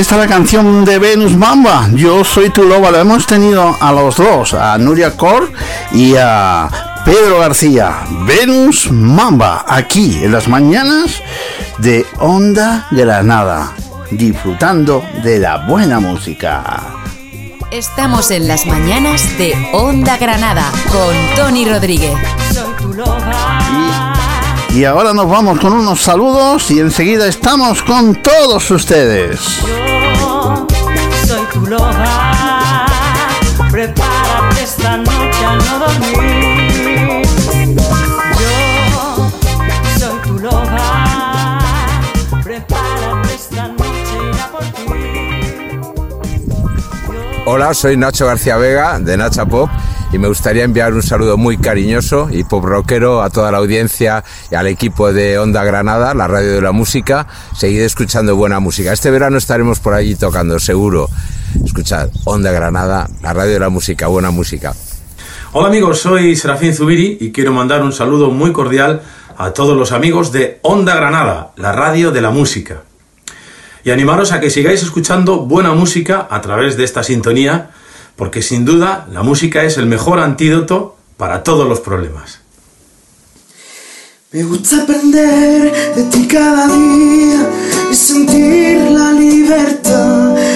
Está 0.04 0.18
la 0.18 0.26
canción 0.26 0.84
de 0.84 0.98
Venus 0.98 1.34
Mamba. 1.34 1.88
Yo 1.94 2.24
soy 2.24 2.50
tu 2.50 2.62
loba. 2.64 2.90
Lo 2.90 2.98
hemos 2.98 3.26
tenido 3.26 3.74
a 3.80 3.90
los 3.90 4.18
dos, 4.18 4.52
a 4.52 4.76
Nuria 4.76 5.16
Cor 5.16 5.50
y 5.92 6.14
a 6.18 6.68
Pedro 7.06 7.38
García. 7.38 8.00
Venus 8.26 8.92
Mamba, 8.92 9.64
aquí 9.66 10.22
en 10.22 10.32
las 10.32 10.46
mañanas 10.46 11.22
de 11.78 12.04
Onda 12.18 12.86
Granada, 12.90 13.72
disfrutando 14.10 15.02
de 15.22 15.38
la 15.38 15.66
buena 15.66 16.00
música. 16.00 16.82
Estamos 17.70 18.30
en 18.30 18.46
las 18.46 18.66
mañanas 18.66 19.38
de 19.38 19.54
Onda 19.72 20.18
Granada 20.18 20.70
con 20.92 21.16
Tony 21.34 21.64
Rodríguez. 21.66 22.12
Y 24.74 24.84
ahora 24.84 25.14
nos 25.14 25.30
vamos 25.30 25.58
con 25.60 25.72
unos 25.72 26.02
saludos 26.02 26.70
y 26.70 26.80
enseguida 26.80 27.26
estamos 27.26 27.82
con 27.82 28.16
todos 28.16 28.70
ustedes. 28.70 29.40
Esta 34.62 34.96
noche 34.98 35.44
a 35.46 35.56
no 35.56 35.78
dormir. 35.78 37.26
Soy 39.98 40.18
tu 40.22 40.34
esta 43.34 43.68
noche. 43.68 43.84
Hola, 47.46 47.72
soy 47.72 47.96
Nacho 47.96 48.26
García 48.26 48.56
Vega 48.58 48.98
de 48.98 49.16
Nacha 49.16 49.46
Pop 49.46 49.70
y 50.12 50.18
me 50.18 50.28
gustaría 50.28 50.64
enviar 50.64 50.92
un 50.92 51.02
saludo 51.02 51.38
muy 51.38 51.56
cariñoso 51.56 52.28
y 52.30 52.44
pop 52.44 52.64
rockero 52.64 53.22
a 53.22 53.30
toda 53.30 53.50
la 53.50 53.58
audiencia 53.58 54.22
y 54.50 54.54
al 54.54 54.66
equipo 54.66 55.12
de 55.12 55.38
Onda 55.38 55.64
Granada, 55.64 56.14
la 56.14 56.28
radio 56.28 56.52
de 56.52 56.60
la 56.60 56.72
música. 56.72 57.26
Seguid 57.56 57.80
escuchando 57.80 58.36
buena 58.36 58.60
música. 58.60 58.92
Este 58.92 59.10
verano 59.10 59.38
estaremos 59.38 59.80
por 59.80 59.94
allí 59.94 60.14
tocando, 60.14 60.58
seguro. 60.60 61.08
Escuchad 61.62 62.10
Onda 62.24 62.50
Granada, 62.50 63.08
la 63.22 63.32
radio 63.32 63.52
de 63.52 63.60
la 63.60 63.68
música, 63.68 64.06
buena 64.08 64.30
música. 64.30 64.74
Hola 65.52 65.68
amigos, 65.68 66.00
soy 66.00 66.34
Serafín 66.34 66.74
Zubiri 66.74 67.18
y 67.20 67.30
quiero 67.30 67.52
mandar 67.52 67.82
un 67.82 67.92
saludo 67.92 68.30
muy 68.30 68.52
cordial 68.52 69.02
a 69.36 69.50
todos 69.50 69.76
los 69.76 69.92
amigos 69.92 70.32
de 70.32 70.58
Onda 70.62 70.94
Granada, 70.94 71.52
la 71.56 71.72
radio 71.72 72.10
de 72.10 72.20
la 72.20 72.30
música. 72.30 72.82
Y 73.84 73.90
animaros 73.90 74.32
a 74.32 74.40
que 74.40 74.50
sigáis 74.50 74.82
escuchando 74.82 75.40
buena 75.40 75.72
música 75.74 76.26
a 76.30 76.40
través 76.40 76.76
de 76.76 76.84
esta 76.84 77.02
sintonía, 77.02 77.70
porque 78.16 78.42
sin 78.42 78.64
duda 78.64 79.06
la 79.12 79.22
música 79.22 79.62
es 79.64 79.76
el 79.76 79.86
mejor 79.86 80.18
antídoto 80.18 80.96
para 81.16 81.42
todos 81.42 81.68
los 81.68 81.80
problemas. 81.80 82.40
Me 84.32 84.42
gusta 84.42 84.82
aprender 84.82 85.94
de 85.94 86.02
ti 86.04 86.26
cada 86.26 86.66
día 86.66 87.48
y 87.92 87.94
sentir 87.94 88.90
la 88.90 89.12
libertad. 89.12 90.53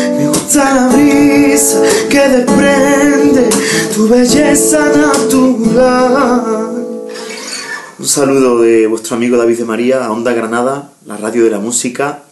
La 0.54 0.88
brisa 0.88 1.82
que 2.08 2.28
desprende 2.28 3.48
tu 3.94 4.08
belleza 4.08 4.88
natural. 4.88 6.36
Un 7.96 8.06
saludo 8.06 8.58
de 8.58 8.88
vuestro 8.88 9.14
amigo 9.14 9.36
David 9.36 9.58
de 9.58 9.64
María 9.64 10.04
a 10.04 10.10
Onda 10.10 10.32
Granada, 10.32 10.90
la 11.06 11.16
radio 11.16 11.44
de 11.44 11.50
la 11.50 11.60
música. 11.60 12.24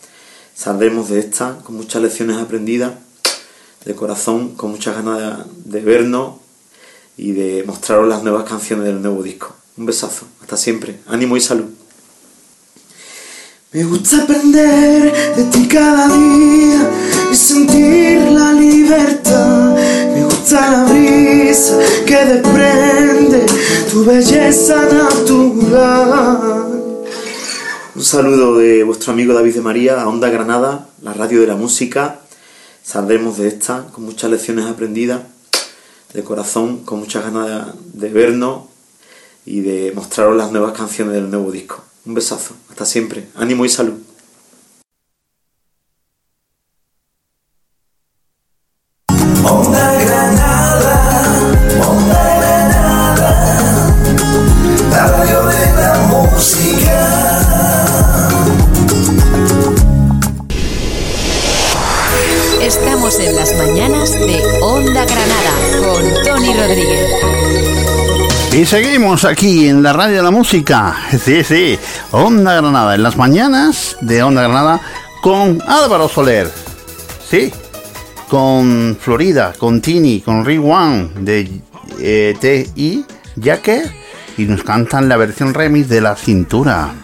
Saldremos 0.56 1.08
de 1.08 1.20
esta 1.20 1.58
con 1.62 1.76
muchas 1.76 2.02
lecciones 2.02 2.38
aprendidas, 2.38 2.94
de 3.84 3.94
corazón, 3.94 4.56
con 4.56 4.72
muchas 4.72 4.96
ganas 4.96 5.44
de 5.64 5.80
vernos 5.82 6.36
y 7.16 7.30
de 7.30 7.62
mostraros 7.64 8.08
las 8.08 8.24
nuevas 8.24 8.42
canciones 8.42 8.86
del 8.86 9.02
nuevo 9.02 9.22
disco. 9.22 9.54
Un 9.76 9.86
besazo, 9.86 10.26
hasta 10.40 10.56
siempre, 10.56 10.98
ánimo 11.06 11.36
y 11.36 11.40
salud. 11.40 11.66
Me 13.76 13.84
gusta 13.84 14.22
aprender 14.22 15.12
de 15.36 15.44
ti 15.52 15.68
cada 15.68 16.08
día 16.08 16.90
y 17.30 17.34
sentir 17.36 18.22
la 18.30 18.54
libertad. 18.54 19.76
Me 20.14 20.24
gusta 20.24 20.70
la 20.70 20.84
brisa 20.84 21.78
que 22.06 22.24
desprende 22.24 23.44
tu 23.90 24.02
belleza 24.02 24.82
natural. 24.90 26.72
Un 27.94 28.02
saludo 28.02 28.56
de 28.56 28.82
vuestro 28.82 29.12
amigo 29.12 29.34
David 29.34 29.56
de 29.56 29.60
María 29.60 30.00
a 30.00 30.08
Onda 30.08 30.30
Granada, 30.30 30.88
la 31.02 31.12
radio 31.12 31.42
de 31.42 31.48
la 31.48 31.56
música. 31.56 32.20
Saldremos 32.82 33.36
de 33.36 33.48
esta 33.48 33.88
con 33.92 34.04
muchas 34.06 34.30
lecciones 34.30 34.64
aprendidas, 34.64 35.20
de 36.14 36.24
corazón, 36.24 36.78
con 36.78 37.00
muchas 37.00 37.24
ganas 37.24 37.74
de 37.92 38.08
vernos 38.08 38.62
y 39.44 39.60
de 39.60 39.92
mostraros 39.94 40.34
las 40.34 40.50
nuevas 40.50 40.72
canciones 40.72 41.12
del 41.12 41.30
nuevo 41.30 41.50
disco. 41.52 41.85
Un 42.06 42.14
besazo, 42.14 42.54
hasta 42.70 42.86
siempre, 42.86 43.26
ánimo 43.34 43.64
y 43.64 43.68
salud. 43.68 43.94
Onda 49.42 49.92
Granada, 50.04 51.20
Onda 51.84 52.36
Granada, 52.38 53.30
la 54.88 55.06
radio 55.08 55.46
de 55.46 55.72
la 55.74 55.98
música. 56.06 57.00
Estamos 62.62 63.18
en 63.18 63.34
las 63.34 63.52
mañanas 63.56 64.12
de 64.12 64.44
Onda 64.62 65.04
Granada 65.04 65.52
con 65.82 66.24
Tony 66.24 66.54
Rodríguez. 66.54 67.10
Y 68.56 68.64
seguimos 68.64 69.26
aquí 69.26 69.68
en 69.68 69.82
la 69.82 69.92
radio 69.92 70.16
de 70.16 70.22
la 70.22 70.30
música. 70.30 70.96
Sí, 71.22 71.44
sí. 71.44 71.78
Onda 72.12 72.54
Granada, 72.54 72.94
en 72.94 73.02
las 73.02 73.16
mañanas 73.16 73.96
de 74.00 74.22
Onda 74.22 74.42
Granada 74.42 74.80
con 75.22 75.60
Álvaro 75.66 76.08
Soler. 76.08 76.50
Sí. 77.28 77.52
Con 78.28 78.96
Florida, 79.00 79.52
con 79.58 79.80
Tini, 79.80 80.20
con 80.20 80.46
One 80.46 81.10
de 81.16 81.60
eh, 81.98 82.36
T.I. 82.40 83.04
Jaque. 83.42 83.90
Y 84.38 84.44
nos 84.44 84.62
cantan 84.62 85.08
la 85.08 85.16
versión 85.16 85.54
remix 85.54 85.88
de 85.88 86.00
La 86.00 86.14
Cintura. 86.14 86.94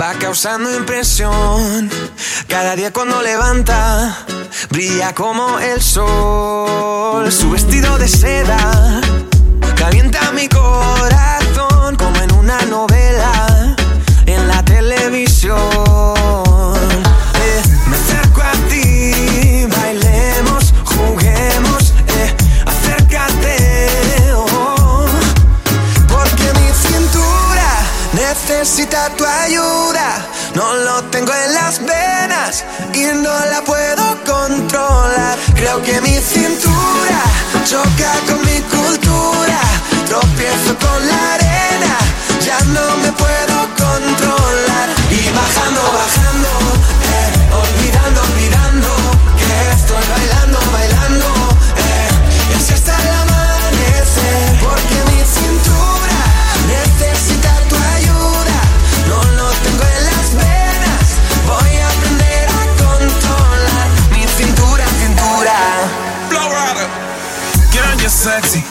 Va 0.00 0.12
causando 0.14 0.74
impresión. 0.74 1.90
Cada 2.46 2.76
día 2.76 2.92
cuando 2.92 3.20
levanta, 3.22 4.26
brilla 4.70 5.14
como 5.14 5.58
el 5.58 5.80
sol. 5.82 7.30
Su 7.32 7.50
vestido 7.50 7.98
de 7.98 8.08
seda 8.08 9.00
calienta 9.76 10.32
mi 10.32 10.48
corazón 10.48 11.96
como 11.96 12.16
en 12.22 12.32
una 12.32 12.62
novela 12.66 12.97
necesita 28.68 29.08
tu 29.16 29.24
ayuda. 29.24 30.26
No 30.54 30.74
lo 30.74 31.02
tengo 31.04 31.32
en 31.32 31.54
las 31.54 31.78
venas 31.80 32.64
y 32.92 33.04
no 33.16 33.32
la 33.50 33.62
puedo 33.64 34.04
controlar. 34.26 35.38
Creo 35.54 35.82
que 35.82 35.98
mi 36.02 36.18
cintura 36.20 37.22
choca 37.64 38.12
con 38.26 38.40
mi 38.44 38.60
cultura. 38.68 39.60
Tropiezo 40.06 40.76
con 40.84 41.08
la 41.08 41.34
arena, 41.34 41.96
ya 42.44 42.58
no 42.76 42.96
me 43.02 43.10
puedo 43.12 43.56
controlar. 43.84 44.88
Y 45.10 45.22
bajando, 45.38 45.82
bajando, 46.00 46.50
eh, 47.16 47.30
olvidando, 47.62 48.20
olvidando 48.20 48.88
que 49.38 49.50
estoy 49.76 50.17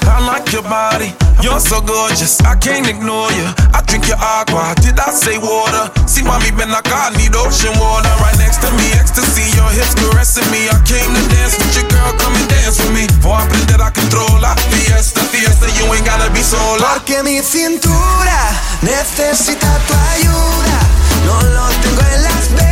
I 0.08 0.24
like 0.26 0.52
your 0.52 0.64
body. 0.64 1.14
You're 1.44 1.60
so 1.60 1.82
gorgeous, 1.82 2.42
I 2.42 2.56
can't 2.56 2.88
ignore 2.88 3.30
you. 3.38 3.46
I 3.76 3.84
drink 3.86 4.08
your 4.08 4.18
agua, 4.18 4.74
did 4.82 4.98
I 4.98 5.12
say 5.14 5.38
water? 5.38 5.92
See, 6.08 6.24
mommy, 6.24 6.50
been 6.52 6.72
like 6.72 6.90
I 6.90 7.14
need 7.14 7.36
ocean 7.36 7.76
water. 7.78 8.10
Right 8.24 8.38
next 8.42 8.64
to 8.66 8.70
me, 8.74 8.90
ecstasy, 8.98 9.46
your 9.54 9.70
hips 9.70 9.94
caressing 9.94 10.50
me. 10.50 10.66
I 10.66 10.78
came 10.82 11.14
to 11.14 11.24
dance 11.30 11.60
with 11.62 11.78
your 11.78 11.88
girl, 11.94 12.12
come 12.18 12.34
and 12.34 12.48
dance 12.50 12.82
with 12.82 12.94
me. 12.96 13.06
Aprender 13.22 13.84
a 13.84 13.92
controlar. 13.92 14.58
Fiesta, 14.74 15.22
fiesta, 15.30 15.70
you 15.78 15.86
ain't 15.94 16.06
gotta 16.06 16.32
be 16.34 16.42
sola. 16.42 16.98
Porque 16.98 17.22
mi 17.22 17.40
cintura 17.44 18.40
necesita 18.82 19.68
tu 19.86 19.94
ayuda. 19.94 20.78
No 21.26 21.38
lo 21.54 21.68
tengo 21.84 22.02
en 22.02 22.24
las 22.24 22.50
venas 22.56 22.67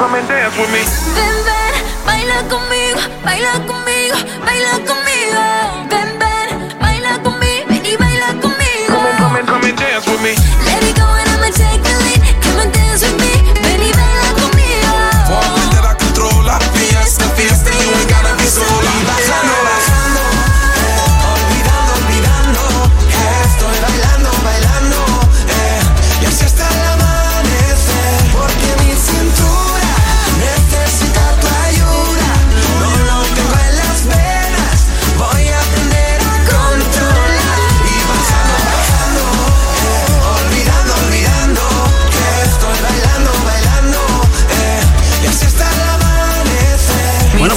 come 0.00 0.14
and 0.14 0.26
dance 0.26 0.56
with 0.56 0.72
me. 0.72 0.99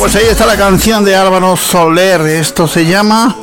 Pues 0.03 0.17
ahí 0.17 0.25
está 0.29 0.45
la 0.45 0.57
canción 0.57 1.05
de 1.05 1.15
Álvaro 1.15 1.55
Soler. 1.55 2.19
Esto 2.23 2.67
se 2.67 2.85
llama 2.85 3.37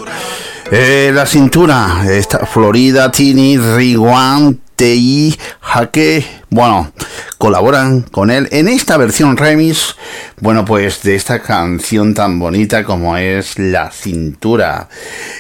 eh, 0.71 1.11
La 1.15 1.25
Cintura. 1.25 2.05
Esta 2.07 2.45
Florida, 2.45 3.11
Tini, 3.11 3.57
Riguan, 3.57 4.61
TI, 4.77 5.39
Jaque. 5.63 6.43
Bueno, 6.51 6.93
colaboran 7.39 8.03
con 8.03 8.31
él 8.31 8.47
en 8.51 8.69
esta 8.69 8.99
versión 8.99 9.39
remix. 9.39 9.97
Bueno, 10.41 10.67
pues 10.67 11.03
de 11.03 11.15
esta 11.15 11.41
canción 11.41 12.13
tan 12.13 12.39
bonita 12.39 12.85
como 12.85 13.17
es 13.17 13.59
La 13.59 13.91
Cintura. 13.91 14.87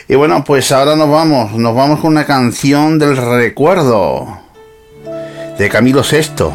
Y 0.09 0.15
bueno, 0.15 0.43
pues 0.43 0.73
ahora 0.73 0.97
nos 0.97 1.11
vamos. 1.11 1.53
Nos 1.53 1.75
vamos 1.75 2.01
con 2.01 2.13
una 2.13 2.25
canción 2.25 2.99
del 2.99 3.19
recuerdo 3.19 4.39
de 5.59 5.69
Camilo 5.69 6.03
VI. 6.03 6.47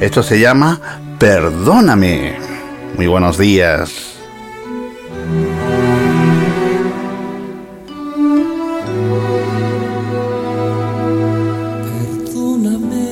Esto 0.00 0.22
se 0.22 0.40
llama 0.40 0.80
Perdóname. 1.18 2.47
Muy 2.96 3.06
buenos 3.06 3.38
días. 3.38 3.90
Perdóname 11.84 13.02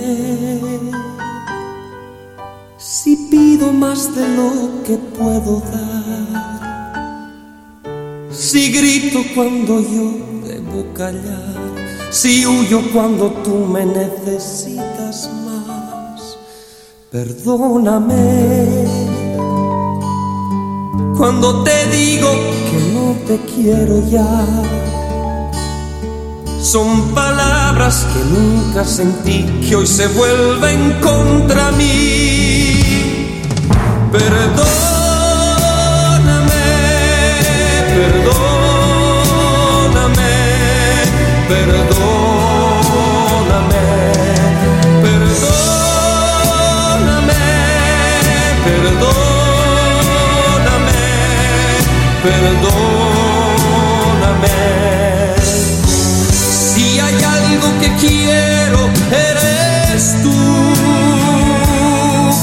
si 2.77 3.17
pido 3.31 3.73
más 3.73 4.15
de 4.15 4.29
lo 4.37 4.83
que 4.85 4.99
puedo 5.17 5.61
dar. 5.61 5.87
Si 8.33 8.73
grito 8.73 9.23
cuando 9.35 9.81
yo 9.81 10.13
debo 10.47 10.93
callar. 10.95 11.57
Si 12.11 12.47
huyo 12.47 12.81
cuando 12.93 13.31
tú 13.45 13.67
me 13.67 13.85
necesitas 13.85 15.29
más. 15.45 16.39
Perdóname 17.11 19.16
cuando 21.17 21.63
te 21.65 21.87
digo 21.87 22.31
que 22.71 22.79
no 22.93 23.17
te 23.27 23.41
quiero 23.55 24.07
ya. 24.09 24.45
Son 26.61 27.15
palabras 27.15 28.07
que 28.13 28.21
nunca 28.35 28.85
sentí, 28.85 29.45
que 29.67 29.77
hoy 29.77 29.87
se 29.87 30.09
vuelven 30.09 31.01
contra 31.01 31.71
mí. 31.73 32.83
Perdóname, 34.13 34.66
perdóname. 52.27 52.59
Si 56.73 56.99
hay 57.01 57.19
algo 57.39 57.69
que 57.81 57.89
quiero, 58.03 58.81
eres 59.29 60.03
tú. 60.23 60.39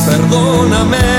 Perdóname. 0.10 1.10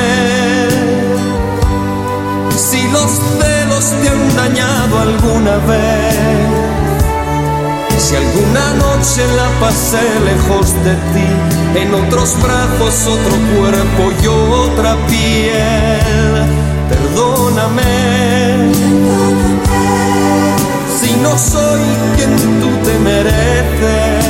Si 2.57 2.81
los 2.89 3.11
celos 3.39 3.85
te 4.01 4.07
han 4.13 4.23
dañado 4.43 4.93
alguna 5.09 5.57
vez. 5.71 6.15
Si 7.99 8.13
alguna 8.17 8.67
noche 8.85 9.23
la 9.41 9.49
pasé 9.61 10.05
lejos 10.31 10.67
de 10.85 10.95
ti, 11.13 11.29
en 11.81 11.89
otros 11.95 12.37
brazos 12.43 12.95
otro 13.07 13.37
cuerpo 13.55 14.03
y 14.23 14.27
otra 14.27 14.97
piel. 15.07 16.64
Perdóname. 17.15 18.73
Si 21.01 21.15
no 21.23 21.39
soy 21.39 21.83
quien 22.17 22.37
tú 22.61 22.71
te 22.83 22.99
mereces. 22.99 24.25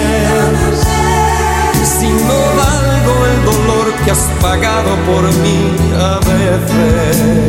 Si 1.82 2.09
no 2.09 2.39
valgo 2.61 3.27
el 3.27 3.44
dolor 3.47 3.94
que 4.05 4.11
has 4.11 4.28
pagado 4.43 4.97
por 5.06 5.24
mí 5.39 5.59
a 5.98 6.19
veces. 6.19 7.44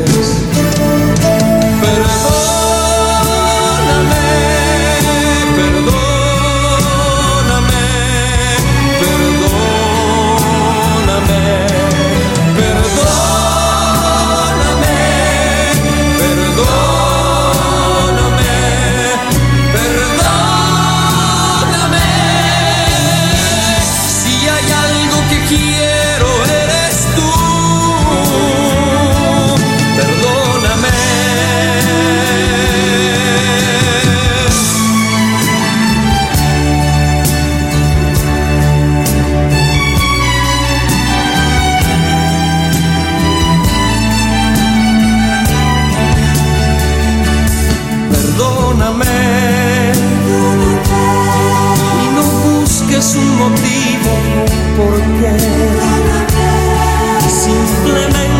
Simplemente 57.27 58.35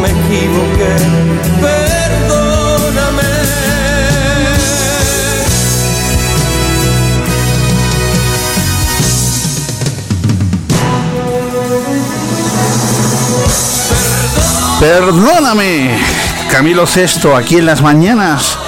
me 0.00 0.08
equivoqué. 0.08 0.92
Perdóname. 1.60 3.30
Perdóname, 14.80 15.98
Camilo 16.50 16.86
Sesto, 16.86 17.36
aquí 17.36 17.58
en 17.58 17.66
las 17.66 17.82
mañanas 17.82 18.58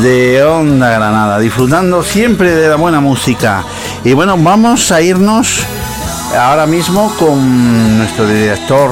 de 0.00 0.42
Onda 0.42 0.90
Granada, 0.90 1.38
disfrutando 1.38 2.02
siempre 2.02 2.50
de 2.54 2.68
la 2.68 2.76
buena 2.76 3.00
música. 3.00 3.64
Y 4.04 4.14
bueno, 4.14 4.36
vamos 4.36 4.90
a 4.90 5.00
irnos 5.00 5.64
ahora 6.36 6.66
mismo 6.66 7.14
con 7.18 7.98
nuestro 7.98 8.26
director 8.26 8.90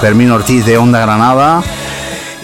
Fermín 0.00 0.30
Ortiz 0.30 0.66
de 0.66 0.76
Onda 0.76 1.00
Granada. 1.00 1.62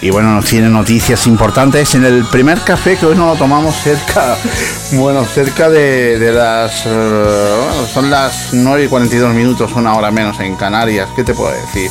Y 0.01 0.09
bueno, 0.09 0.33
nos 0.33 0.45
tiene 0.45 0.69
noticias 0.69 1.27
importantes 1.27 1.93
en 1.95 2.05
el 2.05 2.25
primer 2.25 2.59
café 2.61 2.97
que 2.97 3.05
hoy 3.05 3.15
nos 3.15 3.33
lo 3.33 3.35
tomamos 3.35 3.75
cerca, 3.75 4.37
bueno, 4.93 5.25
cerca 5.25 5.69
de, 5.69 6.19
de 6.19 6.31
las... 6.31 6.83
eh, 6.85 7.55
bueno, 7.67 7.87
son 7.87 8.09
las 8.09 8.53
9 8.53 8.85
y 8.85 8.87
42 8.87 9.33
minutos, 9.33 9.71
una 9.75 9.95
hora 9.95 10.11
menos 10.11 10.39
en 10.39 10.55
Canarias. 10.55 11.09
¿Qué 11.15 11.23
te 11.23 11.33
puedo 11.33 11.51
decir? 11.51 11.89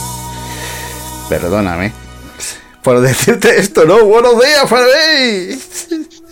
Perdóname 1.28 2.06
por 2.86 3.00
decirte 3.00 3.58
esto, 3.58 3.84
¿no? 3.84 4.04
Buenos 4.04 4.34
días, 4.40 4.62
Fermín. 4.68 5.60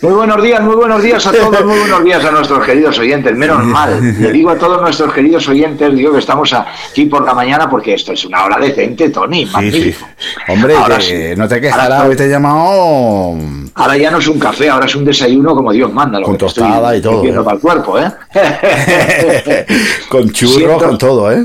Muy 0.05 0.13
buenos 0.13 0.43
días, 0.43 0.61
muy 0.61 0.75
buenos 0.75 1.01
días 1.01 1.25
a 1.25 1.31
todos, 1.31 1.65
muy 1.65 1.79
buenos 1.79 2.03
días 2.03 2.23
a 2.23 2.29
nuestros 2.29 2.63
queridos 2.63 2.99
oyentes. 2.99 3.35
Menos 3.35 3.63
mal, 3.63 3.99
le 4.21 4.31
digo 4.31 4.51
a 4.51 4.55
todos 4.55 4.79
nuestros 4.79 5.11
queridos 5.11 5.47
oyentes, 5.49 5.95
digo 5.95 6.13
que 6.13 6.19
estamos 6.19 6.53
aquí 6.53 7.05
por 7.07 7.25
la 7.25 7.33
mañana 7.33 7.67
porque 7.67 7.95
esto 7.95 8.11
es 8.13 8.23
una 8.23 8.45
hora 8.45 8.59
decente, 8.59 9.09
Tony. 9.09 9.47
Sí. 9.47 9.95
Hombre, 10.47 10.75
Ahora 10.75 10.97
que 10.97 11.33
sí. 11.33 11.35
no 11.35 11.47
te 11.47 11.59
quejarás, 11.59 11.89
Ahora- 11.89 12.07
hoy 12.09 12.15
te 12.15 12.25
he 12.25 12.29
llamado 12.29 13.35
Ahora 13.73 13.97
ya 13.97 14.11
no 14.11 14.19
es 14.19 14.27
un 14.27 14.37
café, 14.37 14.69
ahora 14.69 14.85
es 14.85 14.95
un 14.95 15.05
desayuno 15.05 15.55
como 15.55 15.71
Dios 15.71 15.91
manda. 15.91 16.19
Lo 16.19 16.25
Con 16.27 16.35
que 16.35 16.39
tostada 16.39 16.95
estoy 16.95 16.97
y 16.99 17.01
todo, 17.01 17.41
¿eh? 17.41 17.43
para 17.43 17.55
el 17.55 17.61
cuerpo, 17.61 17.97
¿eh? 17.99 18.11
con 20.09 20.29
churros, 20.29 20.55
Siento- 20.55 20.77
con 20.85 20.97
todo, 20.99 21.31
¿eh? 21.31 21.43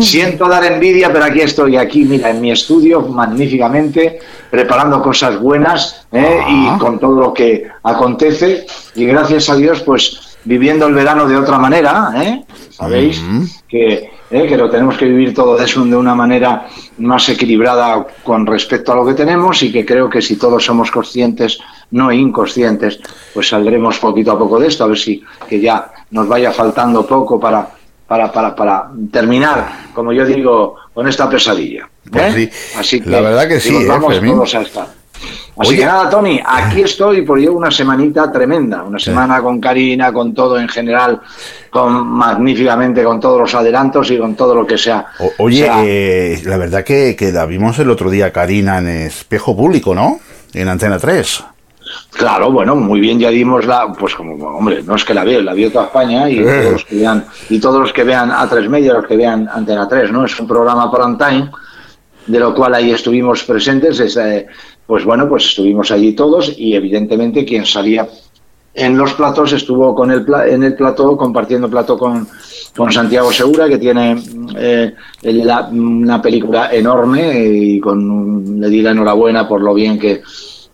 Siento 0.00 0.48
dar 0.48 0.64
envidia, 0.64 1.12
pero 1.12 1.24
aquí 1.26 1.40
estoy, 1.40 1.76
aquí, 1.76 2.04
mira, 2.04 2.30
en 2.30 2.40
mi 2.40 2.50
estudio, 2.50 3.02
magníficamente, 3.02 4.18
preparando 4.50 5.00
cosas 5.02 5.38
buenas 5.38 6.06
¿eh? 6.10 6.40
y 6.48 6.78
con 6.78 6.98
todo 6.98 7.20
lo 7.20 7.32
que 7.32 7.68
acontece. 7.82 8.66
Y 8.94 9.04
gracias 9.04 9.48
a 9.50 9.56
Dios, 9.56 9.82
pues 9.82 10.36
viviendo 10.44 10.86
el 10.86 10.94
verano 10.94 11.28
de 11.28 11.36
otra 11.36 11.58
manera, 11.58 12.12
¿eh? 12.16 12.44
¿sabéis? 12.70 13.22
Que, 13.68 14.10
¿eh? 14.30 14.46
que 14.46 14.56
lo 14.56 14.68
tenemos 14.68 14.96
que 14.96 15.06
vivir 15.06 15.32
todo 15.32 15.56
de 15.56 15.96
una 15.96 16.14
manera 16.14 16.66
más 16.98 17.28
equilibrada 17.28 18.06
con 18.22 18.46
respecto 18.46 18.92
a 18.92 18.96
lo 18.96 19.06
que 19.06 19.14
tenemos 19.14 19.62
y 19.62 19.72
que 19.72 19.84
creo 19.84 20.10
que 20.10 20.20
si 20.20 20.36
todos 20.36 20.64
somos 20.64 20.90
conscientes, 20.90 21.58
no 21.92 22.12
inconscientes, 22.12 23.00
pues 23.32 23.48
saldremos 23.48 23.98
poquito 23.98 24.32
a 24.32 24.38
poco 24.38 24.58
de 24.58 24.68
esto, 24.68 24.84
a 24.84 24.88
ver 24.88 24.98
si 24.98 25.22
que 25.48 25.60
ya 25.60 25.90
nos 26.10 26.28
vaya 26.28 26.52
faltando 26.52 27.06
poco 27.06 27.40
para 27.40 27.68
para, 28.06 28.30
para, 28.32 28.54
para 28.54 28.90
terminar, 29.10 29.88
como 29.94 30.12
yo 30.12 30.24
digo, 30.26 30.76
con 30.92 31.08
esta 31.08 31.28
pesadilla. 31.28 31.88
Pues 32.10 32.34
¿eh? 32.36 32.50
sí, 32.52 32.78
Así 32.78 33.00
que, 33.00 33.10
la 33.10 33.20
verdad 33.20 33.48
que 33.48 33.60
sí, 33.60 33.74
¿eh, 33.74 33.86
vamos 33.86 34.20
todos 34.20 34.54
a 34.54 34.60
estar. 34.62 34.86
Así 35.56 35.70
Oye. 35.70 35.78
que 35.78 35.86
nada, 35.86 36.10
Tony, 36.10 36.40
aquí 36.44 36.82
estoy 36.82 37.22
por 37.22 37.38
llevo 37.38 37.56
una 37.56 37.70
semanita 37.70 38.30
tremenda, 38.30 38.82
una 38.82 38.98
semana 38.98 39.40
con 39.40 39.60
Karina, 39.60 40.12
con 40.12 40.34
todo 40.34 40.58
en 40.58 40.68
general, 40.68 41.20
con 41.70 42.06
magníficamente 42.08 43.04
con 43.04 43.20
todos 43.20 43.40
los 43.40 43.54
adelantos 43.54 44.10
y 44.10 44.18
con 44.18 44.34
todo 44.34 44.54
lo 44.54 44.66
que 44.66 44.76
sea. 44.76 45.06
O- 45.20 45.32
oye, 45.38 45.64
sea, 45.64 45.82
eh, 45.84 46.42
la 46.44 46.56
verdad 46.56 46.82
que, 46.82 47.14
que 47.16 47.30
la 47.30 47.46
vimos 47.46 47.78
el 47.78 47.88
otro 47.88 48.10
día, 48.10 48.32
Karina, 48.32 48.78
en 48.78 48.88
espejo 48.88 49.56
público, 49.56 49.94
¿no? 49.94 50.18
En 50.52 50.68
Antena 50.68 50.98
3. 50.98 51.44
Claro, 52.12 52.50
bueno, 52.52 52.74
muy 52.76 53.00
bien, 53.00 53.18
ya 53.18 53.30
dimos 53.30 53.66
la, 53.66 53.92
pues 53.92 54.14
como, 54.14 54.34
hombre, 54.34 54.82
no 54.82 54.94
es 54.94 55.04
que 55.04 55.14
la 55.14 55.24
veo, 55.24 55.42
la 55.42 55.52
vio 55.52 55.70
toda 55.70 55.86
España 55.86 56.28
y 56.30 56.38
Eh. 56.38 56.44
todos 56.44 56.72
los 56.72 56.84
que 56.84 56.96
vean, 56.96 57.24
y 57.50 57.58
todos 57.60 57.80
los 57.80 57.92
que 57.92 58.04
vean 58.04 58.30
a 58.30 58.48
tres 58.48 58.68
media, 58.68 58.94
los 58.94 59.06
que 59.06 59.16
vean 59.16 59.48
Antena 59.52 59.88
3, 59.88 60.10
¿no? 60.12 60.24
Es 60.24 60.38
un 60.38 60.46
programa 60.46 60.90
prime 60.90 61.16
time, 61.18 61.50
de 62.26 62.38
lo 62.38 62.54
cual 62.54 62.74
ahí 62.74 62.90
estuvimos 62.92 63.42
presentes, 63.44 64.00
es, 64.00 64.16
eh, 64.16 64.46
pues 64.86 65.04
bueno, 65.04 65.28
pues 65.28 65.44
estuvimos 65.44 65.90
allí 65.90 66.12
todos 66.14 66.52
y 66.56 66.74
evidentemente 66.74 67.44
quien 67.44 67.66
salía 67.66 68.06
en 68.76 68.96
los 68.98 69.12
platos 69.14 69.52
estuvo 69.52 69.94
con 69.94 70.10
el 70.10 70.24
pla- 70.24 70.48
en 70.48 70.62
el 70.64 70.74
plató, 70.74 71.16
compartiendo 71.16 71.68
plató 71.70 71.96
con, 71.98 72.26
con 72.76 72.90
Santiago 72.90 73.30
Segura, 73.30 73.68
que 73.68 73.78
tiene 73.78 74.16
eh, 74.56 74.94
la- 75.22 75.68
una 75.70 76.20
película 76.20 76.72
enorme 76.72 77.38
y 77.46 77.78
con 77.80 78.60
le 78.60 78.68
di 78.68 78.82
la 78.82 78.90
enhorabuena 78.92 79.46
por 79.46 79.60
lo 79.62 79.74
bien 79.74 79.98
que, 79.98 80.22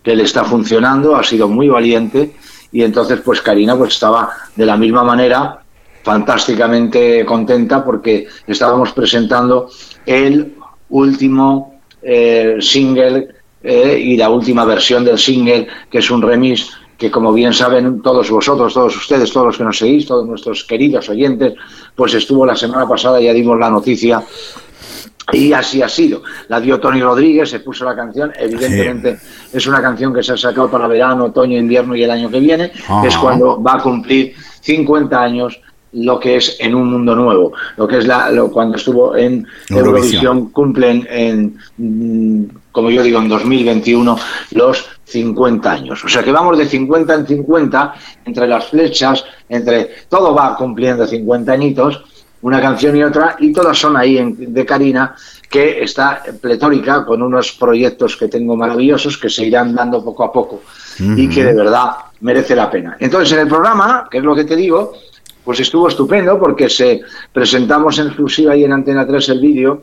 que 0.03 0.15
le 0.15 0.25
está 0.25 0.45
funcionando, 0.45 1.17
ha 1.17 1.23
sido 1.23 1.49
muy 1.49 1.69
valiente 1.69 2.33
y 2.73 2.83
entonces 2.83 3.21
pues 3.25 3.41
Karina 3.41 3.77
pues 3.77 3.95
estaba 3.95 4.31
de 4.55 4.67
la 4.67 4.77
misma 4.77 5.03
manera 5.03 5.61
fantásticamente 6.03 7.25
contenta 7.25 7.85
porque 7.85 8.27
estábamos 8.47 8.93
presentando 8.93 9.69
el 10.07 10.55
último 10.89 11.81
eh, 12.03 12.57
single 12.61 13.29
eh, 13.63 14.01
y 14.03 14.17
la 14.17 14.31
última 14.31 14.65
versión 14.65 15.05
del 15.05 15.19
single, 15.19 15.67
que 15.91 15.99
es 15.99 16.11
un 16.11 16.23
remix 16.23 16.71
que 16.97 17.11
como 17.11 17.33
bien 17.33 17.55
saben 17.55 18.03
todos 18.03 18.31
vosotros, 18.31 18.75
todos 18.75 18.95
ustedes, 18.95 19.33
todos 19.33 19.47
los 19.47 19.57
que 19.57 19.65
nos 19.65 19.79
seguís, 19.79 20.07
todos 20.07 20.27
nuestros 20.27 20.65
queridos 20.65 21.09
oyentes, 21.09 21.55
pues 21.95 22.13
estuvo 22.13 22.45
la 22.45 22.55
semana 22.55 22.87
pasada, 22.87 23.19
ya 23.21 23.33
dimos 23.33 23.59
la 23.59 23.71
noticia 23.71 24.23
y 25.32 25.52
así 25.52 25.82
ha 25.82 25.89
sido. 25.89 26.23
La 26.48 26.61
dio 26.61 26.78
Tony 26.81 27.01
Rodríguez, 27.02 27.51
se 27.51 27.61
puso 27.61 27.85
la 27.85 27.94
canción. 27.97 28.32
Evidentemente 28.39 29.19
es 29.52 29.66
una 29.66 29.81
canción 29.82 30.12
que 30.15 30.23
se 30.23 30.32
ha 30.32 30.36
sacado 30.36 30.70
para 30.70 30.86
verano, 30.86 31.27
otoño, 31.27 31.59
invierno 31.59 31.94
y 31.97 32.02
el 32.05 32.11
año 32.11 32.31
que 32.31 32.40
viene. 32.40 32.73
Ajá. 32.89 33.07
Es 33.07 33.16
cuando 33.16 33.62
va 33.62 33.74
a 33.74 33.82
cumplir 33.82 34.35
50 34.61 35.20
años 35.20 35.61
lo 35.93 36.20
que 36.20 36.36
es 36.36 36.57
en 36.61 36.74
un 36.77 36.89
mundo 36.93 37.16
nuevo, 37.16 37.52
lo 37.77 37.89
que 37.89 37.98
es 37.98 38.07
la, 38.07 38.31
lo- 38.31 38.48
cuando 38.52 38.77
estuvo 38.77 39.16
en 39.16 39.44
Eurovisión. 39.70 39.78
Eurovisión, 39.78 40.51
cumplen 40.51 41.05
en, 41.11 41.59
mm, 41.78 42.44
como 42.70 42.90
yo 42.90 43.02
digo, 43.02 43.19
en 43.19 43.28
2021 43.28 44.16
los 44.52 44.86
50 45.05 45.73
años. 45.73 46.05
O 46.05 46.09
sea 46.09 46.23
que 46.23 46.31
vamos 46.31 46.57
de 46.59 46.66
50 46.66 47.12
en 47.15 47.27
50 47.27 47.94
entre 48.24 48.47
las 48.47 48.66
flechas, 48.66 49.24
entre 49.48 49.90
todo 50.09 50.32
va 50.32 50.55
cumpliendo 50.57 51.05
50 51.05 51.51
añitos 51.52 52.05
una 52.43 52.61
canción 52.61 52.97
y 52.97 53.03
otra, 53.03 53.37
y 53.39 53.53
todas 53.53 53.79
son 53.79 53.97
ahí 53.97 54.19
en- 54.19 54.53
de 54.55 54.65
Karina, 54.67 55.15
que 55.49 55.83
está 55.83 56.23
pletórica 56.41 57.05
con 57.05 57.23
unos 57.23 57.53
proyectos 57.53 58.17
que 58.17 58.29
tengo 58.29 58.57
maravillosos 58.57 59.19
que 59.19 59.29
se 59.29 59.45
irán 59.47 59.75
dando 59.75 60.03
poco 60.05 60.25
a 60.25 60.33
poco 60.33 60.62
y 60.99 61.29
que 61.29 61.45
de 61.45 61.55
verdad 61.55 61.91
merece 62.21 62.55
la 62.55 62.71
pena. 62.71 62.97
Entonces, 63.01 63.33
en 63.33 63.41
el 63.41 63.49
programa, 63.49 64.07
que 64.11 64.19
es 64.19 64.25
lo 64.25 64.35
que 64.35 64.45
te 64.45 64.55
digo, 64.57 64.93
pues 65.45 65.61
estuvo 65.61 65.89
estupendo 65.89 66.39
porque 66.39 66.69
se 66.69 67.01
presentamos 67.33 67.99
en 67.99 68.07
exclusiva 68.09 68.55
y 68.57 68.65
en 68.65 68.73
Antena 68.73 69.07
3 69.07 69.29
el 69.31 69.41
vídeo, 69.41 69.83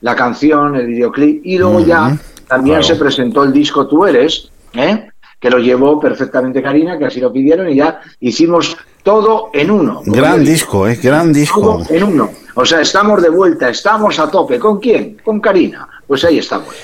la 0.00 0.14
canción, 0.14 0.76
el 0.76 0.86
videoclip, 0.86 1.40
y 1.46 1.58
luego 1.58 1.80
ya 1.80 2.16
también 2.48 2.78
claro. 2.78 2.94
se 2.94 2.96
presentó 2.96 3.44
el 3.44 3.52
disco 3.52 3.86
Tú 3.86 4.04
Eres, 4.04 4.50
¿eh? 4.74 5.08
Que 5.38 5.50
lo 5.50 5.58
llevó 5.58 6.00
perfectamente 6.00 6.62
Karina, 6.62 6.98
que 6.98 7.06
así 7.06 7.20
lo 7.20 7.32
pidieron, 7.32 7.68
y 7.68 7.76
ya 7.76 8.00
hicimos 8.20 8.76
todo 9.02 9.50
en 9.52 9.70
uno. 9.70 10.02
Gran 10.04 10.44
disco, 10.44 10.88
¿eh? 10.88 10.98
Gran 11.00 11.32
disco. 11.32 11.60
Todo 11.60 11.86
en 11.90 12.02
uno. 12.02 12.30
O 12.54 12.64
sea, 12.64 12.80
estamos 12.80 13.22
de 13.22 13.28
vuelta, 13.28 13.68
estamos 13.68 14.18
a 14.18 14.30
tope. 14.30 14.58
¿Con 14.58 14.80
quién? 14.80 15.18
Con 15.22 15.40
Karina. 15.40 15.86
Pues 16.06 16.24
ahí 16.24 16.38
estamos. 16.38 16.74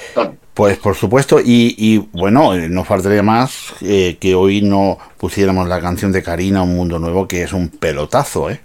Pues 0.55 0.77
por 0.79 0.95
supuesto, 0.95 1.41
y, 1.41 1.75
y, 1.79 1.99
bueno, 2.13 2.55
eh, 2.55 2.69
no 2.69 2.85
faltaría 2.85 3.23
más 3.23 3.73
eh, 3.81 4.19
que 4.21 4.35
hoy 4.35 4.61
no 4.61 4.99
pusiéramos 5.17 5.67
la 5.67 5.81
canción 5.81 6.13
de 6.13 6.23
Karina, 6.23 6.63
Un 6.63 6.77
Mundo 6.77 6.99
Nuevo, 6.99 7.27
que 7.27 7.43
es 7.43 7.55
un 7.55 7.69
pelotazo, 7.69 8.51
¿eh? 8.51 8.61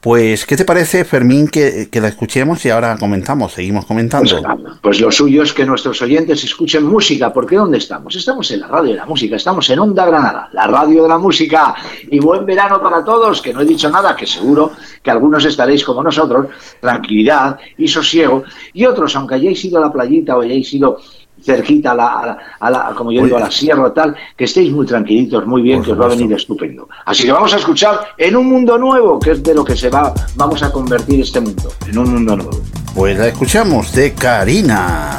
Pues, 0.00 0.46
¿qué 0.46 0.56
te 0.56 0.64
parece, 0.64 1.04
Fermín, 1.04 1.46
que, 1.46 1.88
que 1.90 2.00
la 2.00 2.08
escuchemos 2.08 2.64
y 2.64 2.70
ahora 2.70 2.96
comentamos, 2.96 3.52
seguimos 3.52 3.84
comentando? 3.84 4.40
Pues 4.80 4.98
lo 4.98 5.12
suyo 5.12 5.42
es 5.42 5.52
que 5.52 5.66
nuestros 5.66 6.00
oyentes 6.00 6.42
escuchen 6.42 6.84
música, 6.84 7.30
porque 7.30 7.56
¿dónde 7.56 7.76
estamos? 7.76 8.16
Estamos 8.16 8.50
en 8.50 8.60
la 8.60 8.68
radio 8.68 8.92
de 8.92 8.96
la 8.96 9.04
música, 9.04 9.36
estamos 9.36 9.68
en 9.68 9.78
Onda 9.78 10.06
Granada, 10.06 10.48
la 10.52 10.66
radio 10.66 11.02
de 11.02 11.08
la 11.10 11.18
música. 11.18 11.74
Y 12.10 12.18
buen 12.18 12.46
verano 12.46 12.80
para 12.80 13.04
todos, 13.04 13.42
que 13.42 13.52
no 13.52 13.60
he 13.60 13.66
dicho 13.66 13.90
nada, 13.90 14.16
que 14.16 14.26
seguro 14.26 14.72
que 15.02 15.10
algunos 15.10 15.44
estaréis 15.44 15.84
como 15.84 16.02
nosotros, 16.02 16.46
tranquilidad 16.80 17.58
y 17.76 17.86
sosiego, 17.86 18.44
y 18.72 18.86
otros, 18.86 19.14
aunque 19.16 19.34
hayáis 19.34 19.62
ido 19.66 19.76
a 19.76 19.82
la 19.82 19.92
playita 19.92 20.34
o 20.38 20.40
hayáis 20.40 20.72
ido 20.72 20.98
cerquita 21.42 21.92
a 21.92 21.94
la, 21.94 22.06
a 22.20 22.26
la- 22.26 22.38
a 22.60 22.70
la- 22.70 22.94
como 22.96 23.12
yo 23.12 23.24
digo, 23.24 23.36
a 23.36 23.40
la 23.40 23.50
sierra 23.50 23.92
tal, 23.92 24.14
que 24.36 24.44
estéis 24.44 24.72
muy 24.72 24.86
tranquilitos, 24.86 25.46
muy 25.46 25.62
bien, 25.62 25.82
que 25.82 25.92
os 25.92 26.00
va 26.00 26.06
a 26.06 26.08
venir 26.08 26.32
estupendo. 26.32 26.88
Así 27.06 27.24
que 27.24 27.32
vamos 27.32 27.52
a 27.54 27.56
escuchar 27.56 28.00
en 28.18 28.36
un 28.36 28.46
mundo 28.48 28.76
nuevo, 28.78 29.18
que 29.18 29.32
es 29.32 29.42
de 29.42 29.54
lo 29.54 29.64
que 29.64 29.76
se 29.76 29.88
va, 29.90 30.12
vamos 30.36 30.62
a 30.62 30.70
convertir 30.72 31.20
este 31.20 31.40
mundo, 31.40 31.70
en 31.88 31.98
un 31.98 32.12
mundo 32.12 32.36
nuevo. 32.36 32.60
Pues 32.94 33.18
la 33.18 33.28
escuchamos 33.28 33.92
de 33.94 34.12
Karina. 34.14 35.18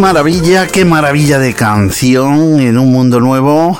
Maravilla, 0.00 0.66
qué 0.66 0.84
maravilla 0.84 1.38
de 1.38 1.54
canción 1.54 2.58
en 2.60 2.78
un 2.78 2.90
mundo 2.90 3.20
nuevo, 3.20 3.78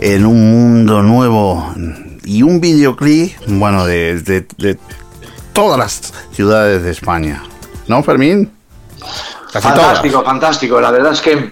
en 0.00 0.26
un 0.26 0.50
mundo 0.50 1.02
nuevo 1.02 1.72
y 2.24 2.42
un 2.42 2.60
videoclip, 2.60 3.34
bueno, 3.46 3.84
de, 3.86 4.20
de- 4.22 4.78
todas 5.52 5.78
las 5.78 6.12
ciudades 6.32 6.82
de 6.82 6.90
España. 6.90 7.42
¿No, 7.88 8.02
Fermín? 8.02 8.50
Fantástico, 9.52 10.22
fantástico. 10.24 10.80
La 10.80 10.90
verdad 10.90 11.12
es 11.12 11.20
que, 11.20 11.50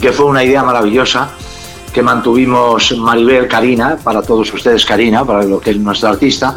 que 0.00 0.12
fue 0.12 0.26
una 0.26 0.42
idea 0.42 0.62
maravillosa 0.62 1.28
que 1.92 2.00
mantuvimos 2.02 2.96
Maribel, 2.96 3.48
Karina, 3.48 3.98
para 4.02 4.22
todos 4.22 4.52
ustedes 4.54 4.86
Karina, 4.86 5.24
para 5.24 5.42
lo 5.42 5.60
que 5.60 5.70
es 5.72 5.76
nuestra 5.76 6.10
artista. 6.10 6.56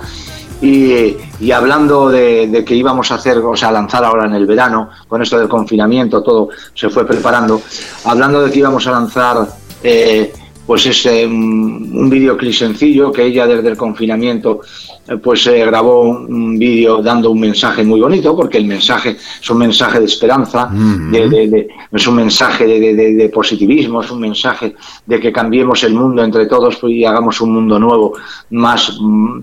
Y, 0.61 1.17
y 1.39 1.51
hablando 1.51 2.09
de, 2.09 2.47
de 2.47 2.63
que 2.63 2.75
íbamos 2.75 3.11
a 3.11 3.15
hacer, 3.15 3.37
o 3.39 3.55
sea, 3.55 3.71
lanzar 3.71 4.03
ahora 4.05 4.25
en 4.25 4.33
el 4.33 4.45
verano, 4.45 4.89
con 5.07 5.21
esto 5.21 5.37
del 5.37 5.47
confinamiento, 5.49 6.21
todo 6.23 6.49
se 6.73 6.89
fue 6.89 7.05
preparando, 7.05 7.61
hablando 8.05 8.41
de 8.41 8.51
que 8.51 8.59
íbamos 8.59 8.85
a 8.87 8.91
lanzar 8.91 9.47
eh, 9.83 10.31
pues 10.65 10.83
es 10.87 11.05
un, 11.27 11.91
un 11.93 12.09
videoclip 12.09 12.51
sencillo 12.53 13.11
que 13.11 13.23
ella 13.23 13.45
desde 13.45 13.69
el 13.69 13.77
confinamiento 13.77 14.61
eh, 15.07 15.17
pues 15.17 15.45
eh, 15.45 15.63
grabó 15.63 16.01
un, 16.09 16.57
vídeo 16.57 17.03
dando 17.03 17.29
un 17.29 17.39
mensaje 17.39 17.83
muy 17.83 18.01
bonito 18.01 18.35
porque 18.35 18.57
el 18.57 18.65
mensaje 18.65 19.15
es 19.41 19.47
un 19.51 19.59
mensaje 19.59 19.99
de 19.99 20.05
esperanza 20.05 20.67
de- 21.11 21.29
de- 21.29 21.47
de- 21.49 21.67
es 21.91 22.07
un 22.07 22.15
mensaje 22.15 22.65
de, 22.65 23.29
positivismo 23.29 24.01
es 24.01 24.09
un 24.09 24.19
mensaje 24.21 24.73
de 25.05 25.19
que 25.19 25.31
cambiemos 25.31 25.83
el 25.83 25.93
mundo 25.93 26.23
entre 26.23 26.47
todos 26.47 26.79
y 26.83 27.05
hagamos 27.05 27.39
un 27.41 27.53
mundo 27.53 27.77
nuevo 27.77 28.13
más 28.49 28.97
mm, 28.99 29.39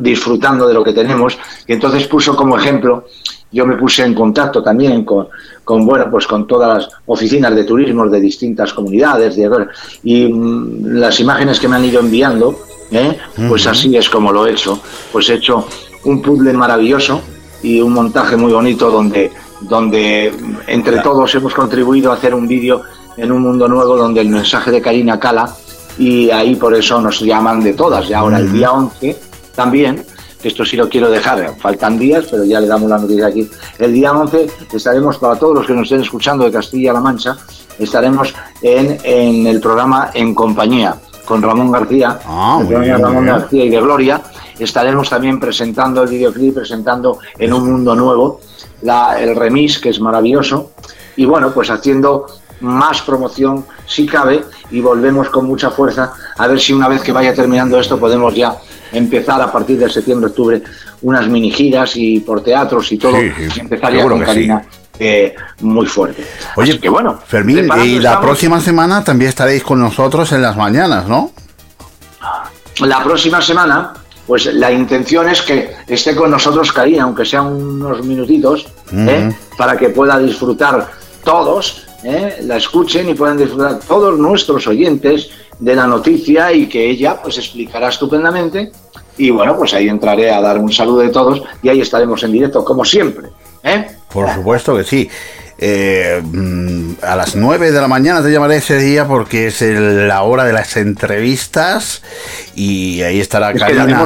disfrutando 0.00 0.66
de 0.66 0.74
lo 0.74 0.82
que 0.84 0.92
tenemos. 0.92 1.36
Y 1.66 1.72
entonces 1.72 2.06
puso 2.06 2.34
como 2.36 2.58
ejemplo 2.58 3.06
yo 3.52 3.64
me 3.64 3.76
puse 3.76 4.02
en 4.04 4.14
contacto 4.14 4.64
también 4.64 5.04
con, 5.04 5.28
con 5.62 5.86
bueno 5.86 6.10
pues 6.10 6.26
con 6.26 6.44
todas 6.44 6.76
las 6.76 6.88
oficinas 7.06 7.54
de 7.54 7.62
turismo 7.62 8.08
de 8.08 8.18
distintas 8.20 8.72
comunidades 8.72 9.36
de- 9.36 9.48
y 10.02 10.26
mm, 10.26 10.96
las 10.98 11.20
imágenes 11.20 11.60
que 11.60 11.68
me 11.68 11.76
han 11.76 11.84
ido 11.84 12.00
enviando 12.00 12.58
¿eh? 12.90 13.16
pues 13.48 13.66
así 13.68 13.96
es 13.96 14.08
como 14.08 14.32
lo 14.32 14.46
he 14.46 14.50
hecho. 14.52 14.80
Pues 15.12 15.28
he 15.30 15.34
hecho 15.34 15.68
un 16.04 16.20
puzzle 16.20 16.52
maravilloso 16.52 17.20
y 17.62 17.80
un 17.80 17.92
montaje 17.92 18.36
muy 18.36 18.52
bonito 18.52 18.90
donde 18.90 19.30
donde 19.60 20.34
entre 20.66 20.98
todos 21.00 21.32
hemos 21.36 21.54
contribuido 21.54 22.10
a 22.10 22.14
hacer 22.16 22.34
un 22.34 22.46
vídeo 22.48 22.82
en 23.16 23.30
un 23.30 23.40
mundo 23.40 23.68
nuevo 23.68 23.96
donde 23.96 24.20
el 24.20 24.28
mensaje 24.28 24.70
de 24.72 24.82
Karina 24.82 25.18
cala 25.20 25.54
y 25.96 26.28
ahí 26.30 26.56
por 26.56 26.74
eso 26.74 27.00
nos 27.00 27.20
llaman 27.20 27.62
de 27.62 27.72
todas. 27.74 28.10
Y 28.10 28.12
ahora 28.14 28.38
el 28.38 28.52
día 28.52 28.72
11 28.72 29.16
también 29.54 30.04
que 30.40 30.48
esto 30.48 30.64
sí 30.64 30.76
lo 30.76 30.90
quiero 30.90 31.10
dejar, 31.10 31.54
faltan 31.58 31.98
días, 31.98 32.26
pero 32.30 32.44
ya 32.44 32.60
le 32.60 32.66
damos 32.66 32.90
la 32.90 32.98
noticia 32.98 33.26
aquí. 33.28 33.48
El 33.78 33.94
día 33.94 34.12
11 34.12 34.46
estaremos, 34.74 35.16
para 35.16 35.36
todos 35.36 35.54
los 35.54 35.66
que 35.66 35.72
nos 35.72 35.84
estén 35.84 36.02
escuchando 36.02 36.44
de 36.44 36.50
Castilla-La 36.52 37.00
Mancha, 37.00 37.36
estaremos 37.78 38.34
en, 38.60 38.98
en 39.04 39.46
el 39.46 39.58
programa 39.60 40.10
En 40.12 40.34
Compañía 40.34 40.96
con 41.24 41.40
Ramón 41.40 41.72
García, 41.72 42.18
Ah, 42.26 42.58
el 42.60 42.66
bien, 42.66 43.00
Ramón 43.00 43.24
bien. 43.24 43.36
García 43.38 43.64
y 43.64 43.70
de 43.70 43.80
Gloria. 43.80 44.20
Estaremos 44.58 45.08
también 45.08 45.40
presentando 45.40 46.02
el 46.02 46.10
videoclip, 46.10 46.56
presentando 46.56 47.18
En 47.38 47.54
un 47.54 47.70
Mundo 47.72 47.94
Nuevo, 47.96 48.40
la, 48.82 49.18
el 49.18 49.34
remix, 49.34 49.78
que 49.78 49.88
es 49.88 50.00
maravilloso. 50.00 50.72
Y 51.16 51.24
bueno, 51.24 51.52
pues 51.52 51.70
haciendo 51.70 52.26
más 52.60 53.00
promoción, 53.00 53.64
si 53.86 54.04
cabe, 54.06 54.44
y 54.70 54.80
volvemos 54.80 55.30
con 55.30 55.46
mucha 55.46 55.70
fuerza 55.70 56.12
a 56.36 56.46
ver 56.46 56.60
si 56.60 56.72
una 56.74 56.88
vez 56.88 57.02
que 57.02 57.12
vaya 57.12 57.34
terminando 57.34 57.78
esto 57.80 57.98
podemos 57.98 58.34
ya 58.34 58.56
empezar 58.92 59.40
a 59.40 59.50
partir 59.50 59.78
de 59.78 59.88
septiembre-octubre 59.90 60.62
unas 61.02 61.28
mini 61.28 61.50
giras 61.50 61.92
y 61.96 62.20
por 62.20 62.42
teatros 62.42 62.90
y 62.92 62.98
todo, 62.98 63.16
Sí, 63.18 63.30
sí, 63.36 63.48
y 63.56 63.60
empezar 63.60 63.92
ya 63.92 63.98
seguro 63.98 64.16
con 64.16 64.24
Karina 64.24 64.64
eh, 64.98 65.34
muy 65.60 65.86
fuerte. 65.86 66.24
Oye, 66.56 66.72
Así 66.72 66.80
que 66.80 66.88
bueno, 66.88 67.18
Fermín, 67.26 67.58
y 67.58 67.98
la 67.98 68.10
estamos. 68.10 68.26
próxima 68.26 68.60
semana 68.60 69.02
también 69.02 69.28
estaréis 69.28 69.62
con 69.62 69.80
nosotros 69.80 70.30
en 70.32 70.42
las 70.42 70.56
mañanas, 70.56 71.08
¿no? 71.08 71.32
La 72.80 73.02
próxima 73.02 73.40
semana, 73.42 73.92
pues 74.26 74.46
la 74.46 74.70
intención 74.72 75.28
es 75.28 75.42
que 75.42 75.72
esté 75.86 76.14
con 76.14 76.30
nosotros 76.30 76.72
Karina, 76.72 77.04
aunque 77.04 77.24
sean 77.24 77.46
unos 77.46 78.04
minutitos, 78.04 78.66
¿eh? 78.92 79.32
Para 79.58 79.76
que 79.76 79.88
pueda 79.90 80.18
disfrutar 80.18 80.90
todos, 81.24 81.86
¿eh? 82.04 82.38
la 82.42 82.56
escuchen 82.56 83.08
y 83.08 83.14
puedan 83.14 83.36
disfrutar 83.36 83.80
todos 83.80 84.18
nuestros 84.18 84.66
oyentes 84.66 85.30
de 85.58 85.74
la 85.76 85.86
noticia 85.86 86.52
y 86.52 86.66
que 86.66 86.88
ella 86.90 87.20
pues 87.22 87.38
explicará 87.38 87.88
estupendamente. 87.88 88.72
Y 89.16 89.30
bueno, 89.30 89.56
pues 89.56 89.72
ahí 89.74 89.88
entraré 89.88 90.32
a 90.32 90.40
dar 90.40 90.58
un 90.58 90.72
saludo 90.72 90.98
de 91.00 91.10
todos 91.10 91.40
y 91.62 91.68
ahí 91.68 91.80
estaremos 91.80 92.22
en 92.24 92.32
directo, 92.32 92.64
como 92.64 92.84
siempre. 92.84 93.28
¿eh? 93.62 93.86
Por 94.12 94.28
supuesto 94.32 94.76
que 94.76 94.84
sí. 94.84 95.08
Eh, 95.56 96.20
mm, 96.20 96.94
a 97.02 97.14
las 97.14 97.36
9 97.36 97.70
de 97.70 97.80
la 97.80 97.86
mañana 97.86 98.20
te 98.22 98.32
llamaré 98.32 98.56
ese 98.56 98.76
día 98.76 99.06
porque 99.06 99.46
es 99.46 99.62
el- 99.62 100.08
la 100.08 100.22
hora 100.24 100.42
de 100.44 100.52
las 100.52 100.76
entrevistas 100.76 102.02
y 102.56 103.02
ahí 103.02 103.20
estará 103.20 103.50
Es 103.50 103.54
que 103.54 103.60
Karina 103.60 104.04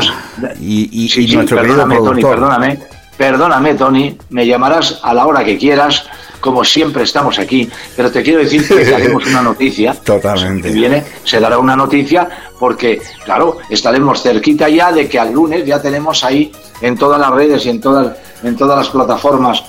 y, 0.60 1.04
y- 1.04 1.08
Sí, 1.08 1.22
y 1.24 1.28
sí, 1.28 1.34
nuestro 1.36 1.56
querido 1.62 1.76
perdóname, 1.88 2.06
Tony, 2.06 2.22
perdóname. 2.22 2.78
Perdóname, 3.18 3.74
Tony. 3.74 4.16
Me 4.30 4.46
llamarás 4.46 5.00
a 5.02 5.12
la 5.12 5.26
hora 5.26 5.44
que 5.44 5.58
quieras, 5.58 6.06
como 6.40 6.64
siempre 6.64 7.02
estamos 7.02 7.38
aquí. 7.38 7.68
Pero 7.96 8.10
te 8.12 8.22
quiero 8.22 8.38
decir 8.38 8.66
que 8.66 8.84
daremos 8.84 9.26
una 9.26 9.42
noticia. 9.42 9.92
Totalmente. 10.04 10.70
Viene, 10.70 11.04
se 11.24 11.40
dará 11.40 11.58
una 11.58 11.74
noticia 11.74 12.28
porque, 12.58 13.02
claro, 13.24 13.58
estaremos 13.68 14.22
cerquita 14.22 14.68
ya 14.68 14.92
de 14.92 15.08
que 15.08 15.18
al 15.18 15.32
lunes 15.32 15.66
ya 15.66 15.82
tenemos 15.82 16.22
ahí 16.22 16.52
en 16.80 16.96
todas 16.96 17.20
las 17.20 17.30
redes 17.30 17.66
y 17.66 17.70
en 17.70 17.80
todas, 17.80 18.16
en 18.44 18.56
todas 18.56 18.78
las 18.78 18.88
plataformas 18.88 19.64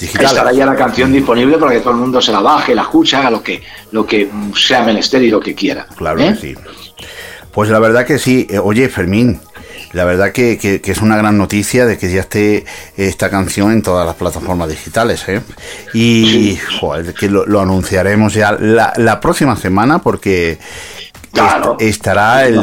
estará 0.00 0.52
ya 0.52 0.64
la 0.64 0.76
canción 0.76 1.12
disponible 1.12 1.58
para 1.58 1.72
que 1.72 1.80
todo 1.80 1.90
el 1.90 1.98
mundo 1.98 2.22
se 2.22 2.32
la 2.32 2.40
baje, 2.40 2.74
la 2.74 2.82
escuche, 2.82 3.16
haga 3.16 3.30
lo 3.30 3.42
que, 3.42 3.62
lo 3.90 4.06
que 4.06 4.30
sea 4.56 4.82
menester 4.82 5.22
y 5.22 5.30
lo 5.30 5.40
que 5.40 5.54
quiera. 5.54 5.86
Claro 5.96 6.20
¿Eh? 6.20 6.32
que 6.32 6.40
sí. 6.40 6.54
Pues 7.52 7.68
la 7.68 7.80
verdad 7.80 8.06
que 8.06 8.18
sí. 8.18 8.46
Eh, 8.48 8.58
oye, 8.58 8.88
Fermín, 8.88 9.40
la 9.92 10.04
verdad 10.04 10.32
que, 10.32 10.56
que- 10.58 10.80
que 10.80 10.92
es 10.92 11.00
una 11.02 11.16
gran 11.16 11.36
noticia 11.36 11.86
de 11.86 11.98
que 11.98 12.12
ya 12.12 12.20
esté 12.20 12.64
esta 12.96 13.28
canción 13.30 13.72
en 13.72 13.82
todas 13.82 14.06
las 14.06 14.14
plataformas 14.16 14.68
digitales. 14.68 15.24
¿eh? 15.28 15.40
Y 15.94 16.58
joder, 16.80 17.12
que 17.14 17.28
lo, 17.28 17.44
lo 17.46 17.60
anunciaremos 17.60 18.34
ya 18.34 18.52
la, 18.52 18.92
la 18.96 19.20
próxima 19.20 19.56
semana 19.56 19.98
porque 20.00 20.58
Claro. 21.32 21.76
est- 21.78 21.90
estará 21.96 22.44
el, 22.46 22.60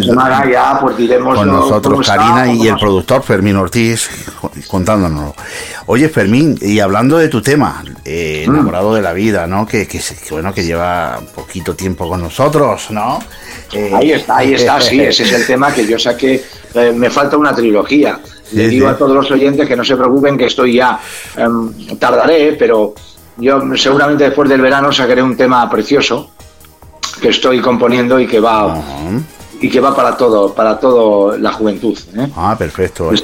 ya, 0.52 0.78
pues 0.82 0.96
con 1.24 1.48
nosotros 1.48 2.02
está, 2.02 2.18
Karina 2.18 2.52
y 2.54 2.68
el 2.68 2.76
productor 2.76 3.24
Fermín 3.24 3.56
Ortiz 3.56 4.10
contándonos. 4.68 5.34
Oye 5.86 6.10
Fermín, 6.10 6.58
y 6.62 6.80
hablando 6.80 7.18
de 7.18 7.30
tu 7.30 7.42
tema, 7.42 7.84
eh, 8.04 8.44
Mm. 8.48 8.52
enamorado 8.54 8.94
de 8.94 9.02
la 9.02 9.14
vida, 9.14 9.48
¿no? 9.48 9.66
Que, 9.66 9.88
que, 9.88 10.02
bueno 10.32 10.54
que 10.54 10.64
lleva 10.66 11.20
poquito 11.34 11.76
tiempo 11.76 12.10
con 12.10 12.22
nosotros, 12.22 12.88
¿no? 12.92 13.20
Eh, 13.74 13.92
Ahí 13.96 14.12
está, 14.12 14.38
ahí 14.38 14.54
está, 14.54 14.82
sí, 14.82 15.00
ese 15.00 15.24
es 15.24 15.34
el 15.34 15.46
tema 15.48 15.72
que 15.74 15.86
yo 15.88 15.98
saqué. 15.98 16.44
eh, 16.74 16.92
me 16.96 17.10
falta 17.10 17.38
una 17.38 17.56
trilogía. 17.56 18.20
Le 18.52 18.66
Sí, 18.66 18.70
digo 18.70 18.88
sí. 18.88 18.94
a 18.94 18.98
todos 18.98 19.14
los 19.16 19.30
oyentes 19.32 19.68
que 19.68 19.76
no 19.76 19.84
se 19.84 19.96
preocupen, 19.96 20.38
que 20.38 20.46
estoy 20.46 20.76
ya. 20.76 21.00
em, 21.36 21.98
tardaré, 21.98 22.56
pero 22.60 22.94
yo 23.38 23.62
seguramente 23.76 24.26
después 24.26 24.48
del 24.50 24.62
verano 24.62 24.92
sacaré 24.92 25.22
un 25.24 25.36
tema 25.38 25.70
precioso 25.70 26.32
que 27.18 27.30
estoy 27.30 27.62
componiendo 27.62 28.20
y 28.20 28.28
que 28.28 28.40
va 28.40 28.82
y 29.60 29.70
que 29.70 29.80
va 29.80 29.96
para 29.96 30.16
todo, 30.16 30.54
para 30.54 30.80
todo 30.80 31.38
la 31.38 31.52
juventud. 31.52 31.98
¿eh? 32.16 32.28
Ah, 32.36 32.56
perfecto. 32.58 33.08
Pues 33.08 33.24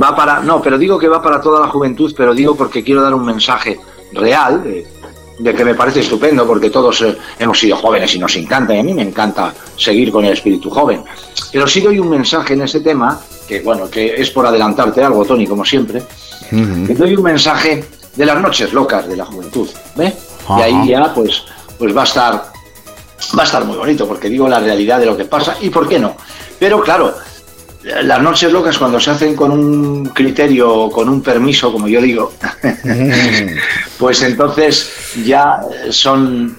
va 0.00 0.16
para, 0.16 0.40
no, 0.40 0.62
pero 0.62 0.78
digo 0.78 0.98
que 0.98 1.08
va 1.08 1.22
para 1.22 1.40
toda 1.40 1.60
la 1.60 1.68
juventud, 1.68 2.12
pero 2.16 2.34
digo 2.34 2.54
porque 2.56 2.82
quiero 2.82 3.02
dar 3.02 3.14
un 3.14 3.24
mensaje 3.24 3.78
real 4.12 4.62
de, 4.62 4.86
de 5.38 5.54
que 5.54 5.64
me 5.64 5.74
parece 5.74 6.00
estupendo, 6.00 6.46
porque 6.46 6.70
todos 6.70 7.02
eh, 7.02 7.16
hemos 7.38 7.58
sido 7.58 7.76
jóvenes 7.76 8.14
y 8.14 8.18
nos 8.18 8.34
encanta, 8.36 8.74
y 8.74 8.78
a 8.78 8.82
mí 8.82 8.94
me 8.94 9.02
encanta 9.02 9.52
seguir 9.76 10.10
con 10.10 10.24
el 10.24 10.32
espíritu 10.32 10.70
joven. 10.70 11.04
Pero 11.52 11.66
sí 11.66 11.80
doy 11.80 11.98
un 11.98 12.08
mensaje 12.08 12.54
en 12.54 12.62
ese 12.62 12.80
tema, 12.80 13.20
que 13.46 13.60
bueno, 13.60 13.90
que 13.90 14.14
es 14.14 14.30
por 14.30 14.46
adelantarte 14.46 15.02
algo, 15.02 15.24
Tony, 15.24 15.46
como 15.46 15.64
siempre, 15.64 16.02
que 16.50 16.94
doy 16.94 17.14
un 17.16 17.22
mensaje 17.22 17.84
de 18.14 18.26
las 18.26 18.40
noches 18.40 18.72
locas 18.72 19.08
de 19.08 19.16
la 19.16 19.24
juventud, 19.24 19.68
¿ve? 19.96 20.12
Y 20.56 20.62
ahí 20.62 20.88
ya, 20.88 21.12
pues, 21.12 21.42
pues 21.78 21.96
va 21.96 22.02
a 22.02 22.04
estar 22.04 22.53
va 23.36 23.42
a 23.42 23.46
estar 23.46 23.64
muy 23.64 23.76
bonito 23.76 24.06
porque 24.06 24.28
digo 24.28 24.48
la 24.48 24.60
realidad 24.60 24.98
de 24.98 25.06
lo 25.06 25.16
que 25.16 25.24
pasa 25.24 25.56
y 25.60 25.70
por 25.70 25.88
qué 25.88 25.98
no. 25.98 26.16
Pero 26.58 26.80
claro, 26.80 27.14
las 27.82 28.22
noches 28.22 28.50
locas 28.52 28.78
cuando 28.78 28.98
se 28.98 29.10
hacen 29.10 29.34
con 29.34 29.50
un 29.50 30.06
criterio, 30.06 30.88
con 30.90 31.08
un 31.08 31.22
permiso, 31.22 31.72
como 31.72 31.88
yo 31.88 32.00
digo, 32.00 32.32
pues 33.98 34.22
entonces 34.22 34.90
ya 35.24 35.60
son 35.90 36.56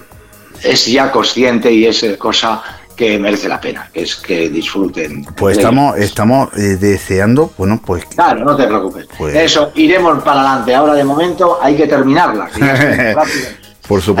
es 0.62 0.86
ya 0.86 1.10
consciente 1.10 1.72
y 1.72 1.86
es 1.86 2.04
cosa 2.18 2.62
que 2.96 3.18
merece 3.18 3.48
la 3.48 3.60
pena, 3.60 3.90
que 3.92 4.02
es 4.02 4.16
que 4.16 4.48
disfruten. 4.48 5.22
Pues 5.36 5.58
estamos, 5.58 5.98
estamos 5.98 6.48
eh, 6.56 6.76
deseando, 6.80 7.52
bueno, 7.58 7.80
pues 7.84 8.06
Claro, 8.06 8.42
no 8.42 8.56
te 8.56 8.66
preocupes. 8.66 9.06
Pues- 9.18 9.36
Eso, 9.36 9.70
iremos 9.74 10.22
para 10.22 10.40
adelante. 10.40 10.74
Ahora 10.74 10.94
de 10.94 11.04
momento 11.04 11.58
hay 11.62 11.76
que 11.76 11.86
terminarla. 11.86 12.46
que 12.54 13.14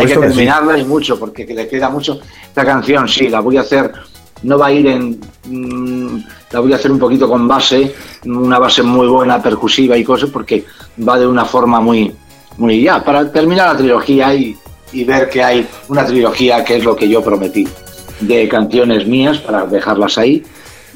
Hay 0.00 0.06
que 0.06 0.14
supuesto 0.14 0.20
que 0.20 0.28
sí. 0.28 0.34
terminarla 0.36 0.78
y 0.78 0.84
mucho, 0.84 1.18
porque 1.18 1.44
le 1.44 1.68
queda 1.68 1.88
mucho. 1.88 2.20
Esta 2.42 2.64
canción, 2.64 3.08
sí, 3.08 3.28
la 3.28 3.40
voy 3.40 3.56
a 3.56 3.62
hacer, 3.62 3.92
no 4.42 4.58
va 4.58 4.66
a 4.66 4.72
ir 4.72 4.86
en. 4.86 5.20
mm, 5.44 6.24
la 6.52 6.60
voy 6.60 6.72
a 6.72 6.76
hacer 6.76 6.92
un 6.92 6.98
poquito 6.98 7.28
con 7.28 7.46
base, 7.48 7.94
una 8.24 8.58
base 8.58 8.82
muy 8.82 9.08
buena, 9.08 9.42
percusiva 9.42 9.96
y 9.96 10.04
cosas, 10.04 10.30
porque 10.30 10.64
va 11.06 11.18
de 11.18 11.26
una 11.26 11.44
forma 11.44 11.80
muy. 11.80 12.14
muy 12.58 12.82
ya, 12.82 13.04
para 13.04 13.30
terminar 13.30 13.72
la 13.72 13.76
trilogía 13.76 14.34
y, 14.34 14.56
y 14.92 15.04
ver 15.04 15.28
que 15.28 15.42
hay 15.42 15.66
una 15.88 16.04
trilogía 16.06 16.64
que 16.64 16.76
es 16.76 16.84
lo 16.84 16.94
que 16.94 17.08
yo 17.08 17.22
prometí 17.22 17.66
de 18.20 18.48
canciones 18.48 19.06
mías 19.06 19.38
para 19.38 19.66
dejarlas 19.66 20.16
ahí 20.18 20.42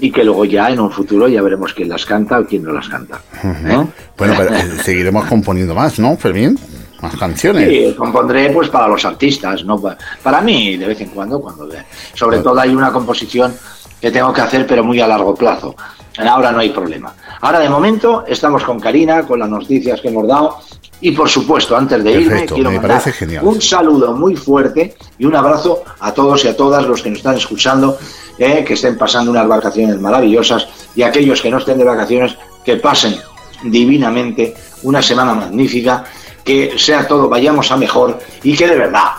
y 0.01 0.11
que 0.11 0.25
luego 0.25 0.45
ya 0.45 0.71
en 0.71 0.81
un 0.81 0.91
futuro 0.91 1.29
ya 1.29 1.43
veremos 1.43 1.75
quién 1.75 1.89
las 1.89 2.07
canta 2.07 2.41
o 2.41 2.47
quién 2.47 2.63
no 2.63 2.73
las 2.73 2.89
canta. 2.89 3.21
¿eh? 3.45 3.87
Bueno, 4.17 4.35
pero 4.37 4.55
eh, 4.55 4.65
seguiremos 4.83 5.27
componiendo 5.27 5.75
más, 5.75 5.99
¿no, 5.99 6.17
Fermín? 6.17 6.59
Más 7.03 7.17
canciones. 7.17 7.69
Sí, 7.69 7.95
compondré 7.97 8.51
pues 8.51 8.69
para 8.69 8.87
los 8.89 9.05
artistas, 9.05 9.65
no 9.65 9.81
Pa- 9.81 9.97
para 10.23 10.41
mí 10.41 10.77
de 10.77 10.87
vez 10.87 11.01
en 11.01 11.09
cuando, 11.11 11.41
cuando 11.41 11.69
sobre 12.15 12.39
todo 12.39 12.59
hay 12.61 12.75
una 12.75 12.93
composición 12.93 13.55
que 14.01 14.11
tengo 14.11 14.33
que 14.33 14.41
hacer 14.41 14.67
pero 14.67 14.83
muy 14.85 15.01
a 15.01 15.07
largo 15.07 15.35
plazo. 15.35 15.75
Ahora 16.19 16.53
no 16.53 16.59
hay 16.59 16.71
problema. 16.71 17.15
Ahora 17.41 17.61
de 17.61 17.69
momento 17.69 18.25
estamos 18.27 18.65
con 18.65 18.81
Karina, 18.81 19.23
con 19.27 19.39
las 19.39 19.49
noticias 19.49 20.01
que 20.01 20.09
hemos 20.09 20.27
dado 20.27 20.59
y 21.01 21.13
por 21.13 21.29
supuesto 21.31 21.77
antes 21.77 22.03
de 22.05 22.11
irme 22.13 22.29
Perfecto, 22.29 22.55
quiero 22.57 22.71
me 22.71 22.77
mandar 22.79 23.03
un 23.43 23.61
saludo 23.63 24.13
muy 24.15 24.37
fuerte 24.37 24.95
y 25.19 25.25
un 25.25 25.35
abrazo 25.35 25.83
a 26.01 26.13
todos 26.13 26.45
y 26.45 26.49
a 26.49 26.57
todas 26.57 26.87
los 26.87 27.01
que 27.03 27.09
nos 27.11 27.19
están 27.21 27.37
escuchando, 27.37 27.97
eh, 28.39 28.63
que 28.67 28.75
estén 28.75 28.99
pasando 28.99 29.31
unas 29.31 29.49
vacaciones 29.49 29.99
maravillosas 29.99 30.67
y 30.95 31.03
aquellos 31.03 31.41
que 31.41 31.51
no 31.51 31.57
estén 31.59 31.79
de 31.79 31.85
vacaciones 31.85 32.37
que 32.65 32.77
pasen 32.77 33.17
divinamente 33.63 34.55
una 34.83 35.01
semana 35.03 35.35
magnífica, 35.35 36.05
que 36.51 36.79
sea 36.79 37.07
todo, 37.07 37.29
vayamos 37.29 37.71
a 37.71 37.77
mejor 37.77 38.19
y 38.43 38.57
que 38.57 38.67
de 38.67 38.77
verdad 38.77 39.13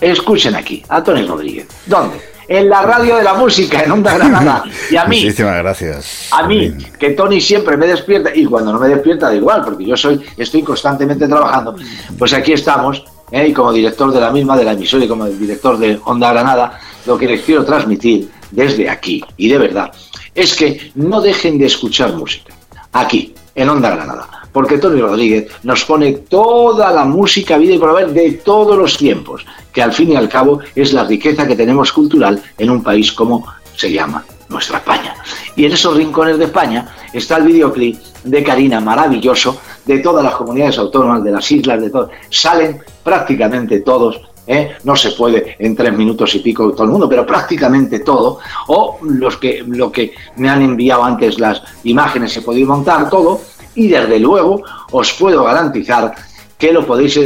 escuchen 0.00 0.54
aquí 0.54 0.80
a 0.88 1.02
Tony 1.02 1.26
Rodríguez. 1.26 1.66
¿Dónde? 1.86 2.20
En 2.46 2.68
la 2.68 2.82
radio 2.82 3.16
de 3.16 3.24
la 3.24 3.34
música, 3.34 3.82
en 3.82 3.90
Onda 3.90 4.14
Granada. 4.14 4.62
Y 4.88 4.96
a 4.96 5.04
mí, 5.04 5.22
Muchísimas 5.22 5.58
gracias. 5.58 6.28
a 6.30 6.46
mí, 6.46 6.72
que 6.98 7.10
Tony 7.10 7.40
siempre 7.40 7.76
me 7.76 7.88
despierta, 7.88 8.30
y 8.34 8.44
cuando 8.46 8.72
no 8.72 8.78
me 8.78 8.86
despierta 8.88 9.26
da 9.26 9.34
igual, 9.34 9.62
porque 9.64 9.84
yo 9.84 9.96
soy, 9.96 10.24
estoy 10.36 10.62
constantemente 10.62 11.26
trabajando, 11.26 11.74
pues 12.16 12.32
aquí 12.32 12.52
estamos, 12.52 13.04
¿eh? 13.32 13.48
y 13.48 13.52
como 13.52 13.72
director 13.72 14.12
de 14.12 14.20
la 14.20 14.30
misma, 14.30 14.56
de 14.56 14.64
la 14.64 14.72
emisora 14.72 15.04
y 15.04 15.08
como 15.08 15.26
director 15.26 15.78
de 15.78 15.98
Onda 16.04 16.32
Granada, 16.32 16.78
lo 17.06 17.18
que 17.18 17.26
les 17.26 17.42
quiero 17.42 17.64
transmitir 17.64 18.30
desde 18.52 18.88
aquí, 18.88 19.22
y 19.36 19.48
de 19.48 19.58
verdad, 19.58 19.90
es 20.32 20.54
que 20.54 20.92
no 20.94 21.20
dejen 21.20 21.58
de 21.58 21.66
escuchar 21.66 22.12
música, 22.14 22.54
aquí, 22.92 23.34
en 23.54 23.68
Onda 23.68 23.90
Granada, 23.90 24.37
porque 24.52 24.78
Tony 24.78 25.00
Rodríguez 25.00 25.50
nos 25.62 25.84
pone 25.84 26.12
toda 26.12 26.90
la 26.92 27.04
música, 27.04 27.58
vida 27.58 27.74
y 27.74 27.78
por 27.78 27.90
haber 27.90 28.10
de 28.10 28.32
todos 28.32 28.76
los 28.76 28.96
tiempos, 28.96 29.44
que 29.72 29.82
al 29.82 29.92
fin 29.92 30.12
y 30.12 30.16
al 30.16 30.28
cabo 30.28 30.60
es 30.74 30.92
la 30.92 31.04
riqueza 31.04 31.46
que 31.46 31.56
tenemos 31.56 31.92
cultural 31.92 32.42
en 32.56 32.70
un 32.70 32.82
país 32.82 33.12
como 33.12 33.46
se 33.76 33.92
llama 33.92 34.24
nuestra 34.48 34.78
España. 34.78 35.14
Y 35.56 35.66
en 35.66 35.72
esos 35.72 35.96
rincones 35.96 36.38
de 36.38 36.44
España 36.46 36.88
está 37.12 37.36
el 37.36 37.44
videoclip 37.44 37.96
de 38.24 38.42
Karina, 38.42 38.80
maravilloso, 38.80 39.60
de 39.84 39.98
todas 39.98 40.24
las 40.24 40.34
comunidades 40.34 40.78
autónomas, 40.78 41.22
de 41.22 41.30
las 41.30 41.50
islas, 41.50 41.80
de 41.80 41.90
todo. 41.90 42.10
Salen 42.30 42.80
prácticamente 43.02 43.80
todos. 43.80 44.20
¿eh? 44.46 44.76
No 44.84 44.96
se 44.96 45.12
puede 45.12 45.56
en 45.58 45.76
tres 45.76 45.92
minutos 45.92 46.34
y 46.34 46.40
pico 46.40 46.72
todo 46.72 46.84
el 46.84 46.90
mundo, 46.90 47.08
pero 47.08 47.26
prácticamente 47.26 48.00
todo. 48.00 48.38
O 48.68 48.98
los 49.02 49.36
que, 49.36 49.64
lo 49.66 49.92
que 49.92 50.14
me 50.36 50.48
han 50.48 50.62
enviado 50.62 51.04
antes 51.04 51.38
las 51.38 51.62
imágenes 51.84 52.32
se 52.32 52.42
podéis 52.42 52.66
montar 52.66 53.08
todo. 53.08 53.40
Y 53.74 53.88
desde 53.88 54.18
luego 54.18 54.62
os 54.90 55.12
puedo 55.12 55.44
garantizar 55.44 56.14
que 56.58 56.72
lo 56.72 56.84
podéis, 56.84 57.18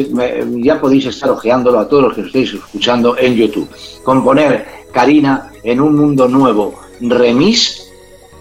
ya 0.62 0.80
podéis 0.80 1.06
estar 1.06 1.30
ojeándolo 1.30 1.78
a 1.78 1.88
todos 1.88 2.04
los 2.04 2.14
que 2.14 2.20
os 2.20 2.26
estéis 2.26 2.54
escuchando 2.54 3.16
en 3.16 3.34
YouTube. 3.34 3.68
Con 4.04 4.22
poner 4.22 4.66
Karina 4.92 5.50
en 5.62 5.80
un 5.80 5.96
mundo 5.96 6.28
nuevo, 6.28 6.78
remis 7.00 7.90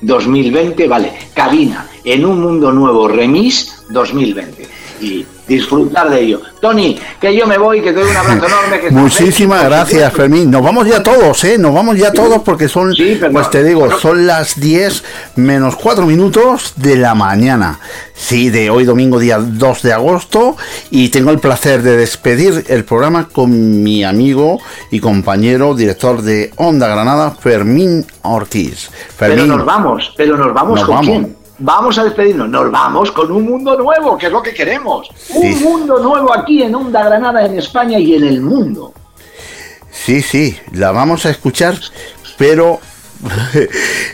2020, 0.01 0.87
vale, 0.87 1.13
Karina 1.33 1.87
en 2.03 2.25
un 2.25 2.41
mundo 2.41 2.71
nuevo, 2.71 3.07
remis 3.07 3.85
2020. 3.89 4.67
Y 5.01 5.25
disfrutar 5.55 6.09
de 6.09 6.19
ello. 6.21 6.41
Tony, 6.61 6.99
que 7.19 7.35
yo 7.35 7.47
me 7.47 7.57
voy, 7.57 7.81
que 7.81 7.91
te 7.91 7.99
doy 7.99 8.09
un 8.09 8.17
abrazo 8.17 8.45
enorme. 8.45 8.79
Que 8.79 8.91
Muchísimas 8.91 9.63
gracias, 9.63 10.13
Fermín. 10.13 10.49
Nos 10.51 10.61
vamos 10.63 10.87
ya 10.87 11.01
todos, 11.03 11.43
¿eh? 11.43 11.57
Nos 11.57 11.73
vamos 11.73 11.97
ya 11.97 12.11
todos 12.11 12.41
porque 12.43 12.67
son, 12.67 12.93
pues 13.31 13.49
te 13.49 13.63
digo, 13.63 13.89
son 13.99 14.27
las 14.27 14.59
10 14.59 15.03
menos 15.35 15.75
4 15.75 16.05
minutos 16.05 16.73
de 16.75 16.97
la 16.97 17.15
mañana. 17.15 17.79
Sí, 18.13 18.49
de 18.49 18.69
hoy 18.69 18.85
domingo 18.85 19.17
día 19.17 19.39
2 19.39 19.81
de 19.81 19.93
agosto 19.93 20.55
y 20.91 21.09
tengo 21.09 21.31
el 21.31 21.39
placer 21.39 21.81
de 21.81 21.97
despedir 21.97 22.65
el 22.67 22.85
programa 22.85 23.27
con 23.27 23.81
mi 23.83 24.03
amigo 24.03 24.59
y 24.91 24.99
compañero 24.99 25.73
director 25.73 26.21
de 26.21 26.51
Onda 26.57 26.87
Granada, 26.87 27.31
Fermín 27.31 28.05
Ortiz. 28.21 28.91
Pero 29.17 29.45
nos 29.47 29.65
vamos, 29.65 30.13
pero 30.15 30.37
nos 30.37 30.53
vamos 30.53 30.79
Nos 30.79 30.85
con 30.85 30.95
vamos. 30.95 31.07
quién? 31.09 31.40
Vamos 31.63 31.95
a 31.99 32.03
despedirnos, 32.03 32.49
nos 32.49 32.71
vamos 32.71 33.11
con 33.11 33.31
un 33.31 33.45
mundo 33.45 33.77
nuevo, 33.77 34.17
que 34.17 34.25
es 34.25 34.31
lo 34.31 34.41
que 34.41 34.51
queremos. 34.51 35.07
Sí. 35.15 35.38
Un 35.38 35.63
mundo 35.63 35.99
nuevo 35.99 36.33
aquí 36.33 36.63
en 36.63 36.73
Onda 36.73 37.03
Granada, 37.03 37.45
en 37.45 37.59
España 37.59 37.99
y 37.99 38.15
en 38.15 38.23
el 38.23 38.41
mundo. 38.41 38.93
Sí, 39.91 40.23
sí, 40.23 40.57
la 40.73 40.91
vamos 40.91 41.25
a 41.27 41.29
escuchar, 41.29 41.75
pero 42.35 42.79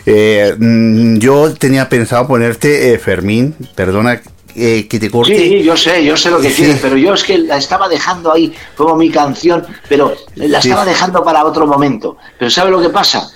eh, 0.06 0.54
mm, 0.58 1.16
yo 1.16 1.54
tenía 1.54 1.88
pensado 1.88 2.26
ponerte 2.26 2.92
eh, 2.92 2.98
Fermín, 2.98 3.54
perdona 3.74 4.20
eh, 4.54 4.86
que 4.86 4.98
te 4.98 5.10
corte. 5.10 5.34
Sí, 5.38 5.62
yo 5.62 5.74
sé, 5.74 6.04
yo 6.04 6.18
sé 6.18 6.30
lo 6.30 6.40
que 6.40 6.50
Sí. 6.50 6.56
quieres, 6.56 6.80
pero 6.82 6.98
yo 6.98 7.14
es 7.14 7.24
que 7.24 7.38
la 7.38 7.56
estaba 7.56 7.88
dejando 7.88 8.30
ahí 8.30 8.52
como 8.76 8.94
mi 8.96 9.08
canción, 9.08 9.64
pero 9.88 10.12
la 10.34 10.60
Sí. 10.60 10.68
estaba 10.68 10.84
dejando 10.84 11.24
para 11.24 11.44
otro 11.46 11.66
momento. 11.66 12.18
Pero 12.38 12.50
¿sabe 12.50 12.70
lo 12.70 12.80
que 12.82 12.90
pasa? 12.90 13.26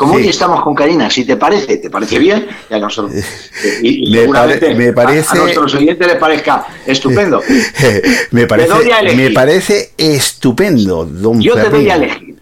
Como 0.00 0.14
Sí. 0.14 0.22
hoy 0.22 0.28
estamos 0.30 0.62
con 0.62 0.74
Karina, 0.74 1.10
si 1.10 1.26
te 1.26 1.36
parece, 1.36 1.76
¿te 1.76 1.90
parece 1.90 2.18
bien? 2.18 2.48
Ya 2.70 2.78
nosotros, 2.78 3.12
y, 3.82 4.08
y 4.08 4.10
Me 4.12 4.20
seguramente 4.20 4.60
pare- 4.68 4.74
me 4.74 4.88
a- 4.88 4.94
parece- 4.94 5.36
a, 5.36 5.42
nuestros 5.42 5.74
oyentes 5.74 6.06
les 6.06 6.16
parezca 6.16 6.66
estupendo. 6.86 7.42
me 8.30 8.46
parece, 8.46 8.92
a 8.94 9.02
me 9.14 9.30
parece 9.30 9.92
estupendo, 9.98 11.04
don 11.04 11.38
Yo 11.42 11.52
te 11.54 11.68
doy 11.68 11.90
a 11.90 11.96
elegir. 11.96 12.36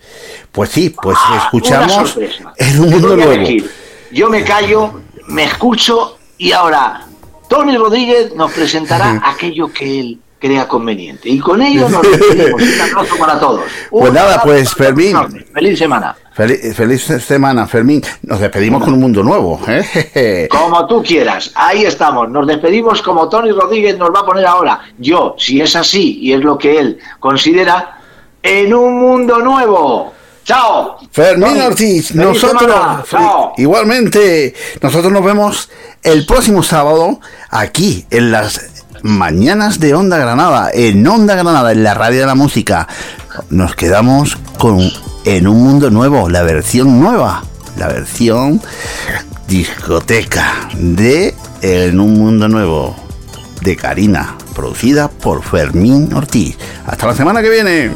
Pues 0.52 0.70
sí, 0.70 0.90
pues 1.02 1.18
Una 1.28 1.42
escuchamos 1.42 2.16
en 2.58 2.78
un 2.80 2.90
mundo 2.90 3.12
a 3.14 3.16
nuevo. 3.16 3.32
elegir. 3.32 3.68
Yo 4.12 4.30
me 4.30 4.44
callo, 4.44 5.00
me 5.26 5.42
escucho 5.42 6.16
y 6.38 6.52
ahora 6.52 7.06
Tony 7.48 7.76
Rodríguez 7.76 8.36
nos 8.36 8.52
presentará 8.52 9.20
aquello 9.34 9.72
que 9.72 9.98
él 9.98 10.18
crea 10.38 10.68
conveniente. 10.68 11.28
Y 11.28 11.40
con 11.40 11.60
ello 11.60 11.88
nos 11.88 12.02
despedimos. 12.02 12.62
Un 12.62 12.80
abrazo 12.80 13.16
para 13.18 13.40
todos. 13.40 13.62
Un 13.90 14.00
Pues 14.02 14.12
nada, 14.12 14.40
pues 14.44 14.72
Fermín. 14.74 15.16
Feliz 15.52 15.76
semana. 15.76 16.14
Feliz, 16.38 16.76
feliz 16.76 17.02
semana, 17.24 17.66
Fermín. 17.66 18.00
Nos 18.22 18.38
despedimos 18.38 18.84
con 18.84 18.94
un 18.94 19.00
mundo 19.00 19.24
nuevo. 19.24 19.60
¿eh? 19.66 20.46
Como 20.50 20.86
tú 20.86 21.02
quieras. 21.02 21.50
Ahí 21.56 21.82
estamos. 21.84 22.30
Nos 22.30 22.46
despedimos 22.46 23.02
como 23.02 23.28
Tony 23.28 23.50
Rodríguez 23.50 23.98
nos 23.98 24.10
va 24.10 24.20
a 24.20 24.26
poner 24.26 24.46
ahora. 24.46 24.80
Yo, 24.98 25.34
si 25.36 25.60
es 25.60 25.74
así 25.74 26.20
y 26.22 26.32
es 26.32 26.40
lo 26.40 26.56
que 26.56 26.78
él 26.78 26.98
considera, 27.18 27.98
en 28.42 28.72
un 28.72 29.00
mundo 29.00 29.38
nuevo. 29.40 30.14
¡Chao! 30.44 30.96
Fermín 31.10 31.60
Ortiz, 31.60 32.08
feliz 32.08 32.24
nosotros. 32.24 32.74
¡Chao! 33.10 33.52
igualmente, 33.58 34.54
nosotros 34.80 35.12
nos 35.12 35.24
vemos 35.24 35.68
el 36.02 36.24
próximo 36.24 36.62
sábado 36.62 37.20
aquí 37.50 38.06
en 38.10 38.30
las 38.30 38.77
mañanas 39.02 39.80
de 39.80 39.94
Onda 39.94 40.18
Granada, 40.18 40.70
en 40.72 41.06
Onda 41.06 41.34
Granada, 41.34 41.72
en 41.72 41.82
la 41.82 41.94
radio 41.94 42.20
de 42.20 42.26
la 42.26 42.34
música. 42.34 42.88
Nos 43.50 43.74
quedamos 43.74 44.36
con 44.58 44.80
En 45.24 45.46
un 45.46 45.62
mundo 45.62 45.90
nuevo, 45.90 46.28
la 46.28 46.42
versión 46.42 47.00
nueva, 47.00 47.42
la 47.76 47.88
versión 47.88 48.60
discoteca 49.46 50.68
de 50.74 51.34
En 51.62 52.00
un 52.00 52.18
mundo 52.18 52.48
nuevo 52.48 52.96
de 53.60 53.76
Karina, 53.76 54.36
producida 54.54 55.08
por 55.08 55.42
Fermín 55.42 56.12
Ortiz. 56.14 56.56
Hasta 56.86 57.06
la 57.06 57.14
semana 57.14 57.42
que 57.42 57.50
viene. 57.50 57.90